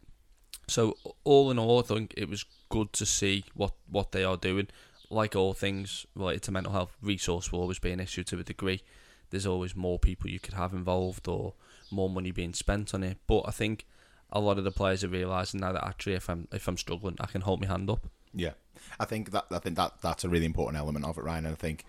[0.68, 4.38] so all in all, I think it was good to see what, what they are
[4.38, 4.68] doing.
[5.10, 8.44] Like all things related to mental health, resource will always be an issue to a
[8.44, 8.82] degree.
[9.30, 11.54] There's always more people you could have involved or
[11.90, 13.18] more money being spent on it.
[13.28, 13.86] But I think
[14.34, 17.16] a lot of the players are realizing now that actually, if I'm if I'm struggling,
[17.20, 18.08] I can hold my hand up.
[18.34, 18.54] Yeah,
[19.00, 21.46] I think that I think that that's a really important element of it, Ryan.
[21.46, 21.86] And I think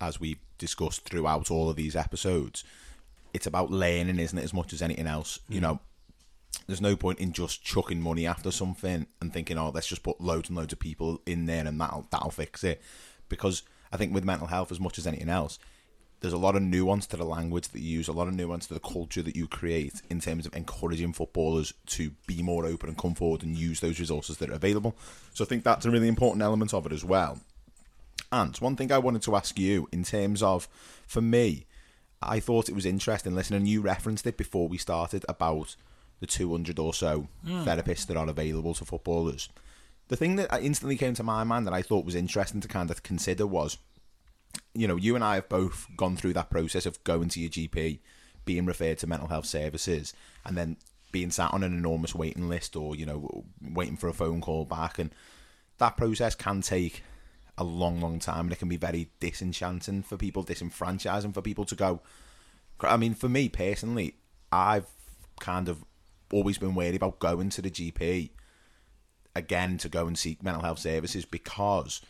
[0.00, 2.64] as we discussed throughout all of these episodes,
[3.34, 5.40] it's about learning, isn't it, as much as anything else?
[5.50, 5.54] Mm.
[5.54, 5.80] You know,
[6.66, 10.20] there's no point in just chucking money after something and thinking, oh, let's just put
[10.20, 12.80] loads and loads of people in there and that'll that'll fix it.
[13.28, 15.58] Because I think with mental health, as much as anything else,
[16.20, 18.66] there's a lot of nuance to the language that you use, a lot of nuance
[18.66, 22.88] to the culture that you create in terms of encouraging footballers to be more open
[22.88, 24.94] and come forward and use those resources that are available.
[25.32, 27.40] So I think that's a really important element of it as well.
[28.30, 30.68] And one thing I wanted to ask you in terms of,
[31.06, 31.66] for me,
[32.22, 33.66] I thought it was interesting listening.
[33.66, 35.74] You referenced it before we started about
[36.20, 37.64] the 200 or so mm.
[37.64, 39.48] therapists that are available to footballers.
[40.08, 42.90] The thing that instantly came to my mind that I thought was interesting to kind
[42.90, 43.78] of consider was,
[44.74, 47.50] you know, you and I have both gone through that process of going to your
[47.50, 48.00] GP,
[48.44, 50.14] being referred to mental health services,
[50.44, 50.76] and then
[51.12, 54.64] being sat on an enormous waiting list or, you know, waiting for a phone call
[54.64, 54.98] back.
[54.98, 55.10] And
[55.78, 57.02] that process can take
[57.58, 61.64] a long, long time and it can be very disenchanting for people, disenfranchising for people
[61.66, 62.00] to go.
[62.80, 64.14] I mean, for me personally,
[64.52, 64.86] I've
[65.40, 65.84] kind of
[66.32, 68.30] always been wary about going to the GP
[69.34, 72.00] again to go and seek mental health services because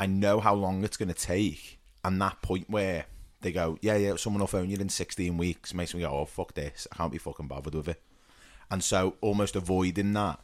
[0.00, 1.78] I know how long it's going to take.
[2.02, 3.04] And that point where
[3.42, 6.24] they go, yeah, yeah, someone will phone you in 16 weeks makes me go, oh,
[6.24, 6.88] fuck this.
[6.90, 8.02] I can't be fucking bothered with it.
[8.70, 10.40] And so almost avoiding that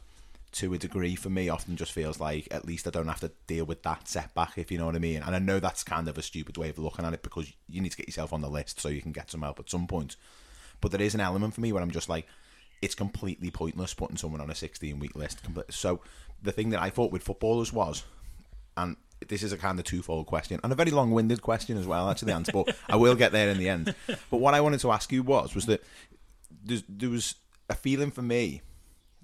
[0.51, 3.31] to a degree for me often just feels like at least I don't have to
[3.47, 6.07] deal with that setback if you know what I mean and I know that's kind
[6.07, 8.41] of a stupid way of looking at it because you need to get yourself on
[8.41, 10.15] the list so you can get some help at some point
[10.79, 12.27] but there is an element for me where I'm just like
[12.81, 15.99] it's completely pointless putting someone on a 16 week list so
[16.41, 18.05] the thing that I thought with footballers was
[18.77, 18.95] and
[19.27, 22.27] this is a kind of twofold question and a very long-winded question as well actually
[22.27, 24.91] the answer but I will get there in the end but what I wanted to
[24.91, 25.83] ask you was was that
[26.63, 27.35] there was
[27.69, 28.61] a feeling for me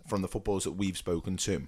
[0.07, 1.68] from the footballers that we've spoken to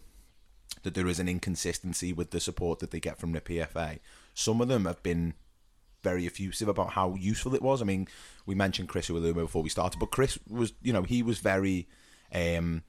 [0.84, 4.00] that there is an inconsistency with the support that they get from the PFA.
[4.34, 5.34] Some of them have been
[6.04, 7.82] very effusive about how useful it was.
[7.82, 8.08] I mean,
[8.46, 11.88] we mentioned Chris Iwelumo before we started, but Chris was, you know, he was very,
[12.32, 12.84] um,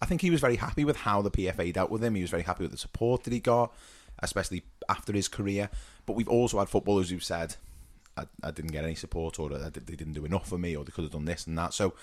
[0.00, 2.14] I think he was very happy with how the PFA dealt with him.
[2.14, 3.74] He was very happy with the support that he got,
[4.22, 5.70] especially after his career.
[6.06, 7.56] But we've also had footballers who've said,
[8.16, 10.92] I, I didn't get any support, or they didn't do enough for me, or they
[10.92, 11.74] could have done this and that.
[11.74, 11.94] So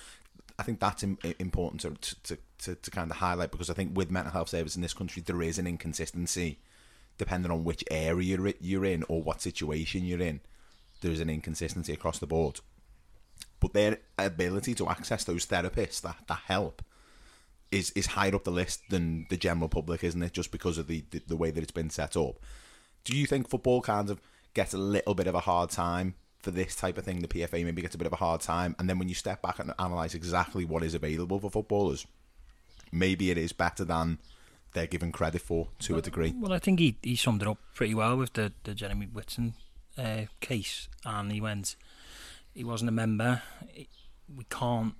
[0.58, 4.12] I think that's important to, to, to, to kind of highlight because I think with
[4.12, 6.60] mental health service in this country, there is an inconsistency
[7.18, 10.40] depending on which area you're in or what situation you're in.
[11.02, 12.62] There's an inconsistency across the board.
[13.60, 16.82] But their ability to access those therapists that, that help
[17.72, 20.34] is is higher up the list than the general public, isn't it?
[20.34, 22.36] Just because of the, the, the way that it's been set up.
[23.04, 24.20] Do you think football kind of
[24.54, 27.64] gets a little bit of a hard time for this type of thing, the PFA
[27.66, 28.76] maybe gets a bit of a hard time.
[28.80, 32.08] And then when you step back and analyse exactly what is available for footballers,
[32.92, 34.20] maybe it is better than
[34.74, 36.34] they're given credit for to well, a degree.
[36.38, 39.54] Well, I think he, he summed it up pretty well with the, the Jeremy Wisten
[39.98, 40.88] uh, case.
[41.06, 41.76] And he went,
[42.54, 43.42] he wasn't a member.
[44.34, 44.94] We can't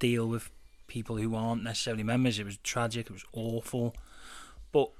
[0.00, 0.50] deal with
[0.94, 2.38] people who aren't necessarily members.
[2.38, 3.96] It was tragic, it was awful.
[4.70, 4.90] But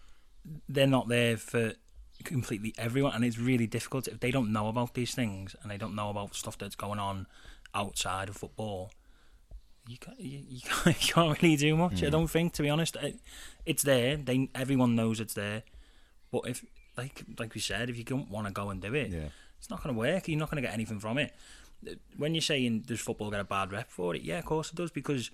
[0.69, 1.75] they're not there for
[2.25, 5.77] completely everyone, and it's really difficult if they don't know about these things and they
[5.77, 7.29] don't know about stuff that's going on
[7.75, 8.91] outside of football.
[9.87, 12.01] You can't, you, you can't, you can't really do much.
[12.01, 12.09] Mm.
[12.09, 12.97] I don't think, to be honest.
[12.97, 13.21] It,
[13.65, 14.17] it's there.
[14.17, 15.63] They everyone knows it's there,
[16.33, 16.65] but if
[16.99, 19.29] like like we said, if you don't want to go and do it, yeah.
[19.59, 20.27] it's not going to work.
[20.27, 21.33] You're not going to get anything from it.
[22.17, 24.23] When you're saying does football get a bad rep for it?
[24.23, 25.31] Yeah, of course it does because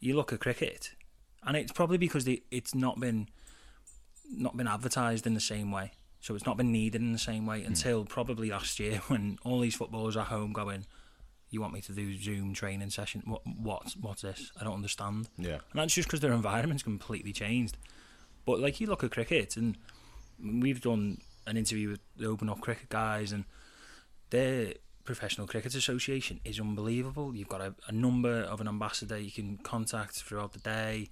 [0.00, 0.92] you look at cricket,
[1.42, 3.28] and it's probably because they, it's not been
[4.30, 5.92] not been advertised in the same way.
[6.20, 7.68] So it's not been needed in the same way hmm.
[7.68, 8.08] until mm.
[8.08, 10.84] probably last year when all these footballers are home going,
[11.50, 13.22] you want me to do Zoom training session?
[13.24, 14.52] What, what what's this?
[14.60, 15.28] I don't understand.
[15.38, 15.58] Yeah.
[15.72, 17.76] And that's just because their environment's completely changed.
[18.44, 19.76] But like you look at cricket, and
[20.42, 23.44] we've done an interview with the Open Up Cricket guys, and
[24.30, 24.74] their
[25.08, 27.34] professional cricket association is unbelievable.
[27.34, 31.08] You've got a, a number of an ambassador you can contact throughout the day,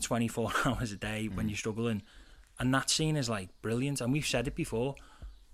[0.00, 1.36] 24 hours a day mm.
[1.36, 2.02] when you're struggling
[2.60, 4.00] and that scene is like brilliant.
[4.00, 4.94] And we've said it before.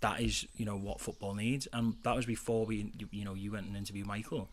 [0.01, 3.53] That is, you know, what football needs, and that was before we, you know, you
[3.53, 4.51] went and interviewed Michael,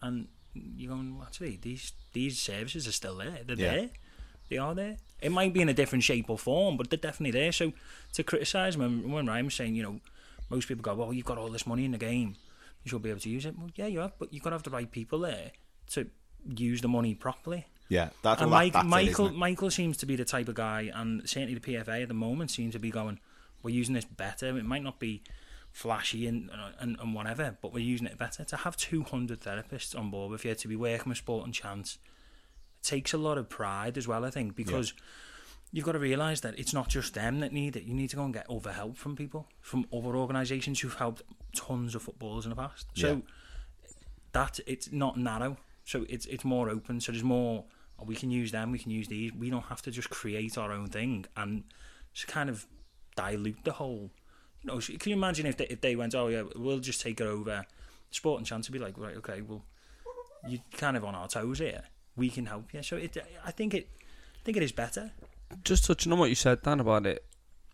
[0.00, 3.40] and you're going, well, actually, these these services are still there.
[3.46, 3.74] They're yeah.
[3.74, 3.88] there.
[4.48, 4.96] They are there.
[5.20, 7.52] It might be in a different shape or form, but they're definitely there.
[7.52, 7.72] So
[8.14, 10.00] to criticise when when Ryan was saying, you know,
[10.48, 12.36] most people go, well, you've got all this money in the game,
[12.88, 13.56] you should be able to use it.
[13.58, 15.52] Well, yeah, you have, but you've got to have the right people there
[15.90, 16.06] to
[16.56, 17.66] use the money properly.
[17.88, 20.54] Yeah, that's and Mike, that, that's Michael it, Michael seems to be the type of
[20.54, 23.20] guy, and certainly the PFA at the moment seems to be going.
[23.62, 24.56] We're using this better.
[24.56, 25.22] It might not be
[25.72, 26.50] flashy and,
[26.80, 28.44] and and whatever, but we're using it better.
[28.44, 31.98] To have two hundred therapists on board with you to be working with Sporting Chance
[32.80, 34.24] it takes a lot of pride as well.
[34.24, 34.94] I think because.
[34.96, 35.02] Yeah.
[35.70, 37.84] You've got to realise that it's not just them that need it.
[37.84, 41.22] You need to go and get other help from people, from other organisations who've helped
[41.54, 42.86] tons of footballers in the past.
[42.94, 43.90] So yeah.
[44.32, 45.58] that it's not narrow.
[45.84, 47.00] So it's it's more open.
[47.00, 47.64] So there's more
[47.98, 49.32] oh, we can use them, we can use these.
[49.32, 51.64] We don't have to just create our own thing and
[52.12, 52.66] just kind of
[53.16, 54.10] dilute the whole.
[54.62, 57.20] You know, can you imagine if they, if they went, oh yeah, we'll just take
[57.20, 57.64] it over.
[58.10, 59.64] Sporting Chance to be like, right, okay, well,
[60.48, 61.82] you're kind of on our toes here.
[62.16, 62.82] We can help you.
[62.82, 65.12] So it, I think it, I think it is better.
[65.64, 67.24] Just touching on what you said, Dan, about it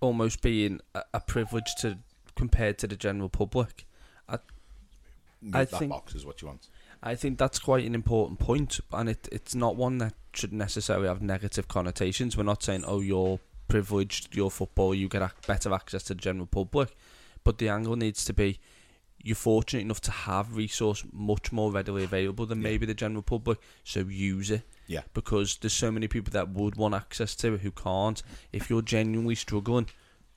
[0.00, 1.98] almost being a, a privilege to
[2.36, 3.86] compared to the general public.
[4.28, 4.38] I,
[5.40, 6.68] Move I think box is what you want.
[7.02, 11.06] I think that's quite an important point, and it, it's not one that should necessarily
[11.06, 12.36] have negative connotations.
[12.36, 16.46] We're not saying, oh, you're privileged, you're football, you get better access to the general
[16.46, 16.96] public,
[17.44, 18.58] but the angle needs to be
[19.22, 22.68] you're fortunate enough to have resource much more readily available than yeah.
[22.68, 24.62] maybe the general public, so use it.
[24.86, 25.02] Yeah.
[25.12, 28.22] Because there's so many people that would want access to it who can't.
[28.52, 29.88] If you're genuinely struggling,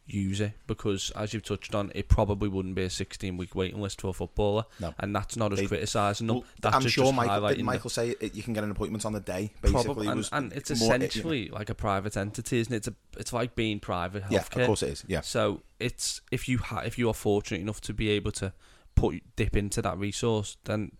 [0.07, 3.82] use it because, as you've touched on, it probably wouldn't be a 16 week waiting
[3.82, 4.64] list for a footballer.
[4.80, 4.94] No.
[4.99, 6.38] And that's not as criticising them.
[6.38, 8.72] Well, that's I'm just, sure just Michael, did Michael say it, you can get an
[8.72, 9.84] appointment on the day, basically.
[9.84, 11.56] Probably, and, and, it's essentially you know.
[11.56, 12.78] like a private entity, isn't it?
[12.78, 14.32] It's, a, it's like being private healthcare.
[14.32, 15.03] Yeah, of course it is.
[15.07, 15.22] Yeah.
[15.22, 18.53] So it's if you ha- if you are fortunate enough to be able to
[18.95, 20.91] put dip into that resource, then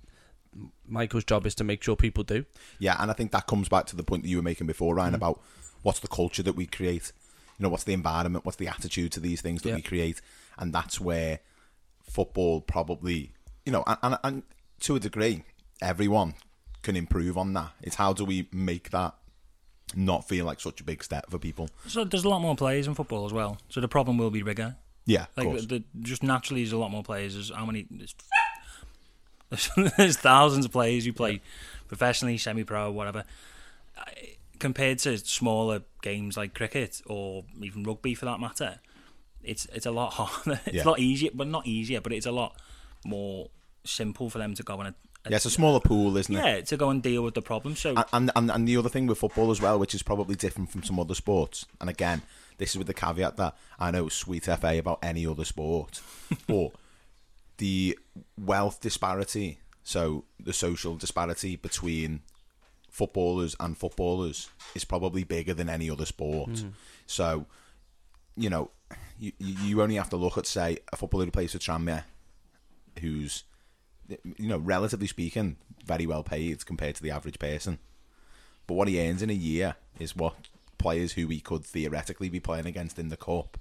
[0.88, 2.46] Michael's job is to make sure people do.
[2.80, 4.96] Yeah, and I think that comes back to the point that you were making before,
[4.96, 5.18] Ryan, mm.
[5.18, 5.42] about
[5.84, 7.12] what's the culture that we create?
[7.58, 8.46] You know, what's the environment?
[8.46, 9.76] What's the attitude to these things that Yeah.
[9.76, 10.22] we create?
[10.58, 11.40] And that's where
[12.04, 13.34] football probably,
[13.66, 14.44] you know, and, and, and
[14.82, 15.44] to a degree,
[15.82, 16.36] everyone
[16.84, 17.72] can improve on that.
[17.82, 19.16] It's how do we make that
[19.96, 21.70] not feel like such a big step for people?
[21.88, 23.58] So there's a lot more players in football as well.
[23.70, 24.76] So the problem will be bigger.
[25.06, 25.66] Yeah, of Like course.
[25.66, 27.34] the, just naturally, there's a lot more players.
[27.34, 27.88] There's how many?
[27.90, 28.14] There's,
[29.98, 31.41] there's, thousands of players who play
[31.88, 33.24] professionally, semi-pro, whatever.
[34.60, 38.80] Compared to smaller games like cricket or even rugby, for that matter,
[39.44, 40.60] it's it's a lot harder.
[40.65, 40.84] It's Yeah.
[40.84, 42.02] a lot easier, but not easier.
[42.02, 42.60] But it's a lot
[43.06, 43.49] more
[43.84, 44.95] simple for them to go and
[45.30, 46.40] yeah, it's a smaller pool, isn't it?
[46.44, 47.76] yeah to go and deal with the problem.
[47.76, 50.36] So And, and and and the other thing with football as well, which is probably
[50.36, 52.22] different from some other sports, and again,
[52.57, 56.02] this is with the caveat that I know sweet FA about any other sport,
[56.48, 56.72] but
[57.58, 57.98] the
[58.38, 62.22] wealth disparity, so the social disparity between
[62.90, 66.50] footballers and footballers is probably bigger than any other sport.
[66.50, 66.72] Mm.
[67.06, 67.46] So,
[68.36, 68.72] you know,
[69.20, 72.04] you you only have to look at say a footballer who plays for Tranmere,
[73.00, 73.44] who's
[74.08, 77.80] you know relatively speaking very well paid compared to the average person.
[78.68, 80.36] But what he earns in a year is what
[80.78, 83.58] players who he could theoretically be playing against in the cup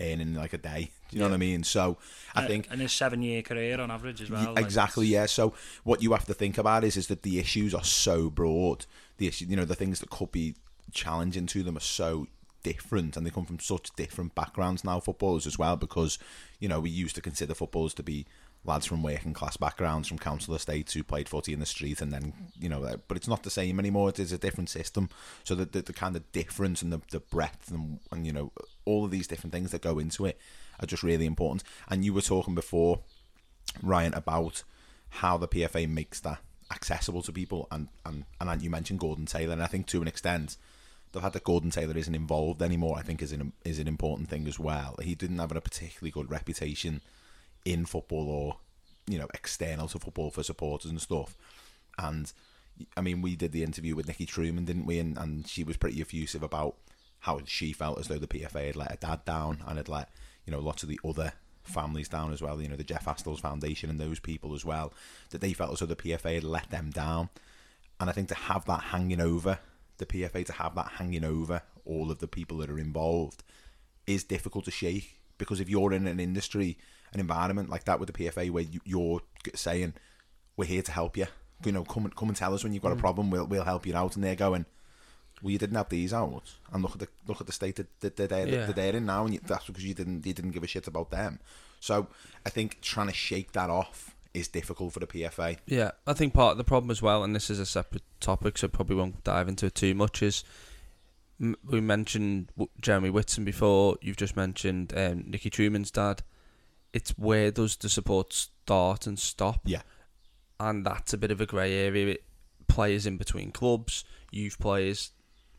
[0.00, 0.90] earn in like a day.
[1.10, 1.62] Do you know what I mean?
[1.62, 1.98] So
[2.34, 4.54] I think and his seven-year career on average as well.
[4.54, 5.26] like, exactly, yeah.
[5.26, 5.54] So
[5.84, 8.86] what you have to think about is is that the issues are so broad.
[9.18, 10.56] The issue, you know, the things that could be
[10.92, 12.26] challenging to them are so
[12.62, 14.98] different, and they come from such different backgrounds now.
[14.98, 16.18] Footballers as well, because
[16.58, 18.26] you know we used to consider footballers to be
[18.64, 22.12] lads from working class backgrounds, from council estates who played footy in the street, and
[22.12, 24.08] then you know, but it's not the same anymore.
[24.08, 25.08] It is a different system.
[25.44, 28.52] So the the, the kind of difference and the, the breadth and, and you know
[28.86, 30.38] all of these different things that go into it
[30.80, 31.62] are just really important.
[31.88, 33.00] And you were talking before
[33.82, 34.62] Ryan about
[35.10, 36.38] how the PFA makes that
[36.70, 40.08] accessible to people, and and and you mentioned Gordon Taylor, and I think to an
[40.08, 40.56] extent,
[41.12, 44.28] the fact that Gordon Taylor isn't involved anymore, I think is an is an important
[44.28, 44.96] thing as well.
[45.02, 47.02] He didn't have a particularly good reputation
[47.64, 48.56] in football or
[49.06, 51.36] you know external to football for supporters and stuff,
[51.98, 52.32] and.
[52.94, 54.98] I mean, we did the interview with Nikki Truman, didn't we?
[54.98, 56.74] And, and she was pretty effusive about
[57.26, 60.08] how she felt as though the PFA had let her dad down and had let
[60.46, 61.32] you know lots of the other
[61.64, 62.62] families down as well.
[62.62, 64.92] You know the Jeff Astles Foundation and those people as well
[65.30, 67.28] that they felt as though the PFA had let them down.
[67.98, 69.58] And I think to have that hanging over
[69.98, 73.42] the PFA, to have that hanging over all of the people that are involved,
[74.06, 76.78] is difficult to shake because if you're in an industry,
[77.12, 79.20] an environment like that with the PFA where you, you're
[79.54, 79.94] saying
[80.56, 81.26] we're here to help you.
[81.64, 83.00] You know, come and come and tell us when you've got a mm.
[83.00, 83.30] problem.
[83.30, 84.14] We'll we'll help you out.
[84.14, 84.66] And they're going,
[85.42, 88.00] well, you didn't have these out, and look at the look at the state that,
[88.00, 90.62] that they're, that they're in now, and you, that's because you didn't you didn't give
[90.62, 91.40] a shit about them.
[91.80, 92.06] So
[92.44, 95.58] I think trying to shake that off is difficult for the PFA.
[95.66, 98.58] Yeah, I think part of the problem as well, and this is a separate topic,
[98.58, 100.22] so probably won't dive into it too much.
[100.22, 100.42] Is
[101.38, 102.50] we mentioned
[102.80, 103.96] Jeremy Wisten before.
[104.00, 106.22] You've just mentioned um, Nicky Truman's dad.
[106.92, 109.60] It's where does the support start and stop?
[109.64, 109.82] Yeah.
[110.58, 112.06] and that's a bit of a grey area.
[112.14, 112.24] It,
[112.68, 115.10] players in between clubs, youth players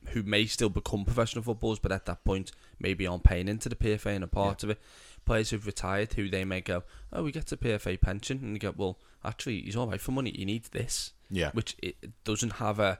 [0.10, 3.76] who may still become professional footballers, but at that point maybe aren't paying into the
[3.76, 4.80] PFA and a part of it.
[5.26, 8.60] Players who've retired who they may go, oh, we get a PFA pension, and you
[8.60, 10.32] go, well, actually, he's all right for money.
[10.36, 11.52] He needs this, Yeah.
[11.52, 13.00] which it doesn't have a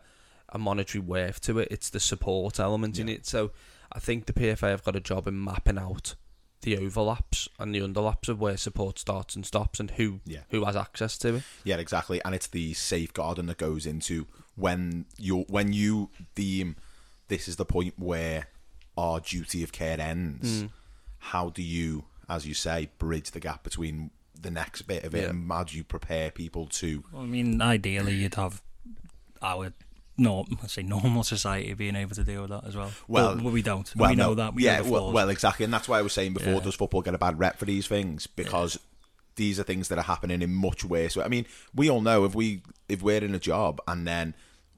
[0.50, 1.68] a monetary worth to it.
[1.70, 3.26] It's the support element in it.
[3.26, 3.52] So
[3.92, 6.16] I think the PFA have got a job in mapping out
[6.62, 10.44] the overlaps and the underlaps of where support starts and stops and who Yeah.
[10.50, 11.44] who has access to it.
[11.66, 12.22] Yeah, exactly.
[12.24, 14.26] And it's the safeguarding that goes into
[14.56, 16.78] when you when you deem
[17.28, 18.48] this is the point where
[18.98, 20.62] our duty of care ends.
[20.62, 20.68] Hmm.
[21.20, 25.24] How do you, as you say, bridge the gap between the next bit of it,
[25.24, 25.30] Yeah.
[25.30, 27.04] and how do you prepare people to?
[27.16, 28.62] I mean, ideally, you'd have
[29.42, 29.74] our
[30.18, 32.92] norm, let's say normal society being able to deal with that as well.
[33.08, 33.94] Well- but, we don't.
[33.96, 34.56] Well, we know no, that.
[34.56, 36.60] We yeah, know well, well, exactly, and that's why I was saying before: Yeah.
[36.60, 38.28] does football get a bad rep for these things?
[38.28, 38.80] Because
[39.36, 41.18] these are things that are happening in much worse.
[41.18, 44.34] I mean, we all know if we if we're in a job and then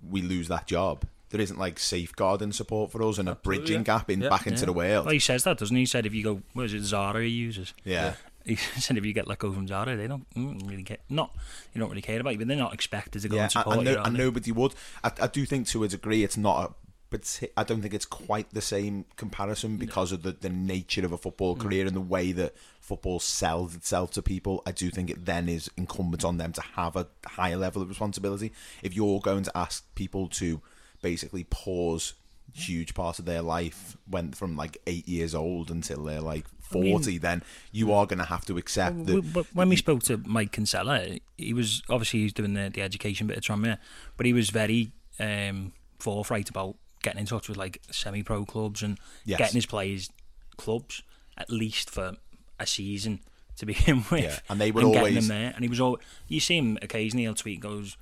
[0.08, 3.84] we lose that job, there isn't like safeguarding support for us and a bridging yeah.
[3.84, 4.30] gap in Yeah.
[4.30, 4.66] back into Yeah.
[4.66, 5.06] the world.
[5.06, 5.84] Well, he says that, doesn't he?
[5.84, 7.74] He said if you go, what is it, Zara he uses?
[7.84, 8.16] yeah.
[8.46, 10.98] He said if you get let go from Zara, they don't mm, really care.
[11.08, 11.36] Not,
[11.74, 13.78] you don't really care about you, but they're not expected to go yeah, and support
[13.78, 13.98] I know, you.
[13.98, 14.18] I are they?
[14.18, 14.74] nobody would.
[15.04, 16.74] I, I do think to a degree it's not a,
[17.12, 21.12] but I don't think it's quite the same comparison because of the, the nature of
[21.12, 21.60] a football Mm.
[21.60, 24.64] career and the way that football sells itself to people.
[24.66, 27.90] I do think it then is incumbent on them to have a higher level of
[27.90, 28.52] responsibility.
[28.82, 30.62] If you're going to ask people to
[31.02, 32.14] basically pause
[32.54, 36.94] huge part of their life when from like eight years old until they're like mean-
[36.98, 40.18] 40 then you are going to have to accept that but when we spoke to
[40.26, 43.78] Mike Kinsella, he was obviously he's doing the, the education bit of Tranmere,
[44.18, 49.00] but he was very um, forthright about getting in touch with like semi-pro clubs and
[49.26, 49.38] Yes.
[49.38, 50.10] getting his players
[50.58, 51.04] clubs
[51.38, 52.14] at least for
[52.60, 53.20] a season
[53.58, 54.24] to begin with.
[54.24, 55.52] Yeah, and they would getting always- him there.
[55.56, 57.24] And he was all you see him occasionally.
[57.24, 57.96] He'll tweet goes.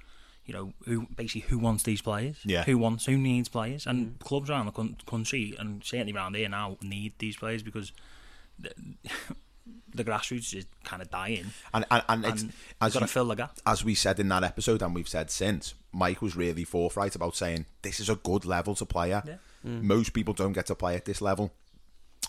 [0.48, 2.38] You know who basically who wants these players?
[2.46, 2.64] Yeah.
[2.64, 3.86] Who wants who needs players?
[3.86, 4.20] And mm.
[4.20, 7.92] clubs around the coun- country and certainly around here now need these players because
[8.58, 8.72] the,
[9.94, 11.48] the grassroots is kind of dying.
[11.74, 13.58] And and, and it's And as you've got to fill the gap.
[13.66, 17.36] as we said in that episode and we've said since, Mike was really forthright about
[17.36, 19.28] saying this is a good level to play at.
[19.28, 19.36] Yeah.
[19.66, 19.84] Mm.
[19.84, 21.52] Most people don't get to play at this level.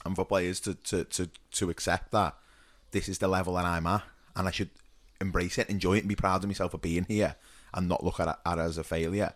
[0.05, 2.35] And for players to, to, to, to accept that
[2.91, 4.03] this is the level that I'm at
[4.35, 4.71] and I should
[5.21, 7.37] embrace it, enjoy it and be proud of myself for being here
[7.75, 9.33] and not look at it, at it as a failure.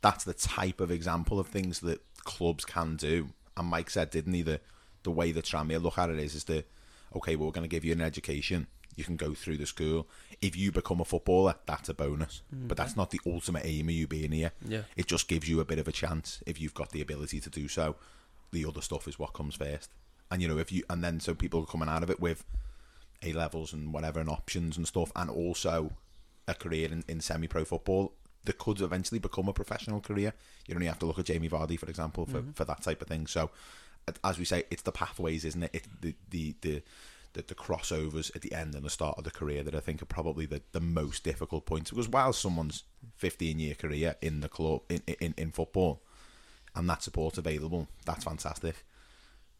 [0.00, 3.30] That's the type of example of things that clubs can do.
[3.56, 4.60] And Mike said, didn't he, the,
[5.02, 6.68] the way that Tranmere look at it is, is that,
[7.16, 8.68] okay, well, we're going to give you an education.
[8.94, 10.08] You can go through the school.
[10.40, 12.42] If you become a footballer, that's a bonus.
[12.68, 14.52] But that's not the ultimate aim of you being here.
[14.66, 14.82] Yeah.
[14.96, 17.50] It just gives you a bit of a chance if you've got the ability to
[17.50, 17.96] do so.
[18.52, 19.90] The other stuff is what comes first.
[20.30, 22.44] And, you know, if you, and then so people are coming out of it with
[23.22, 25.92] A levels and whatever and options and stuff, and also
[26.48, 28.12] a career in, in semi pro football
[28.44, 30.32] that could eventually become a professional career.
[30.66, 32.52] You only have to look at Jamie Vardy, for example, for, mm-hmm.
[32.52, 33.26] for that type of thing.
[33.26, 33.50] So,
[34.24, 35.70] as we say, it's the pathways, isn't it?
[35.74, 36.82] it the, the, the,
[37.34, 40.00] the, the crossovers at the end and the start of the career that I think
[40.00, 41.90] are probably the, the most difficult points.
[41.90, 42.84] Because while someone's
[43.16, 46.00] 15 year career in the club, in, in, in football,
[46.74, 48.84] and that support available, that's fantastic.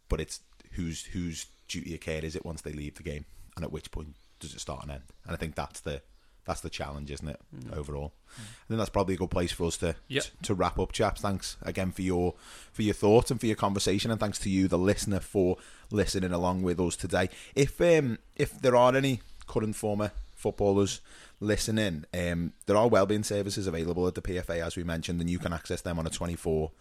[0.09, 0.41] But it's
[0.73, 3.91] whose whose duty of care is it once they leave the game, and at which
[3.91, 5.03] point does it start and end?
[5.25, 6.01] And I think that's the
[6.49, 7.41] that's the challenge, isn't it?
[7.73, 10.25] Overall, I think that's probably a good place for us to Yep.
[10.43, 11.21] to wrap up, chaps.
[11.21, 12.35] Thanks again for your
[12.73, 15.59] for your thoughts and for your conversation, and thanks to you, the listener, for
[15.93, 17.29] listening along with us today.
[17.55, 21.01] If um if there are any current former footballers
[21.41, 25.39] listening, um there are wellbeing services available at the PFA as we mentioned, and you
[25.39, 26.73] can access them on a twenty four.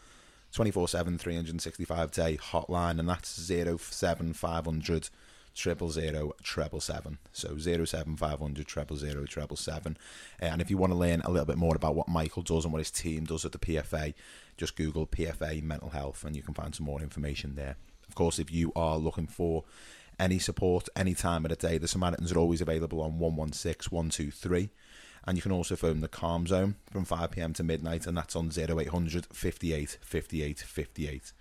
[0.54, 5.10] 24 7 365 day hotline and that's 07500
[5.58, 7.18] triple zero treble seven.
[7.34, 8.98] So zero seven five hundred treble
[9.56, 9.98] seven.
[10.42, 12.64] Uh, and if you want to learn a little bit more about what Michael does
[12.64, 14.14] and what his team does at the PFA
[14.56, 17.76] just google PFA mental health and you can find some more information there.
[18.08, 19.66] Of course if you are looking for
[20.20, 24.70] any support any time of the day the Samaritans are always available on 116 123
[25.28, 28.50] and you can also phone the Calm Zone from 5pm to midnight, and that's on
[28.58, 31.34] 0800 58 58 58.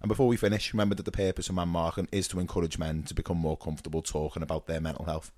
[0.00, 3.02] And before we finish, remember that the purpose of Man Marking is to encourage men
[3.04, 5.32] to become more comfortable talking about their mental health.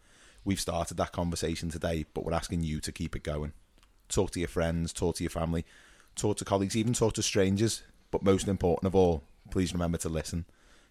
[0.45, 3.53] We've started that conversation today, but we're asking you to keep it going.
[4.09, 5.65] Talk to your friends, talk to your family,
[6.17, 7.83] talk to colleagues, even talk to strangers.
[8.11, 10.47] But most important of all, please remember to listen,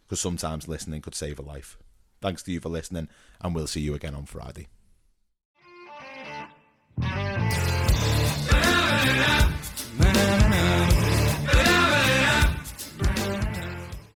[0.06, 1.78] because sometimes listening could save a life.
[2.22, 3.10] Thanks to you for listening,
[3.42, 4.68] and we'll see you again on Friday.